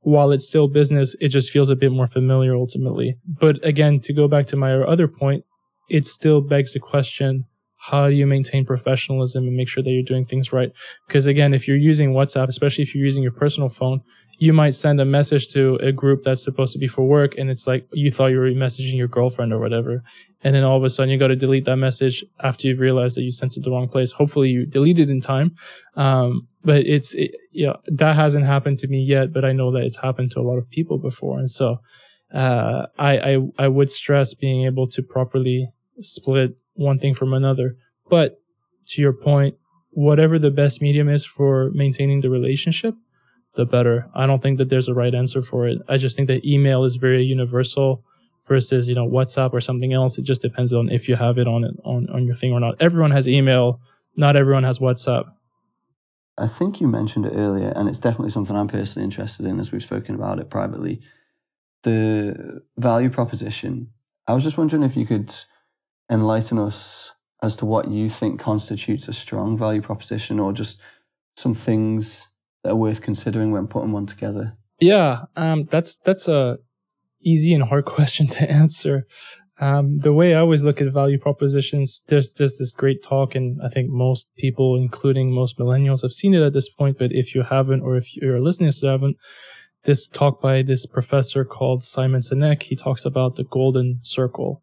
while 0.00 0.30
it's 0.30 0.46
still 0.46 0.68
business, 0.68 1.14
it 1.20 1.28
just 1.28 1.50
feels 1.50 1.68
a 1.68 1.76
bit 1.76 1.92
more 1.92 2.06
familiar 2.06 2.56
ultimately. 2.56 3.18
But 3.26 3.62
again, 3.62 4.00
to 4.00 4.14
go 4.14 4.28
back 4.28 4.46
to 4.46 4.56
my 4.56 4.74
other 4.74 5.08
point, 5.08 5.44
it 5.90 6.06
still 6.06 6.40
begs 6.40 6.72
the 6.72 6.80
question 6.80 7.44
how 7.90 8.08
do 8.08 8.14
you 8.14 8.26
maintain 8.26 8.64
professionalism 8.64 9.46
and 9.46 9.56
make 9.56 9.68
sure 9.68 9.82
that 9.82 9.90
you're 9.90 10.02
doing 10.02 10.24
things 10.24 10.52
right? 10.52 10.72
Because 11.06 11.26
again, 11.26 11.54
if 11.54 11.68
you're 11.68 11.76
using 11.76 12.12
WhatsApp, 12.12 12.48
especially 12.48 12.82
if 12.82 12.94
you're 12.94 13.04
using 13.04 13.22
your 13.22 13.32
personal 13.32 13.68
phone, 13.68 14.00
you 14.38 14.52
might 14.52 14.74
send 14.74 15.00
a 15.00 15.04
message 15.04 15.48
to 15.48 15.76
a 15.76 15.92
group 15.92 16.22
that's 16.22 16.42
supposed 16.42 16.72
to 16.72 16.78
be 16.78 16.88
for 16.88 17.06
work 17.06 17.38
and 17.38 17.48
it's 17.48 17.66
like 17.66 17.86
you 17.92 18.10
thought 18.10 18.26
you 18.26 18.38
were 18.38 18.50
messaging 18.50 18.96
your 18.96 19.08
girlfriend 19.08 19.52
or 19.52 19.58
whatever. 19.58 20.02
And 20.42 20.54
then 20.54 20.64
all 20.64 20.76
of 20.76 20.84
a 20.84 20.90
sudden 20.90 21.10
you 21.10 21.18
got 21.18 21.28
to 21.28 21.36
delete 21.36 21.64
that 21.66 21.76
message 21.76 22.24
after 22.42 22.66
you've 22.66 22.80
realized 22.80 23.16
that 23.16 23.22
you 23.22 23.30
sent 23.30 23.56
it 23.56 23.64
the 23.64 23.70
wrong 23.70 23.88
place. 23.88 24.12
Hopefully 24.12 24.50
you 24.50 24.66
delete 24.66 24.98
it 24.98 25.08
in 25.08 25.20
time. 25.20 25.54
Um, 25.94 26.48
but 26.64 26.86
it's, 26.86 27.14
it, 27.14 27.36
you 27.52 27.66
know, 27.66 27.76
that 27.86 28.16
hasn't 28.16 28.44
happened 28.44 28.80
to 28.80 28.88
me 28.88 29.00
yet, 29.00 29.32
but 29.32 29.44
I 29.44 29.52
know 29.52 29.70
that 29.72 29.84
it's 29.84 29.96
happened 29.96 30.32
to 30.32 30.40
a 30.40 30.42
lot 30.42 30.58
of 30.58 30.68
people 30.68 30.98
before. 30.98 31.38
And 31.38 31.50
so, 31.50 31.78
uh, 32.34 32.86
I, 32.98 33.18
I, 33.18 33.38
I 33.58 33.68
would 33.68 33.90
stress 33.90 34.34
being 34.34 34.66
able 34.66 34.88
to 34.88 35.02
properly 35.02 35.70
split 36.00 36.56
one 36.76 36.98
thing 36.98 37.14
from 37.14 37.32
another. 37.32 37.76
But 38.08 38.40
to 38.88 39.02
your 39.02 39.12
point, 39.12 39.56
whatever 39.90 40.38
the 40.38 40.50
best 40.50 40.80
medium 40.80 41.08
is 41.08 41.24
for 41.24 41.70
maintaining 41.72 42.20
the 42.20 42.30
relationship, 42.30 42.94
the 43.54 43.64
better. 43.64 44.08
I 44.14 44.26
don't 44.26 44.42
think 44.42 44.58
that 44.58 44.68
there's 44.68 44.88
a 44.88 44.94
right 44.94 45.14
answer 45.14 45.42
for 45.42 45.66
it. 45.66 45.78
I 45.88 45.96
just 45.96 46.14
think 46.14 46.28
that 46.28 46.44
email 46.44 46.84
is 46.84 46.96
very 46.96 47.24
universal 47.24 48.04
versus, 48.46 48.88
you 48.88 48.94
know, 48.94 49.08
WhatsApp 49.08 49.52
or 49.52 49.60
something 49.60 49.92
else. 49.92 50.18
It 50.18 50.22
just 50.22 50.42
depends 50.42 50.72
on 50.72 50.90
if 50.90 51.08
you 51.08 51.16
have 51.16 51.38
it 51.38 51.48
on 51.48 51.64
on, 51.84 52.08
on 52.10 52.26
your 52.26 52.34
thing 52.34 52.52
or 52.52 52.60
not. 52.60 52.76
Everyone 52.80 53.10
has 53.10 53.26
email, 53.26 53.80
not 54.16 54.36
everyone 54.36 54.64
has 54.64 54.78
WhatsApp. 54.78 55.24
I 56.38 56.46
think 56.46 56.80
you 56.80 56.86
mentioned 56.86 57.24
it 57.24 57.32
earlier, 57.34 57.72
and 57.74 57.88
it's 57.88 57.98
definitely 57.98 58.30
something 58.30 58.54
I'm 58.54 58.68
personally 58.68 59.04
interested 59.04 59.46
in 59.46 59.58
as 59.58 59.72
we've 59.72 59.82
spoken 59.82 60.14
about 60.14 60.38
it 60.38 60.50
privately. 60.50 61.00
The 61.82 62.62
value 62.76 63.08
proposition. 63.08 63.90
I 64.26 64.34
was 64.34 64.44
just 64.44 64.58
wondering 64.58 64.82
if 64.82 64.96
you 64.96 65.06
could 65.06 65.34
enlighten 66.10 66.58
us 66.58 67.12
as 67.42 67.56
to 67.56 67.66
what 67.66 67.90
you 67.90 68.08
think 68.08 68.40
constitutes 68.40 69.08
a 69.08 69.12
strong 69.12 69.56
value 69.56 69.82
proposition 69.82 70.40
or 70.40 70.52
just 70.52 70.80
some 71.36 71.54
things 71.54 72.28
that 72.62 72.72
are 72.72 72.76
worth 72.76 73.02
considering 73.02 73.52
when 73.52 73.66
putting 73.66 73.92
one 73.92 74.06
together? 74.06 74.56
Yeah, 74.80 75.24
um, 75.36 75.64
that's 75.64 75.96
that's 75.96 76.28
a 76.28 76.58
easy 77.22 77.54
and 77.54 77.64
hard 77.64 77.84
question 77.96 78.26
to 78.28 78.50
answer. 78.50 79.06
Um, 79.58 79.98
the 79.98 80.12
way 80.12 80.34
I 80.34 80.40
always 80.40 80.64
look 80.64 80.82
at 80.82 80.92
value 80.92 81.18
propositions, 81.18 82.02
there's 82.08 82.34
there's 82.34 82.58
this 82.58 82.72
great 82.72 83.02
talk, 83.02 83.34
and 83.34 83.58
I 83.62 83.68
think 83.68 83.88
most 83.88 84.30
people, 84.36 84.76
including 84.76 85.32
most 85.32 85.58
millennials, 85.58 86.02
have 86.02 86.12
seen 86.12 86.34
it 86.34 86.42
at 86.42 86.52
this 86.52 86.68
point. 86.68 86.98
But 86.98 87.12
if 87.12 87.34
you 87.34 87.42
haven't, 87.42 87.80
or 87.80 87.96
if 87.96 88.14
you're 88.16 88.40
listening 88.40 88.70
to 88.70 88.86
haven't, 88.86 89.16
this 89.84 90.06
talk 90.06 90.42
by 90.42 90.60
this 90.62 90.84
professor 90.84 91.44
called 91.44 91.82
Simon 91.82 92.20
Sinek, 92.20 92.64
he 92.64 92.76
talks 92.76 93.06
about 93.06 93.36
the 93.36 93.44
golden 93.44 94.00
circle, 94.02 94.62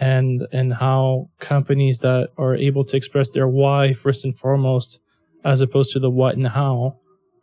and 0.00 0.46
and 0.50 0.72
how 0.74 1.28
companies 1.38 1.98
that 2.00 2.30
are 2.38 2.56
able 2.56 2.84
to 2.84 2.96
express 2.96 3.30
their 3.30 3.46
why 3.46 3.92
first 3.92 4.24
and 4.24 4.36
foremost 4.36 4.98
as 5.44 5.60
opposed 5.60 5.92
to 5.92 5.98
the 5.98 6.10
what 6.10 6.36
and 6.36 6.48
how 6.48 6.96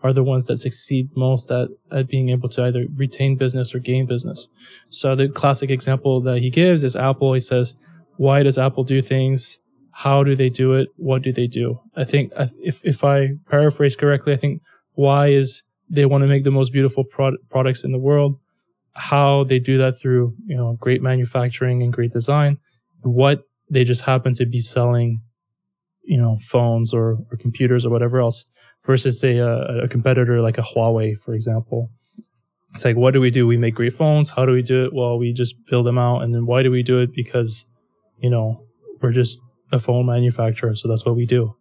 are 0.03 0.13
the 0.13 0.23
ones 0.23 0.45
that 0.45 0.57
succeed 0.57 1.09
most 1.15 1.49
at, 1.51 1.69
at 1.91 2.07
being 2.07 2.29
able 2.29 2.49
to 2.49 2.63
either 2.63 2.85
retain 2.95 3.35
business 3.35 3.73
or 3.73 3.79
gain 3.79 4.05
business. 4.05 4.47
So 4.89 5.15
the 5.15 5.27
classic 5.27 5.71
example 5.71 6.21
that 6.21 6.39
he 6.39 6.49
gives 6.49 6.83
is 6.83 6.95
Apple. 6.95 7.33
He 7.33 7.39
says, 7.39 7.75
why 8.17 8.43
does 8.43 8.57
Apple 8.57 8.83
do 8.83 9.01
things? 9.01 9.59
How 9.91 10.23
do 10.23 10.35
they 10.35 10.49
do 10.49 10.73
it? 10.73 10.89
What 10.97 11.23
do 11.23 11.33
they 11.33 11.47
do? 11.47 11.79
I 11.95 12.03
think 12.03 12.31
if, 12.61 12.81
if 12.83 13.03
I 13.03 13.29
paraphrase 13.49 13.95
correctly, 13.95 14.33
I 14.33 14.35
think 14.35 14.61
why 14.93 15.29
is 15.29 15.63
they 15.89 16.05
want 16.05 16.21
to 16.21 16.27
make 16.27 16.43
the 16.43 16.51
most 16.51 16.71
beautiful 16.71 17.03
pro- 17.03 17.37
products 17.49 17.83
in 17.83 17.91
the 17.91 17.97
world 17.97 18.39
how 18.97 19.43
they 19.43 19.59
do 19.59 19.77
that 19.77 19.97
through, 19.97 20.33
you 20.45 20.57
know, 20.57 20.75
great 20.79 21.01
manufacturing 21.03 21.83
and 21.83 21.93
great 21.93 22.11
design, 22.11 22.57
what 23.01 23.43
they 23.69 23.83
just 23.83 24.01
happen 24.01 24.33
to 24.33 24.45
be 24.45 24.59
selling, 24.59 25.21
you 26.03 26.17
know, 26.17 26.39
phones 26.41 26.93
or, 26.93 27.17
or 27.31 27.37
computers 27.39 27.85
or 27.85 27.91
whatever 27.91 28.19
else 28.19 28.45
versus 28.85 29.19
say 29.19 29.37
a, 29.37 29.83
a 29.83 29.87
competitor 29.87 30.41
like 30.41 30.57
a 30.57 30.63
Huawei, 30.63 31.17
for 31.17 31.35
example. 31.35 31.91
It's 32.73 32.83
like, 32.83 32.95
what 32.95 33.13
do 33.13 33.21
we 33.21 33.29
do? 33.29 33.45
We 33.45 33.57
make 33.57 33.75
great 33.75 33.93
phones. 33.93 34.29
How 34.29 34.45
do 34.45 34.51
we 34.51 34.63
do 34.63 34.85
it? 34.85 34.93
Well, 34.93 35.17
we 35.17 35.31
just 35.31 35.55
build 35.69 35.85
them 35.85 35.97
out. 35.97 36.21
And 36.21 36.33
then 36.33 36.45
why 36.45 36.63
do 36.63 36.71
we 36.71 36.83
do 36.83 36.99
it? 36.99 37.13
Because, 37.13 37.67
you 38.17 38.29
know, 38.29 38.65
we're 39.01 39.11
just 39.11 39.37
a 39.71 39.79
phone 39.79 40.07
manufacturer. 40.07 40.75
So 40.75 40.87
that's 40.87 41.05
what 41.05 41.15
we 41.15 41.25
do. 41.25 41.55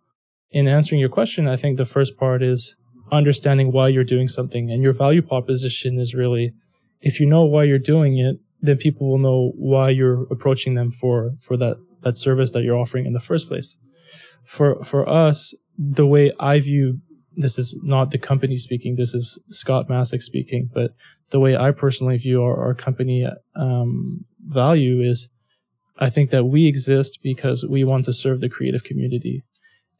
In 0.52 0.68
answering 0.68 1.00
your 1.00 1.10
question, 1.10 1.48
I 1.48 1.56
think 1.56 1.76
the 1.76 1.84
first 1.84 2.16
part 2.16 2.42
is 2.42 2.76
understanding 3.12 3.72
why 3.72 3.88
you're 3.88 4.04
doing 4.04 4.26
something 4.26 4.70
and 4.70 4.82
your 4.82 4.92
value 4.92 5.22
proposition 5.22 5.98
is 5.98 6.14
really 6.14 6.54
if 7.00 7.20
you 7.20 7.26
know 7.26 7.44
why 7.44 7.64
you're 7.64 7.78
doing 7.78 8.18
it, 8.18 8.36
then 8.60 8.76
people 8.76 9.08
will 9.08 9.18
know 9.18 9.52
why 9.56 9.90
you're 9.90 10.24
approaching 10.30 10.74
them 10.74 10.90
for 10.90 11.32
for 11.38 11.56
that 11.56 11.76
that 12.02 12.16
service 12.16 12.52
that 12.52 12.62
you're 12.62 12.78
offering 12.78 13.06
in 13.06 13.12
the 13.12 13.20
first 13.20 13.48
place. 13.48 13.76
For 14.44 14.82
for 14.84 15.08
us, 15.08 15.54
the 15.78 16.06
way 16.06 16.32
I 16.38 16.60
view 16.60 17.00
this 17.36 17.58
is 17.58 17.76
not 17.82 18.10
the 18.10 18.18
company 18.18 18.56
speaking. 18.56 18.94
This 18.96 19.14
is 19.14 19.38
Scott 19.50 19.88
Masek 19.88 20.22
speaking. 20.22 20.70
But 20.72 20.92
the 21.30 21.40
way 21.40 21.56
I 21.56 21.70
personally 21.70 22.16
view 22.16 22.42
our, 22.42 22.56
our 22.64 22.74
company 22.74 23.28
um, 23.54 24.24
value 24.40 25.02
is, 25.02 25.28
I 25.98 26.10
think 26.10 26.30
that 26.30 26.44
we 26.44 26.66
exist 26.66 27.20
because 27.22 27.64
we 27.68 27.84
want 27.84 28.06
to 28.06 28.12
serve 28.12 28.40
the 28.40 28.48
creative 28.48 28.84
community. 28.84 29.44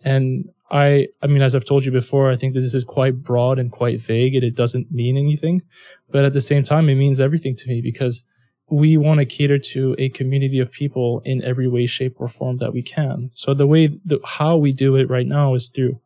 And 0.03 0.47
I, 0.71 1.07
I 1.23 1.27
mean, 1.29 1.43
as 1.43 1.55
I've 1.55 1.65
told 1.65 1.85
you 1.85 1.93
before, 1.93 2.31
I 2.31 2.37
think 2.37 2.55
this 2.55 2.75
is 2.75 2.85
quite 2.85 3.23
broad 3.23 3.59
and 3.59 3.71
quite 3.71 4.01
vague 4.01 4.35
and 4.35 4.45
it 4.45 4.57
doesn't 4.57 4.91
mean 4.91 5.17
anything. 5.17 5.63
But 6.11 6.25
at 6.25 6.33
the 6.33 6.41
same 6.41 6.65
time, 6.65 6.89
it 6.89 6.97
means 6.97 7.21
everything 7.21 7.55
to 7.57 7.69
me 7.69 7.81
because 7.81 8.25
we 8.69 8.97
want 8.97 9.21
to 9.21 9.27
cater 9.27 9.59
to 9.59 9.95
a 9.99 10.09
community 10.09 10.59
of 10.59 10.73
people 10.73 11.23
in 11.25 11.43
every 11.45 11.69
way, 11.69 11.87
shape, 11.87 12.17
or 12.19 12.27
form 12.27 12.57
that 12.59 12.73
we 12.73 12.83
can. 12.83 13.31
So 13.35 13.55
the 13.55 13.67
way, 13.67 13.89
the, 14.05 14.19
how 14.25 14.57
we 14.57 14.73
do 14.73 14.97
it 14.97 15.09
right 15.09 15.27
now 15.27 15.55
is 15.55 15.69
through 15.69 16.01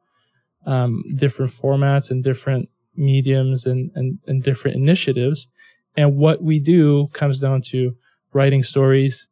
um, 0.66 1.04
different 1.16 1.52
formats 1.52 2.10
and 2.10 2.22
different 2.22 2.68
mediums 2.96 3.64
and, 3.64 3.90
and, 3.94 4.18
and 4.26 4.42
different 4.42 4.76
initiatives. 4.76 5.48
And 5.96 6.18
what 6.18 6.42
we 6.42 6.60
do 6.60 7.08
comes 7.14 7.40
down 7.40 7.62
to 7.62 7.96
writing 8.34 8.62
stories, 8.62 9.26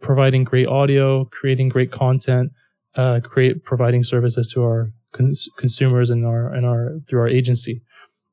providing 0.00 0.44
great 0.44 0.66
audio, 0.66 1.26
creating 1.26 1.68
great 1.68 1.92
content, 1.92 2.52
uh, 2.96 3.20
create 3.22 3.64
providing 3.64 4.02
services 4.02 4.48
to 4.48 4.62
our 4.62 4.90
cons- 5.12 5.48
consumers 5.56 6.10
and 6.10 6.26
our 6.26 6.52
and 6.52 6.66
our 6.66 6.98
through 7.08 7.20
our 7.20 7.28
agency. 7.28 7.82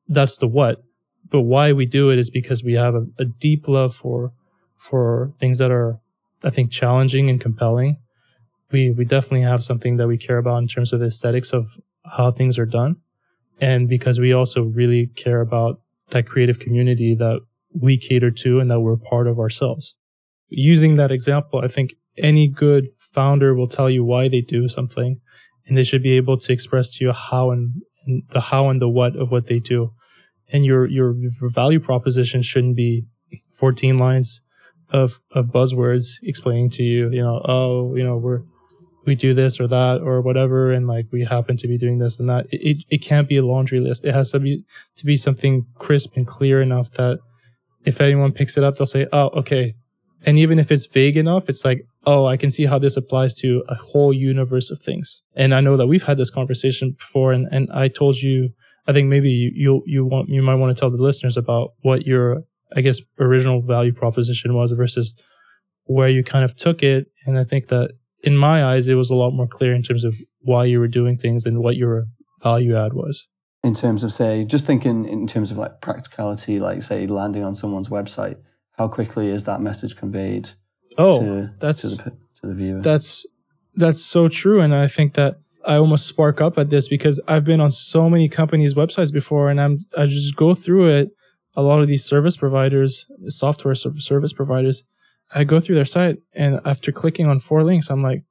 That's 0.08 0.38
the 0.38 0.48
what. 0.48 0.82
But 1.30 1.42
why 1.42 1.72
we 1.72 1.86
do 1.86 2.10
it 2.10 2.18
is 2.18 2.30
because 2.30 2.64
we 2.64 2.74
have 2.74 2.94
a, 2.94 3.06
a 3.18 3.24
deep 3.24 3.68
love 3.68 3.94
for 3.94 4.32
for 4.76 5.32
things 5.38 5.58
that 5.58 5.70
are, 5.70 5.98
I 6.42 6.50
think, 6.50 6.70
challenging 6.70 7.28
and 7.30 7.40
compelling. 7.40 7.96
We 8.72 8.90
we 8.90 9.04
definitely 9.04 9.42
have 9.42 9.62
something 9.62 9.96
that 9.96 10.08
we 10.08 10.18
care 10.18 10.38
about 10.38 10.58
in 10.58 10.68
terms 10.68 10.92
of 10.92 11.02
aesthetics 11.02 11.52
of 11.52 11.78
how 12.04 12.30
things 12.30 12.58
are 12.58 12.66
done, 12.66 12.96
and 13.60 13.88
because 13.88 14.18
we 14.18 14.32
also 14.32 14.62
really 14.64 15.08
care 15.16 15.40
about 15.40 15.80
that 16.10 16.26
creative 16.26 16.58
community 16.58 17.14
that 17.14 17.40
we 17.72 17.96
cater 17.96 18.30
to 18.32 18.58
and 18.58 18.70
that 18.70 18.80
we're 18.80 18.96
part 18.96 19.28
of 19.28 19.38
ourselves. 19.38 19.94
Using 20.50 20.96
that 20.96 21.10
example, 21.10 21.60
I 21.64 21.68
think 21.68 21.94
any 22.18 22.48
good 22.48 22.88
founder 22.98 23.54
will 23.54 23.66
tell 23.66 23.88
you 23.88 24.04
why 24.04 24.28
they 24.28 24.40
do 24.40 24.68
something 24.68 25.20
and 25.66 25.78
they 25.78 25.84
should 25.84 26.02
be 26.02 26.12
able 26.12 26.36
to 26.38 26.52
express 26.52 26.90
to 26.96 27.04
you 27.04 27.12
how 27.12 27.50
and, 27.50 27.82
and 28.06 28.22
the 28.30 28.40
how 28.40 28.68
and 28.68 28.82
the 28.82 28.88
what 28.88 29.16
of 29.16 29.30
what 29.30 29.46
they 29.46 29.58
do. 29.58 29.92
And 30.52 30.64
your, 30.64 30.86
your 30.86 31.14
value 31.54 31.78
proposition 31.78 32.42
shouldn't 32.42 32.76
be 32.76 33.06
14 33.54 33.96
lines 33.96 34.42
of, 34.90 35.20
of 35.30 35.46
buzzwords 35.46 36.14
explaining 36.22 36.70
to 36.70 36.82
you, 36.82 37.10
you 37.10 37.22
know, 37.22 37.40
oh, 37.44 37.94
you 37.94 38.02
know, 38.02 38.16
we're, 38.16 38.42
we 39.06 39.14
do 39.14 39.32
this 39.32 39.60
or 39.60 39.68
that 39.68 40.00
or 40.02 40.20
whatever. 40.20 40.72
And 40.72 40.88
like, 40.88 41.06
we 41.12 41.24
happen 41.24 41.56
to 41.58 41.68
be 41.68 41.78
doing 41.78 41.98
this 41.98 42.18
and 42.18 42.28
that. 42.28 42.46
It, 42.50 42.60
it, 42.60 42.84
it 42.90 42.98
can't 42.98 43.28
be 43.28 43.36
a 43.36 43.44
laundry 43.44 43.78
list. 43.78 44.04
It 44.04 44.12
has 44.12 44.32
to 44.32 44.40
be, 44.40 44.64
to 44.96 45.06
be 45.06 45.16
something 45.16 45.66
crisp 45.76 46.16
and 46.16 46.26
clear 46.26 46.60
enough 46.60 46.90
that 46.92 47.20
if 47.84 48.00
anyone 48.00 48.32
picks 48.32 48.56
it 48.56 48.64
up, 48.64 48.76
they'll 48.76 48.86
say, 48.86 49.06
oh, 49.12 49.28
okay. 49.28 49.74
And 50.26 50.38
even 50.38 50.58
if 50.58 50.70
it's 50.70 50.86
vague 50.86 51.16
enough, 51.16 51.48
it's 51.48 51.64
like, 51.64 51.86
oh, 52.06 52.26
I 52.26 52.36
can 52.36 52.50
see 52.50 52.66
how 52.66 52.78
this 52.78 52.96
applies 52.96 53.34
to 53.36 53.62
a 53.68 53.74
whole 53.74 54.12
universe 54.12 54.70
of 54.70 54.78
things. 54.78 55.22
And 55.34 55.54
I 55.54 55.60
know 55.60 55.76
that 55.76 55.86
we've 55.86 56.02
had 56.02 56.18
this 56.18 56.30
conversation 56.30 56.92
before, 56.92 57.32
and, 57.32 57.48
and 57.50 57.70
I 57.72 57.88
told 57.88 58.16
you, 58.16 58.50
I 58.86 58.92
think 58.92 59.08
maybe 59.08 59.30
you, 59.30 59.50
you, 59.54 59.82
you 59.86 60.04
want, 60.04 60.28
you 60.28 60.42
might 60.42 60.56
want 60.56 60.76
to 60.76 60.80
tell 60.80 60.90
the 60.90 61.02
listeners 61.02 61.36
about 61.36 61.72
what 61.82 62.06
your, 62.06 62.42
I 62.76 62.80
guess, 62.80 63.00
original 63.18 63.62
value 63.62 63.92
proposition 63.92 64.54
was 64.54 64.72
versus 64.72 65.14
where 65.84 66.08
you 66.08 66.22
kind 66.22 66.44
of 66.44 66.56
took 66.56 66.82
it. 66.82 67.06
And 67.26 67.38
I 67.38 67.44
think 67.44 67.68
that 67.68 67.92
in 68.22 68.36
my 68.36 68.64
eyes, 68.64 68.88
it 68.88 68.94
was 68.94 69.10
a 69.10 69.14
lot 69.14 69.30
more 69.30 69.46
clear 69.46 69.74
in 69.74 69.82
terms 69.82 70.04
of 70.04 70.14
why 70.40 70.64
you 70.64 70.80
were 70.80 70.88
doing 70.88 71.16
things 71.16 71.46
and 71.46 71.60
what 71.60 71.76
your 71.76 72.06
value 72.42 72.76
add 72.76 72.92
was. 72.92 73.26
In 73.62 73.74
terms 73.74 74.04
of, 74.04 74.12
say, 74.12 74.44
just 74.44 74.66
thinking 74.66 75.06
in 75.06 75.26
terms 75.26 75.50
of 75.50 75.58
like 75.58 75.80
practicality, 75.80 76.58
like 76.60 76.82
say 76.82 77.06
landing 77.06 77.44
on 77.44 77.54
someone's 77.54 77.88
website, 77.88 78.36
how 78.80 78.88
quickly 78.88 79.28
is 79.28 79.44
that 79.44 79.60
message 79.60 79.94
conveyed 79.94 80.48
Oh, 80.96 81.20
to, 81.20 81.50
that's 81.58 81.82
to 81.82 81.88
the, 81.88 82.02
to 82.40 82.46
the 82.46 82.54
viewer. 82.54 82.80
That's 82.80 83.26
that's 83.74 84.02
so 84.02 84.26
true, 84.28 84.62
and 84.62 84.74
I 84.74 84.88
think 84.88 85.12
that 85.14 85.38
I 85.66 85.76
almost 85.76 86.06
spark 86.06 86.40
up 86.40 86.56
at 86.56 86.70
this 86.70 86.88
because 86.88 87.20
I've 87.28 87.44
been 87.44 87.60
on 87.60 87.70
so 87.70 88.08
many 88.08 88.26
companies' 88.26 88.72
websites 88.74 89.12
before, 89.12 89.50
and 89.50 89.60
I'm 89.60 89.84
I 89.98 90.06
just 90.06 90.34
go 90.34 90.54
through 90.54 90.88
it. 90.96 91.10
A 91.56 91.62
lot 91.62 91.82
of 91.82 91.88
these 91.88 92.06
service 92.06 92.38
providers, 92.38 93.06
software 93.28 93.74
service 93.74 94.32
providers, 94.32 94.84
I 95.34 95.44
go 95.44 95.60
through 95.60 95.74
their 95.74 95.84
site, 95.84 96.16
and 96.32 96.58
after 96.64 96.90
clicking 96.90 97.26
on 97.26 97.38
four 97.38 97.62
links, 97.62 97.90
I'm 97.90 98.02
like, 98.02 98.24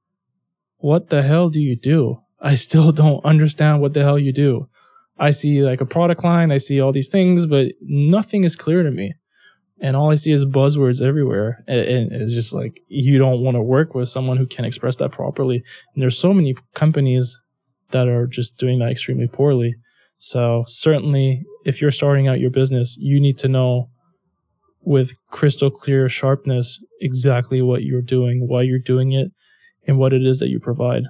"What 0.78 1.10
the 1.10 1.22
hell 1.22 1.52
do 1.52 1.62
you 1.62 1.76
do?" 1.76 2.22
I 2.41 2.56
still 2.56 2.91
don't 3.04 3.24
understand 3.24 3.82
what 3.82 3.93
the 3.93 4.02
hell 4.02 4.18
you 4.18 4.34
do. 4.34 4.68
I 5.20 5.30
see 5.30 5.62
like 5.62 5.82
a 5.82 5.86
product 5.86 6.24
line, 6.24 6.52
I 6.52 6.58
see 6.58 6.82
all 6.82 6.91
these 6.91 7.10
things, 7.10 7.45
but 7.45 7.74
nothing 7.82 8.43
is 8.45 8.56
clear 8.56 8.82
to 8.82 8.89
me 8.89 9.14
and 9.82 9.96
all 9.96 10.12
I 10.12 10.16
see 10.16 10.32
is 10.32 10.46
buzzwords 10.46 11.02
everywhere. 11.06 11.64
And 11.68 12.12
it's 12.12 12.34
just 12.34 12.54
like 12.54 12.82
you 12.88 13.18
don't 13.18 13.42
want 13.42 13.56
to 13.56 13.62
work 13.62 13.96
with 13.96 14.10
someone 14.10 14.38
who 14.38 14.46
can 14.46 14.66
express 14.66 14.98
that 14.98 15.12
properly. 15.12 15.64
And 15.94 16.02
there's 16.02 16.18
so 16.18 16.34
many 16.34 16.56
companies 16.74 17.42
that 17.92 18.08
are 18.08 18.28
just 18.28 18.58
doing 18.58 18.80
that 18.80 18.92
extremely 18.92 19.28
poorly. 19.28 19.76
So 20.18 20.64
certainly, 20.68 21.46
if 21.66 21.82
you're 21.82 21.92
starting 21.92 22.28
out 22.28 22.40
your 22.40 22.52
business, 22.52 22.98
you 23.00 23.20
need 23.20 23.38
to 23.40 23.48
know 23.48 23.90
with 24.82 25.14
crystal 25.30 25.70
clear 25.70 26.10
sharpness 26.10 26.80
exactly 27.02 27.62
what 27.62 27.84
you're 27.84 28.02
doing, 28.02 28.48
why 28.48 28.64
you're 28.64 28.80
doing 28.80 29.14
it, 29.14 29.32
and 29.88 29.98
what 29.98 30.14
it 30.14 30.26
is 30.26 30.40
that 30.40 30.50
you 30.50 30.60
provide. 30.60 31.04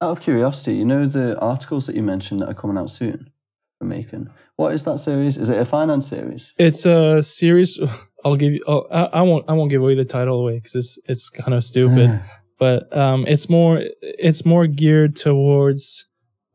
Out 0.00 0.12
of 0.12 0.20
curiosity, 0.20 0.76
you 0.76 0.84
know 0.84 1.06
the 1.06 1.38
articles 1.38 1.86
that 1.86 1.96
you 1.96 2.02
mentioned 2.02 2.40
that 2.40 2.48
are 2.48 2.54
coming 2.54 2.78
out 2.78 2.90
soon 2.90 3.30
for 3.78 3.86
MAEKAN. 3.86 4.28
What 4.56 4.74
is 4.74 4.84
that 4.84 4.98
series? 4.98 5.36
Is 5.36 5.48
it 5.48 5.58
a 5.58 5.64
finance 5.64 6.06
series? 6.08 6.52
It's 6.58 6.84
a 6.86 7.22
series. 7.22 7.78
I'll 8.24 8.36
give 8.36 8.52
you. 8.52 8.60
Oh, 8.66 8.86
I, 8.90 9.04
I 9.04 9.22
won't. 9.22 9.44
I 9.48 9.52
won't 9.52 9.70
give 9.70 9.82
away 9.82 9.94
the 9.94 10.04
title 10.04 10.40
away 10.40 10.54
because 10.54 10.74
it's 10.74 10.98
it's 11.06 11.30
kind 11.30 11.54
of 11.54 11.62
stupid. 11.62 12.20
but 12.58 12.96
um, 12.96 13.24
it's 13.26 13.48
more 13.48 13.82
it's 14.00 14.44
more 14.44 14.66
geared 14.66 15.16
towards 15.16 16.06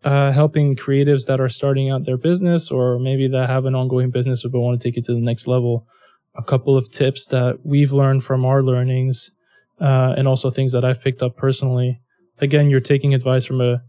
uh, 0.03 0.31
helping 0.31 0.75
creatives 0.75 1.25
that 1.27 1.39
are 1.39 1.49
starting 1.49 1.91
out 1.91 2.05
their 2.05 2.17
business 2.17 2.71
or 2.71 2.99
maybe 2.99 3.27
that 3.27 3.49
have 3.49 3.65
an 3.65 3.75
ongoing 3.75 4.09
business 4.09 4.43
but 4.43 4.59
want 4.59 4.79
to 4.79 4.87
take 4.87 4.97
it 4.97 5.05
to 5.05 5.13
the 5.13 5.19
next 5.19 5.47
level. 5.47 5.87
A 6.35 6.43
couple 6.43 6.77
of 6.77 6.89
tips 6.91 7.27
that 7.27 7.59
we've 7.63 7.91
learned 7.91 8.23
from 8.23 8.45
our 8.45 8.63
learnings, 8.63 9.31
uh, 9.81 10.13
and 10.17 10.27
also 10.27 10.49
things 10.49 10.71
that 10.71 10.85
I've 10.85 11.01
picked 11.01 11.21
up 11.21 11.35
personally. 11.35 11.99
Again, 12.39 12.69
you're 12.69 12.79
taking 12.79 13.13
advice 13.13 13.45
from 13.45 13.61
a 13.61 13.81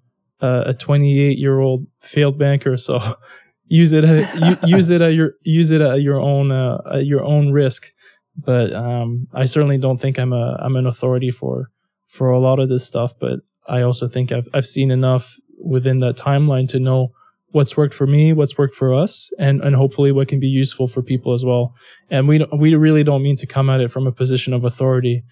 a 0.42 0.72
28 0.72 1.38
year 1.38 1.60
old 1.60 1.86
failed 2.00 2.38
banker, 2.38 2.76
so 2.76 2.98
use 3.70 3.92
it 3.92 4.04
at, 4.04 4.68
use 4.68 4.90
it 4.90 5.00
at 5.00 5.14
your 5.14 5.32
use 5.42 5.70
it 5.70 5.80
at 5.80 6.02
your 6.02 6.20
own 6.20 6.50
uh, 6.50 6.82
at 6.92 7.06
your 7.06 7.24
own 7.24 7.52
risk. 7.52 7.92
But 8.36 8.72
um, 8.74 9.28
I 9.32 9.46
certainly 9.46 9.78
don't 9.78 9.98
think 9.98 10.18
I'm 10.18 10.34
a 10.34 10.58
I'm 10.60 10.76
an 10.76 10.86
authority 10.86 11.30
for 11.30 11.70
for 12.06 12.30
a 12.30 12.38
lot 12.38 12.58
of 12.58 12.68
this 12.68 12.84
stuff. 12.84 13.14
But 13.18 13.40
I 13.66 13.80
also 13.80 14.06
think 14.08 14.32
I've 14.32 14.48
I've 14.52 14.66
seen 14.66 14.90
enough 14.90 15.36
within 15.62 16.00
that 16.00 16.16
timeline 16.16 16.68
to 16.68 16.78
know 16.78 17.12
what's 17.52 17.76
worked 17.76 17.94
for 17.94 18.06
me, 18.06 18.32
what's 18.32 18.56
worked 18.58 18.74
for 18.74 18.94
us, 18.94 19.30
and 19.38 19.62
and 19.62 19.76
hopefully 19.76 20.12
what 20.12 20.28
can 20.28 20.40
be 20.40 20.48
useful 20.48 20.86
for 20.86 21.02
people 21.02 21.32
as 21.32 21.44
well. 21.44 21.74
And 22.10 22.28
we 22.28 22.44
we 22.52 22.74
really 22.74 23.04
don't 23.04 23.22
mean 23.22 23.36
to 23.36 23.46
come 23.46 23.70
at 23.70 23.80
it 23.80 23.92
from 23.92 24.06
a 24.06 24.12
position 24.12 24.52
of 24.52 24.64
authority. 24.64 25.22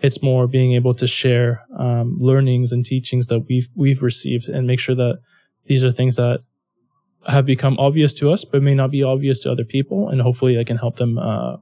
It's 0.00 0.22
more 0.22 0.46
being 0.46 0.74
able 0.74 0.94
to 0.94 1.08
share 1.08 1.64
um, 1.76 2.16
learnings 2.20 2.70
and 2.70 2.86
teachings 2.86 3.26
that 3.26 3.46
we've 3.48 3.68
we've 3.74 4.02
received 4.02 4.48
and 4.48 4.66
make 4.66 4.78
sure 4.78 4.94
that 4.94 5.18
these 5.66 5.84
are 5.84 5.92
things 5.92 6.14
that 6.16 6.40
have 7.26 7.46
become 7.46 7.76
obvious 7.78 8.14
to 8.14 8.30
us, 8.30 8.44
but 8.44 8.62
may 8.62 8.74
not 8.74 8.90
be 8.90 9.02
obvious 9.02 9.40
to 9.40 9.52
other 9.52 9.64
people. 9.64 10.08
And 10.08 10.20
hopefully 10.20 10.58
I 10.58 10.64
can 10.64 10.76
help 10.76 10.96
them 10.96 11.18
uh, 11.18 11.56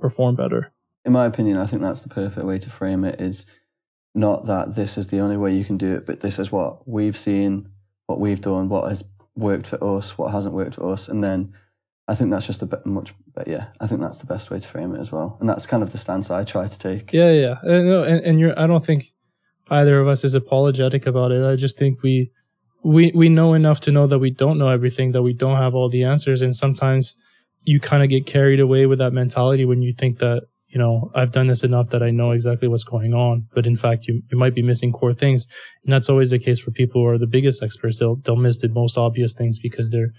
perform 0.00 0.36
better. 0.36 0.72
In 1.04 1.12
my 1.12 1.26
opinion, 1.26 1.56
I 1.56 1.66
think 1.66 1.82
that's 1.82 2.00
the 2.00 2.08
perfect 2.08 2.46
way 2.46 2.58
to 2.58 2.70
frame 2.70 3.04
it 3.04 3.20
is 3.20 3.46
not 4.14 4.46
that 4.46 4.74
this 4.74 4.98
is 4.98 5.08
the 5.08 5.18
only 5.20 5.36
way 5.36 5.54
you 5.54 5.64
can 5.64 5.76
do 5.76 5.94
it, 5.94 6.06
but 6.06 6.20
this 6.20 6.38
is 6.38 6.50
what 6.50 6.86
we've 6.86 7.16
seen, 7.16 7.68
what 8.06 8.20
we've 8.20 8.40
done, 8.40 8.68
what 8.68 8.88
has 8.88 9.04
worked 9.36 9.66
for 9.66 9.82
us, 9.82 10.18
what 10.18 10.32
hasn't 10.32 10.54
worked 10.54 10.74
for 10.74 10.92
us. 10.92 11.08
And 11.08 11.22
then 11.22 11.54
I 12.08 12.14
think 12.14 12.30
that's 12.30 12.46
just 12.46 12.62
a 12.62 12.66
bit 12.66 12.84
much, 12.84 13.14
but 13.32 13.46
yeah, 13.46 13.66
I 13.80 13.86
think 13.86 14.00
that's 14.00 14.18
the 14.18 14.26
best 14.26 14.50
way 14.50 14.58
to 14.58 14.68
frame 14.68 14.94
it 14.94 15.00
as 15.00 15.12
well. 15.12 15.36
And 15.40 15.48
that's 15.48 15.66
kind 15.66 15.82
of 15.82 15.92
the 15.92 15.98
stance 15.98 16.30
I 16.30 16.44
try 16.44 16.66
to 16.66 16.78
take. 16.78 17.12
Yeah, 17.12 17.30
yeah. 17.30 17.58
And, 17.62 17.88
and, 17.88 18.24
and 18.24 18.40
you're, 18.40 18.58
I 18.58 18.66
don't 18.66 18.84
think 18.84 19.12
either 19.70 20.00
of 20.00 20.08
us 20.08 20.24
is 20.24 20.34
apologetic 20.34 21.06
about 21.06 21.30
it. 21.30 21.44
I 21.44 21.56
just 21.56 21.78
think 21.78 22.02
we, 22.02 22.32
we 22.82 23.12
we 23.14 23.28
know 23.28 23.54
enough 23.54 23.80
to 23.82 23.92
know 23.92 24.06
that 24.06 24.18
we 24.18 24.30
don't 24.30 24.58
know 24.58 24.68
everything, 24.68 25.12
that 25.12 25.22
we 25.22 25.32
don't 25.32 25.56
have 25.56 25.74
all 25.74 25.88
the 25.88 26.04
answers, 26.04 26.42
and 26.42 26.54
sometimes 26.54 27.16
you 27.64 27.80
kind 27.80 28.02
of 28.02 28.08
get 28.08 28.26
carried 28.26 28.60
away 28.60 28.86
with 28.86 28.98
that 28.98 29.12
mentality 29.12 29.64
when 29.64 29.82
you 29.82 29.92
think 29.92 30.18
that 30.18 30.44
you 30.68 30.78
know 30.78 31.10
I've 31.14 31.32
done 31.32 31.48
this 31.48 31.64
enough 31.64 31.90
that 31.90 32.02
I 32.02 32.10
know 32.10 32.30
exactly 32.30 32.68
what's 32.68 32.84
going 32.84 33.12
on, 33.12 33.46
but 33.54 33.66
in 33.66 33.76
fact 33.76 34.06
you 34.06 34.22
you 34.30 34.38
might 34.38 34.54
be 34.54 34.62
missing 34.62 34.92
core 34.92 35.14
things, 35.14 35.46
and 35.84 35.92
that's 35.92 36.08
always 36.08 36.30
the 36.30 36.38
case 36.38 36.58
for 36.58 36.70
people 36.70 37.02
who 37.02 37.08
are 37.08 37.18
the 37.18 37.26
biggest 37.26 37.62
experts. 37.62 37.98
They'll 37.98 38.16
they'll 38.16 38.36
miss 38.36 38.58
the 38.58 38.68
most 38.68 38.96
obvious 38.96 39.34
things 39.34 39.58
because 39.58 39.90
they're 39.90 40.12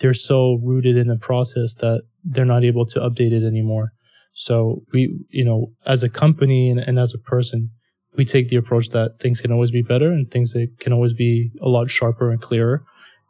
they're 0.00 0.14
so 0.14 0.58
rooted 0.62 0.96
in 0.96 1.08
the 1.08 1.16
process 1.16 1.74
that 1.74 2.02
they're 2.24 2.44
not 2.44 2.64
able 2.64 2.86
to 2.86 3.00
update 3.00 3.32
it 3.32 3.46
anymore. 3.46 3.92
So 4.32 4.82
we, 4.92 5.18
you 5.28 5.44
know, 5.44 5.72
as 5.86 6.02
a 6.02 6.08
company 6.08 6.70
and, 6.70 6.80
and 6.80 6.98
as 6.98 7.14
a 7.14 7.18
person, 7.18 7.70
we 8.16 8.24
take 8.24 8.48
the 8.48 8.56
approach 8.56 8.88
that 8.90 9.18
things 9.20 9.40
can 9.40 9.52
always 9.52 9.70
be 9.70 9.82
better 9.82 10.10
and 10.12 10.30
things 10.30 10.52
that 10.52 10.68
can 10.80 10.92
always 10.92 11.12
be 11.12 11.50
a 11.60 11.68
lot 11.68 11.90
sharper 11.90 12.30
and 12.30 12.40
clearer 12.40 12.84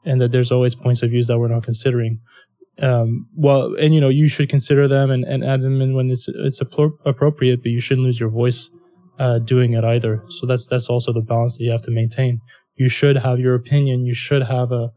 and 0.05 0.21
that 0.21 0.33
there's 0.33 0.51
always 0.51 0.75
points 0.75 1.03
of 1.03 1.11
views 1.11 1.27
that 1.27 1.39
we're 1.39 1.49
not 1.49 1.63
considering. 1.63 2.21
Um, 2.81 3.27
well 3.37 3.75
and 3.79 3.95
you 3.95 4.01
know 4.01 4.09
you 4.09 4.27
should 4.27 4.49
consider 4.49 4.89
them 4.89 5.11
and, 5.11 5.25
and 5.25 5.45
add 5.45 5.61
them 5.61 5.83
in 5.83 5.95
when 5.95 6.11
it's 6.11 6.29
it's 6.29 6.63
appropriate 6.63 7.63
but 7.63 7.73
you 7.73 7.81
shouldn't 7.81 8.07
lose 8.07 8.19
your 8.19 8.31
voice 8.31 8.71
uh, 9.19 9.39
doing 9.39 9.75
it 9.75 9.85
either. 9.85 10.25
So 10.29 10.47
that's 10.47 10.67
that's 10.67 10.89
also 10.89 11.13
the 11.13 11.21
balance 11.21 11.59
that 11.59 11.65
you 11.65 11.71
have 11.73 11.83
to 11.83 11.91
maintain. 11.91 12.41
You 12.77 12.89
should 12.89 13.17
have 13.17 13.39
your 13.39 13.55
opinion. 13.55 14.07
You 14.07 14.15
should 14.15 14.43
have 14.43 14.73
a 14.73 14.91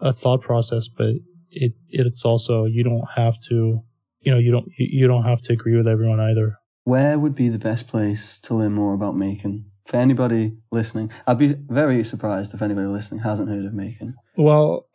a 0.00 0.12
thought 0.12 0.40
process 0.40 0.88
but 0.88 1.14
it 1.50 1.72
it's 1.88 2.24
also 2.24 2.64
you 2.64 2.82
don't 2.82 3.06
have 3.14 3.38
to 3.48 3.82
you 4.20 4.32
know 4.32 4.38
you 4.38 4.50
don't 4.50 4.66
you 4.78 5.06
don't 5.06 5.24
have 5.24 5.42
to 5.42 5.52
agree 5.52 5.76
with 5.76 5.86
everyone 5.86 6.20
either 6.20 6.56
Where 6.84 7.18
would 7.18 7.34
be 7.34 7.48
the 7.48 7.58
best 7.58 7.86
place 7.86 8.40
to 8.40 8.54
learn 8.54 8.72
more 8.72 8.94
about 8.94 9.14
MAEKAN? 9.14 9.64
For 9.86 9.96
anybody 9.96 10.56
listening, 10.70 11.10
I'd 11.26 11.38
be 11.38 11.54
very 11.68 12.04
surprised 12.04 12.54
if 12.54 12.62
anybody 12.62 12.86
listening 12.86 13.22
hasn't 13.22 13.48
heard 13.48 13.64
of 13.64 13.72
MAEKAN. 13.72 14.14
Well, 14.36 14.86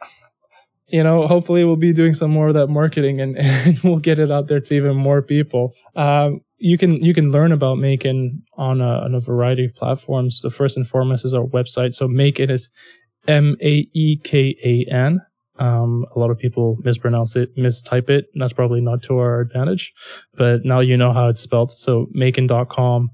you 0.88 1.04
know, 1.04 1.28
hopefully 1.28 1.64
we'll 1.66 1.76
be 1.76 1.94
doing 1.94 2.14
some 2.14 2.32
more 2.32 2.48
of 2.48 2.54
that 2.54 2.68
marketing 2.68 3.20
and, 3.20 3.38
and 3.40 3.80
we'll 3.84 4.00
get 4.00 4.20
it 4.20 4.32
out 4.32 4.48
there 4.48 4.60
to 4.60 4.74
even 4.74 4.96
more 4.96 5.22
people. 5.22 5.74
Um, 5.96 6.42
you 6.58 6.78
can 6.78 7.04
you 7.04 7.14
can 7.14 7.32
learn 7.32 7.52
about 7.52 7.78
MAEKAN 7.78 8.42
on 8.58 8.82
a, 8.82 9.04
on 9.04 9.14
a 9.14 9.20
variety 9.20 9.66
of 9.66 9.76
platforms. 9.76 10.42
The 10.42 10.50
first 10.50 10.78
and 10.78 10.88
foremost 10.88 11.26
is 11.26 11.34
our 11.34 11.46
website. 11.46 11.94
So 11.94 12.08
MAEKAN 12.08 12.50
is 12.50 12.70
M 13.28 13.58
A 13.62 13.88
E 13.94 14.18
K 14.24 14.56
A 14.64 14.86
N. 14.92 15.22
Um, 15.58 16.06
a 16.16 16.20
lot 16.20 16.32
of 16.32 16.38
people 16.38 16.78
mispronounce 16.84 17.36
it, 17.36 17.56
mistype 17.56 18.10
it. 18.10 18.26
And 18.34 18.42
that's 18.42 18.54
probably 18.54 18.82
not 18.82 19.02
to 19.04 19.18
our 19.18 19.40
advantage, 19.40 19.94
but 20.36 20.66
now 20.66 20.80
you 20.82 20.98
know 20.98 21.14
how 21.14 21.30
it's 21.30 21.40
spelled. 21.40 21.72
So 21.72 22.08
maekan.com. 22.16 23.10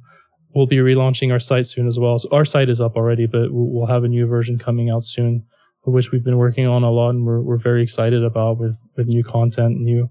We'll 0.53 0.65
be 0.65 0.77
relaunching 0.77 1.31
our 1.31 1.39
site 1.39 1.65
soon 1.65 1.87
as 1.87 1.97
well. 1.99 2.19
So 2.19 2.29
our 2.31 2.43
site 2.43 2.69
is 2.69 2.81
up 2.81 2.95
already, 2.95 3.25
but 3.25 3.49
we'll 3.51 3.85
have 3.85 4.03
a 4.03 4.07
new 4.09 4.25
version 4.25 4.57
coming 4.57 4.89
out 4.89 5.03
soon, 5.03 5.43
which 5.85 6.11
we've 6.11 6.23
been 6.23 6.37
working 6.37 6.67
on 6.67 6.83
a 6.83 6.91
lot 6.91 7.11
and 7.11 7.25
we're, 7.25 7.41
we're 7.41 7.57
very 7.57 7.83
excited 7.83 8.23
about 8.23 8.57
with, 8.57 8.77
with 8.97 9.07
new 9.07 9.23
content, 9.23 9.79
new, 9.79 10.09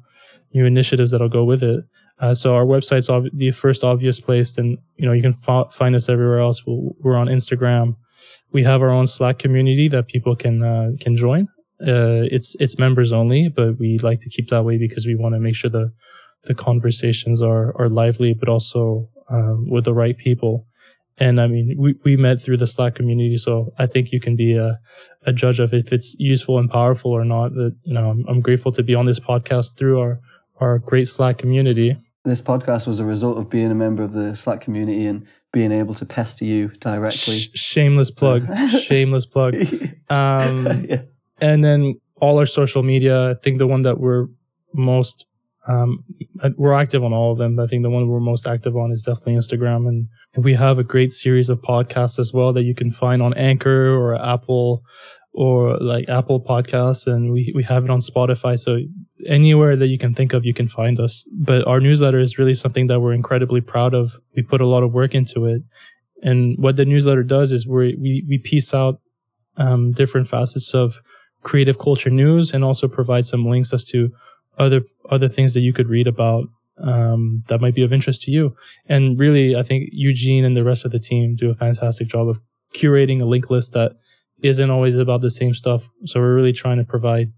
new 0.54 0.64
initiatives 0.64 1.10
that'll 1.10 1.28
go 1.28 1.44
with 1.44 1.62
it. 1.62 1.84
Uh, 2.20 2.34
so 2.34 2.54
our 2.54 2.64
website's 2.64 3.08
ov- 3.08 3.28
the 3.34 3.50
first 3.50 3.82
obvious 3.82 4.20
place. 4.20 4.56
and 4.56 4.78
you 4.96 5.06
know, 5.06 5.12
you 5.12 5.22
can 5.22 5.34
f- 5.46 5.72
find 5.74 5.94
us 5.94 6.08
everywhere 6.08 6.40
else. 6.40 6.64
we 6.66 6.90
we 7.02 7.10
are 7.10 7.16
on 7.16 7.28
Instagram. 7.28 7.96
We 8.52 8.62
have 8.64 8.82
our 8.82 8.90
own 8.90 9.06
Slack 9.06 9.38
community 9.38 9.88
that 9.88 10.08
people 10.08 10.36
can, 10.36 10.62
uh, 10.62 10.90
can 11.00 11.16
join. 11.16 11.48
Uh, 11.80 12.28
it's, 12.30 12.54
it's 12.60 12.78
members 12.78 13.12
only, 13.12 13.48
but 13.48 13.78
we 13.78 13.98
like 13.98 14.20
to 14.20 14.30
keep 14.30 14.48
that 14.48 14.64
way 14.64 14.78
because 14.78 15.06
we 15.06 15.14
want 15.14 15.34
to 15.34 15.40
make 15.40 15.54
sure 15.54 15.70
the, 15.70 15.92
the 16.44 16.54
conversations 16.54 17.42
are, 17.42 17.76
are 17.80 17.88
lively, 17.88 18.34
but 18.34 18.48
also 18.48 19.08
um, 19.30 19.68
with 19.68 19.84
the 19.84 19.94
right 19.94 20.16
people. 20.16 20.66
And 21.18 21.40
I 21.40 21.46
mean, 21.46 21.76
we, 21.78 21.94
we 22.02 22.16
met 22.16 22.40
through 22.40 22.56
the 22.56 22.66
Slack 22.66 22.94
community. 22.94 23.36
So 23.36 23.72
I 23.78 23.86
think 23.86 24.10
you 24.10 24.20
can 24.20 24.36
be 24.36 24.56
a, 24.56 24.78
a 25.26 25.32
judge 25.32 25.60
of 25.60 25.74
if 25.74 25.92
it's 25.92 26.16
useful 26.18 26.58
and 26.58 26.70
powerful 26.70 27.12
or 27.12 27.24
not. 27.24 27.52
That, 27.52 27.76
you 27.82 27.92
know, 27.92 28.10
I'm, 28.10 28.24
I'm 28.26 28.40
grateful 28.40 28.72
to 28.72 28.82
be 28.82 28.94
on 28.94 29.04
this 29.04 29.20
podcast 29.20 29.76
through 29.76 30.00
our, 30.00 30.20
our 30.60 30.78
great 30.78 31.08
Slack 31.08 31.36
community. 31.36 31.96
This 32.24 32.40
podcast 32.40 32.86
was 32.86 33.00
a 33.00 33.04
result 33.04 33.38
of 33.38 33.50
being 33.50 33.70
a 33.70 33.74
member 33.74 34.02
of 34.02 34.14
the 34.14 34.34
Slack 34.34 34.62
community 34.62 35.06
and 35.06 35.26
being 35.52 35.72
able 35.72 35.94
to 35.94 36.06
pester 36.06 36.44
you 36.44 36.68
directly. 36.68 37.38
Sh- 37.38 37.50
shameless 37.54 38.10
plug. 38.10 38.46
shameless 38.80 39.26
plug. 39.26 39.56
Um, 40.10 40.86
yeah. 40.88 41.02
And 41.40 41.64
then 41.64 42.00
all 42.20 42.38
our 42.38 42.46
social 42.46 42.82
media, 42.82 43.30
I 43.30 43.34
think 43.34 43.58
the 43.58 43.66
one 43.66 43.82
that 43.82 43.98
we're 43.98 44.26
most 44.74 45.26
um, 45.68 46.04
we're 46.56 46.72
active 46.72 47.04
on 47.04 47.12
all 47.12 47.32
of 47.32 47.38
them. 47.38 47.58
I 47.60 47.66
think 47.66 47.82
the 47.82 47.90
one 47.90 48.08
we're 48.08 48.20
most 48.20 48.46
active 48.46 48.76
on 48.76 48.92
is 48.92 49.02
definitely 49.02 49.34
Instagram. 49.34 49.88
And, 49.88 50.08
and 50.34 50.44
we 50.44 50.54
have 50.54 50.78
a 50.78 50.84
great 50.84 51.12
series 51.12 51.50
of 51.50 51.60
podcasts 51.60 52.18
as 52.18 52.32
well 52.32 52.52
that 52.54 52.64
you 52.64 52.74
can 52.74 52.90
find 52.90 53.22
on 53.22 53.34
Anchor 53.34 53.94
or 53.94 54.14
Apple 54.14 54.82
or 55.32 55.76
like 55.78 56.08
Apple 56.08 56.40
Podcasts. 56.40 57.06
And 57.06 57.32
we, 57.32 57.52
we 57.54 57.62
have 57.64 57.84
it 57.84 57.90
on 57.90 58.00
Spotify. 58.00 58.58
So 58.58 58.78
anywhere 59.26 59.76
that 59.76 59.88
you 59.88 59.98
can 59.98 60.14
think 60.14 60.32
of, 60.32 60.44
you 60.46 60.54
can 60.54 60.66
find 60.66 60.98
us. 60.98 61.24
But 61.32 61.66
our 61.66 61.78
newsletter 61.78 62.18
is 62.18 62.38
really 62.38 62.54
something 62.54 62.86
that 62.86 63.00
we're 63.00 63.12
incredibly 63.12 63.60
proud 63.60 63.94
of. 63.94 64.18
We 64.34 64.42
put 64.42 64.60
a 64.60 64.66
lot 64.66 64.82
of 64.82 64.92
work 64.92 65.14
into 65.14 65.44
it. 65.44 65.62
And 66.22 66.56
what 66.58 66.76
the 66.76 66.84
newsletter 66.84 67.22
does 67.22 67.52
is 67.52 67.66
we 67.66 67.96
we, 68.00 68.24
we 68.28 68.38
piece 68.38 68.74
out 68.74 69.00
um, 69.56 69.92
different 69.92 70.26
facets 70.26 70.74
of 70.74 71.00
creative 71.42 71.78
culture 71.78 72.10
news 72.10 72.52
and 72.52 72.64
also 72.64 72.88
provide 72.88 73.26
some 73.26 73.46
links 73.46 73.72
as 73.72 73.84
to 73.84 74.10
other 74.58 74.82
other 75.10 75.28
things 75.28 75.54
that 75.54 75.60
you 75.60 75.72
could 75.72 75.88
read 75.88 76.06
about 76.06 76.44
um, 76.82 77.44
that 77.48 77.60
might 77.60 77.74
be 77.74 77.82
of 77.82 77.92
interest 77.92 78.22
to 78.22 78.30
you. 78.30 78.54
And 78.86 79.18
really, 79.18 79.56
I 79.56 79.62
think 79.62 79.90
Eugene 79.92 80.44
and 80.44 80.56
the 80.56 80.64
rest 80.64 80.84
of 80.84 80.92
the 80.92 80.98
team 80.98 81.36
do 81.36 81.50
a 81.50 81.54
fantastic 81.54 82.08
job 82.08 82.28
of 82.28 82.40
curating 82.74 83.20
a 83.20 83.24
link 83.24 83.50
list 83.50 83.72
that 83.72 83.92
isn't 84.42 84.70
always 84.70 84.96
about 84.96 85.20
the 85.20 85.30
same 85.30 85.54
stuff. 85.54 85.88
So 86.06 86.20
we're 86.20 86.34
really 86.34 86.52
trying 86.52 86.78
to 86.78 86.84
provide 86.84 87.32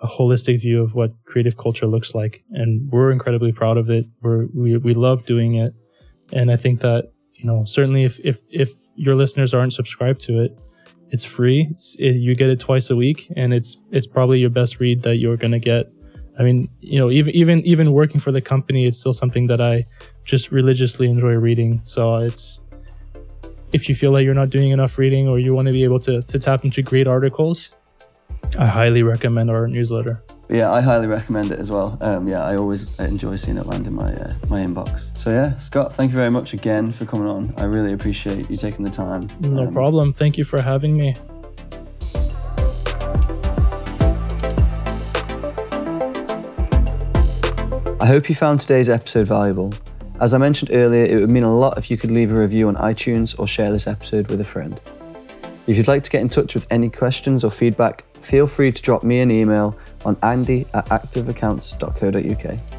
a 0.00 0.06
holistic 0.06 0.60
view 0.60 0.82
of 0.82 0.94
what 0.94 1.12
creative 1.24 1.56
culture 1.56 1.86
looks 1.86 2.14
like, 2.14 2.44
and 2.50 2.90
we're 2.90 3.10
incredibly 3.10 3.52
proud 3.52 3.76
of 3.76 3.90
it. 3.90 4.06
We're, 4.22 4.46
we 4.54 4.76
we 4.76 4.94
love 4.94 5.26
doing 5.26 5.54
it, 5.56 5.74
and 6.32 6.50
I 6.50 6.56
think 6.56 6.80
that 6.80 7.12
you 7.34 7.46
know 7.46 7.64
certainly 7.64 8.04
if 8.04 8.20
if 8.20 8.40
if 8.48 8.70
your 8.94 9.14
listeners 9.16 9.54
aren't 9.54 9.72
subscribed 9.72 10.20
to 10.22 10.40
it, 10.42 10.60
it's 11.10 11.24
free. 11.24 11.68
It's, 11.70 11.96
it, 11.96 12.12
you 12.12 12.34
get 12.34 12.50
it 12.50 12.60
twice 12.60 12.90
a 12.90 12.96
week, 12.96 13.32
and 13.36 13.52
it's 13.52 13.76
it's 13.90 14.06
probably 14.06 14.40
your 14.40 14.50
best 14.50 14.80
read 14.80 15.02
that 15.02 15.16
you're 15.16 15.36
gonna 15.36 15.58
get 15.58 15.90
I 16.38 16.44
mean, 16.44 16.68
you 16.80 16.98
know, 16.98 17.10
even 17.10 17.34
even 17.34 17.60
even 17.62 17.92
working 17.92 18.20
for 18.20 18.30
the 18.30 18.40
company, 18.40 18.86
it's 18.86 18.98
still 18.98 19.12
something 19.12 19.48
that 19.48 19.60
I 19.60 19.84
just 20.24 20.52
religiously 20.52 21.10
enjoy 21.10 21.34
reading. 21.34 21.80
So 21.82 22.16
it's 22.16 22.62
if 23.72 23.88
you 23.88 23.94
feel 23.94 24.12
like 24.12 24.24
you're 24.24 24.34
not 24.34 24.50
doing 24.50 24.70
enough 24.70 24.98
reading 24.98 25.28
or 25.28 25.38
you 25.38 25.52
want 25.52 25.66
to 25.66 25.72
be 25.72 25.82
able 25.82 25.98
to 26.00 26.22
to 26.22 26.38
tap 26.38 26.64
into 26.64 26.80
great 26.80 27.08
articles, 27.08 27.72
I 28.56 28.66
highly 28.66 29.02
recommend 29.02 29.50
our 29.50 29.66
newsletter. 29.66 30.22
Yeah, 30.48 30.72
I 30.72 30.80
highly 30.80 31.06
recommend 31.06 31.50
it 31.50 31.58
as 31.58 31.70
well. 31.70 31.98
Um, 32.00 32.26
yeah, 32.26 32.42
I 32.42 32.56
always 32.56 32.98
enjoy 32.98 33.36
seeing 33.36 33.58
it 33.58 33.66
land 33.66 33.86
in 33.86 33.94
my 33.94 34.06
uh, 34.06 34.32
my 34.48 34.64
inbox. 34.64 35.16
So 35.18 35.30
yeah, 35.30 35.56
Scott, 35.56 35.92
thank 35.92 36.10
you 36.10 36.16
very 36.16 36.30
much 36.30 36.54
again 36.54 36.90
for 36.90 37.04
coming 37.04 37.28
on. 37.28 37.52
I 37.58 37.64
really 37.64 37.92
appreciate 37.92 38.48
you 38.48 38.56
taking 38.56 38.84
the 38.84 38.90
time. 38.90 39.28
No 39.40 39.66
um, 39.66 39.72
problem. 39.72 40.12
Thank 40.12 40.38
you 40.38 40.44
for 40.44 40.62
having 40.62 40.96
me. 40.96 41.14
I 48.00 48.06
hope 48.06 48.28
you 48.28 48.34
found 48.34 48.60
today's 48.60 48.88
episode 48.88 49.26
valuable. 49.26 49.74
As 50.20 50.32
I 50.32 50.38
mentioned 50.38 50.70
earlier, 50.72 51.04
it 51.04 51.20
would 51.20 51.28
mean 51.28 51.42
a 51.42 51.54
lot 51.54 51.76
if 51.76 51.90
you 51.90 51.98
could 51.98 52.10
leave 52.10 52.32
a 52.32 52.40
review 52.40 52.68
on 52.68 52.76
iTunes 52.76 53.38
or 53.38 53.46
share 53.46 53.70
this 53.70 53.86
episode 53.86 54.30
with 54.30 54.40
a 54.40 54.44
friend. 54.44 54.80
If 55.66 55.76
you'd 55.76 55.88
like 55.88 56.04
to 56.04 56.10
get 56.10 56.22
in 56.22 56.30
touch 56.30 56.54
with 56.54 56.66
any 56.70 56.88
questions 56.88 57.44
or 57.44 57.50
feedback, 57.50 58.04
feel 58.20 58.46
free 58.46 58.72
to 58.72 58.82
drop 58.82 59.02
me 59.02 59.20
an 59.20 59.30
email 59.30 59.76
on 60.04 60.16
andy 60.22 60.66
at 60.74 60.86
activeaccounts.co.uk. 60.86 62.77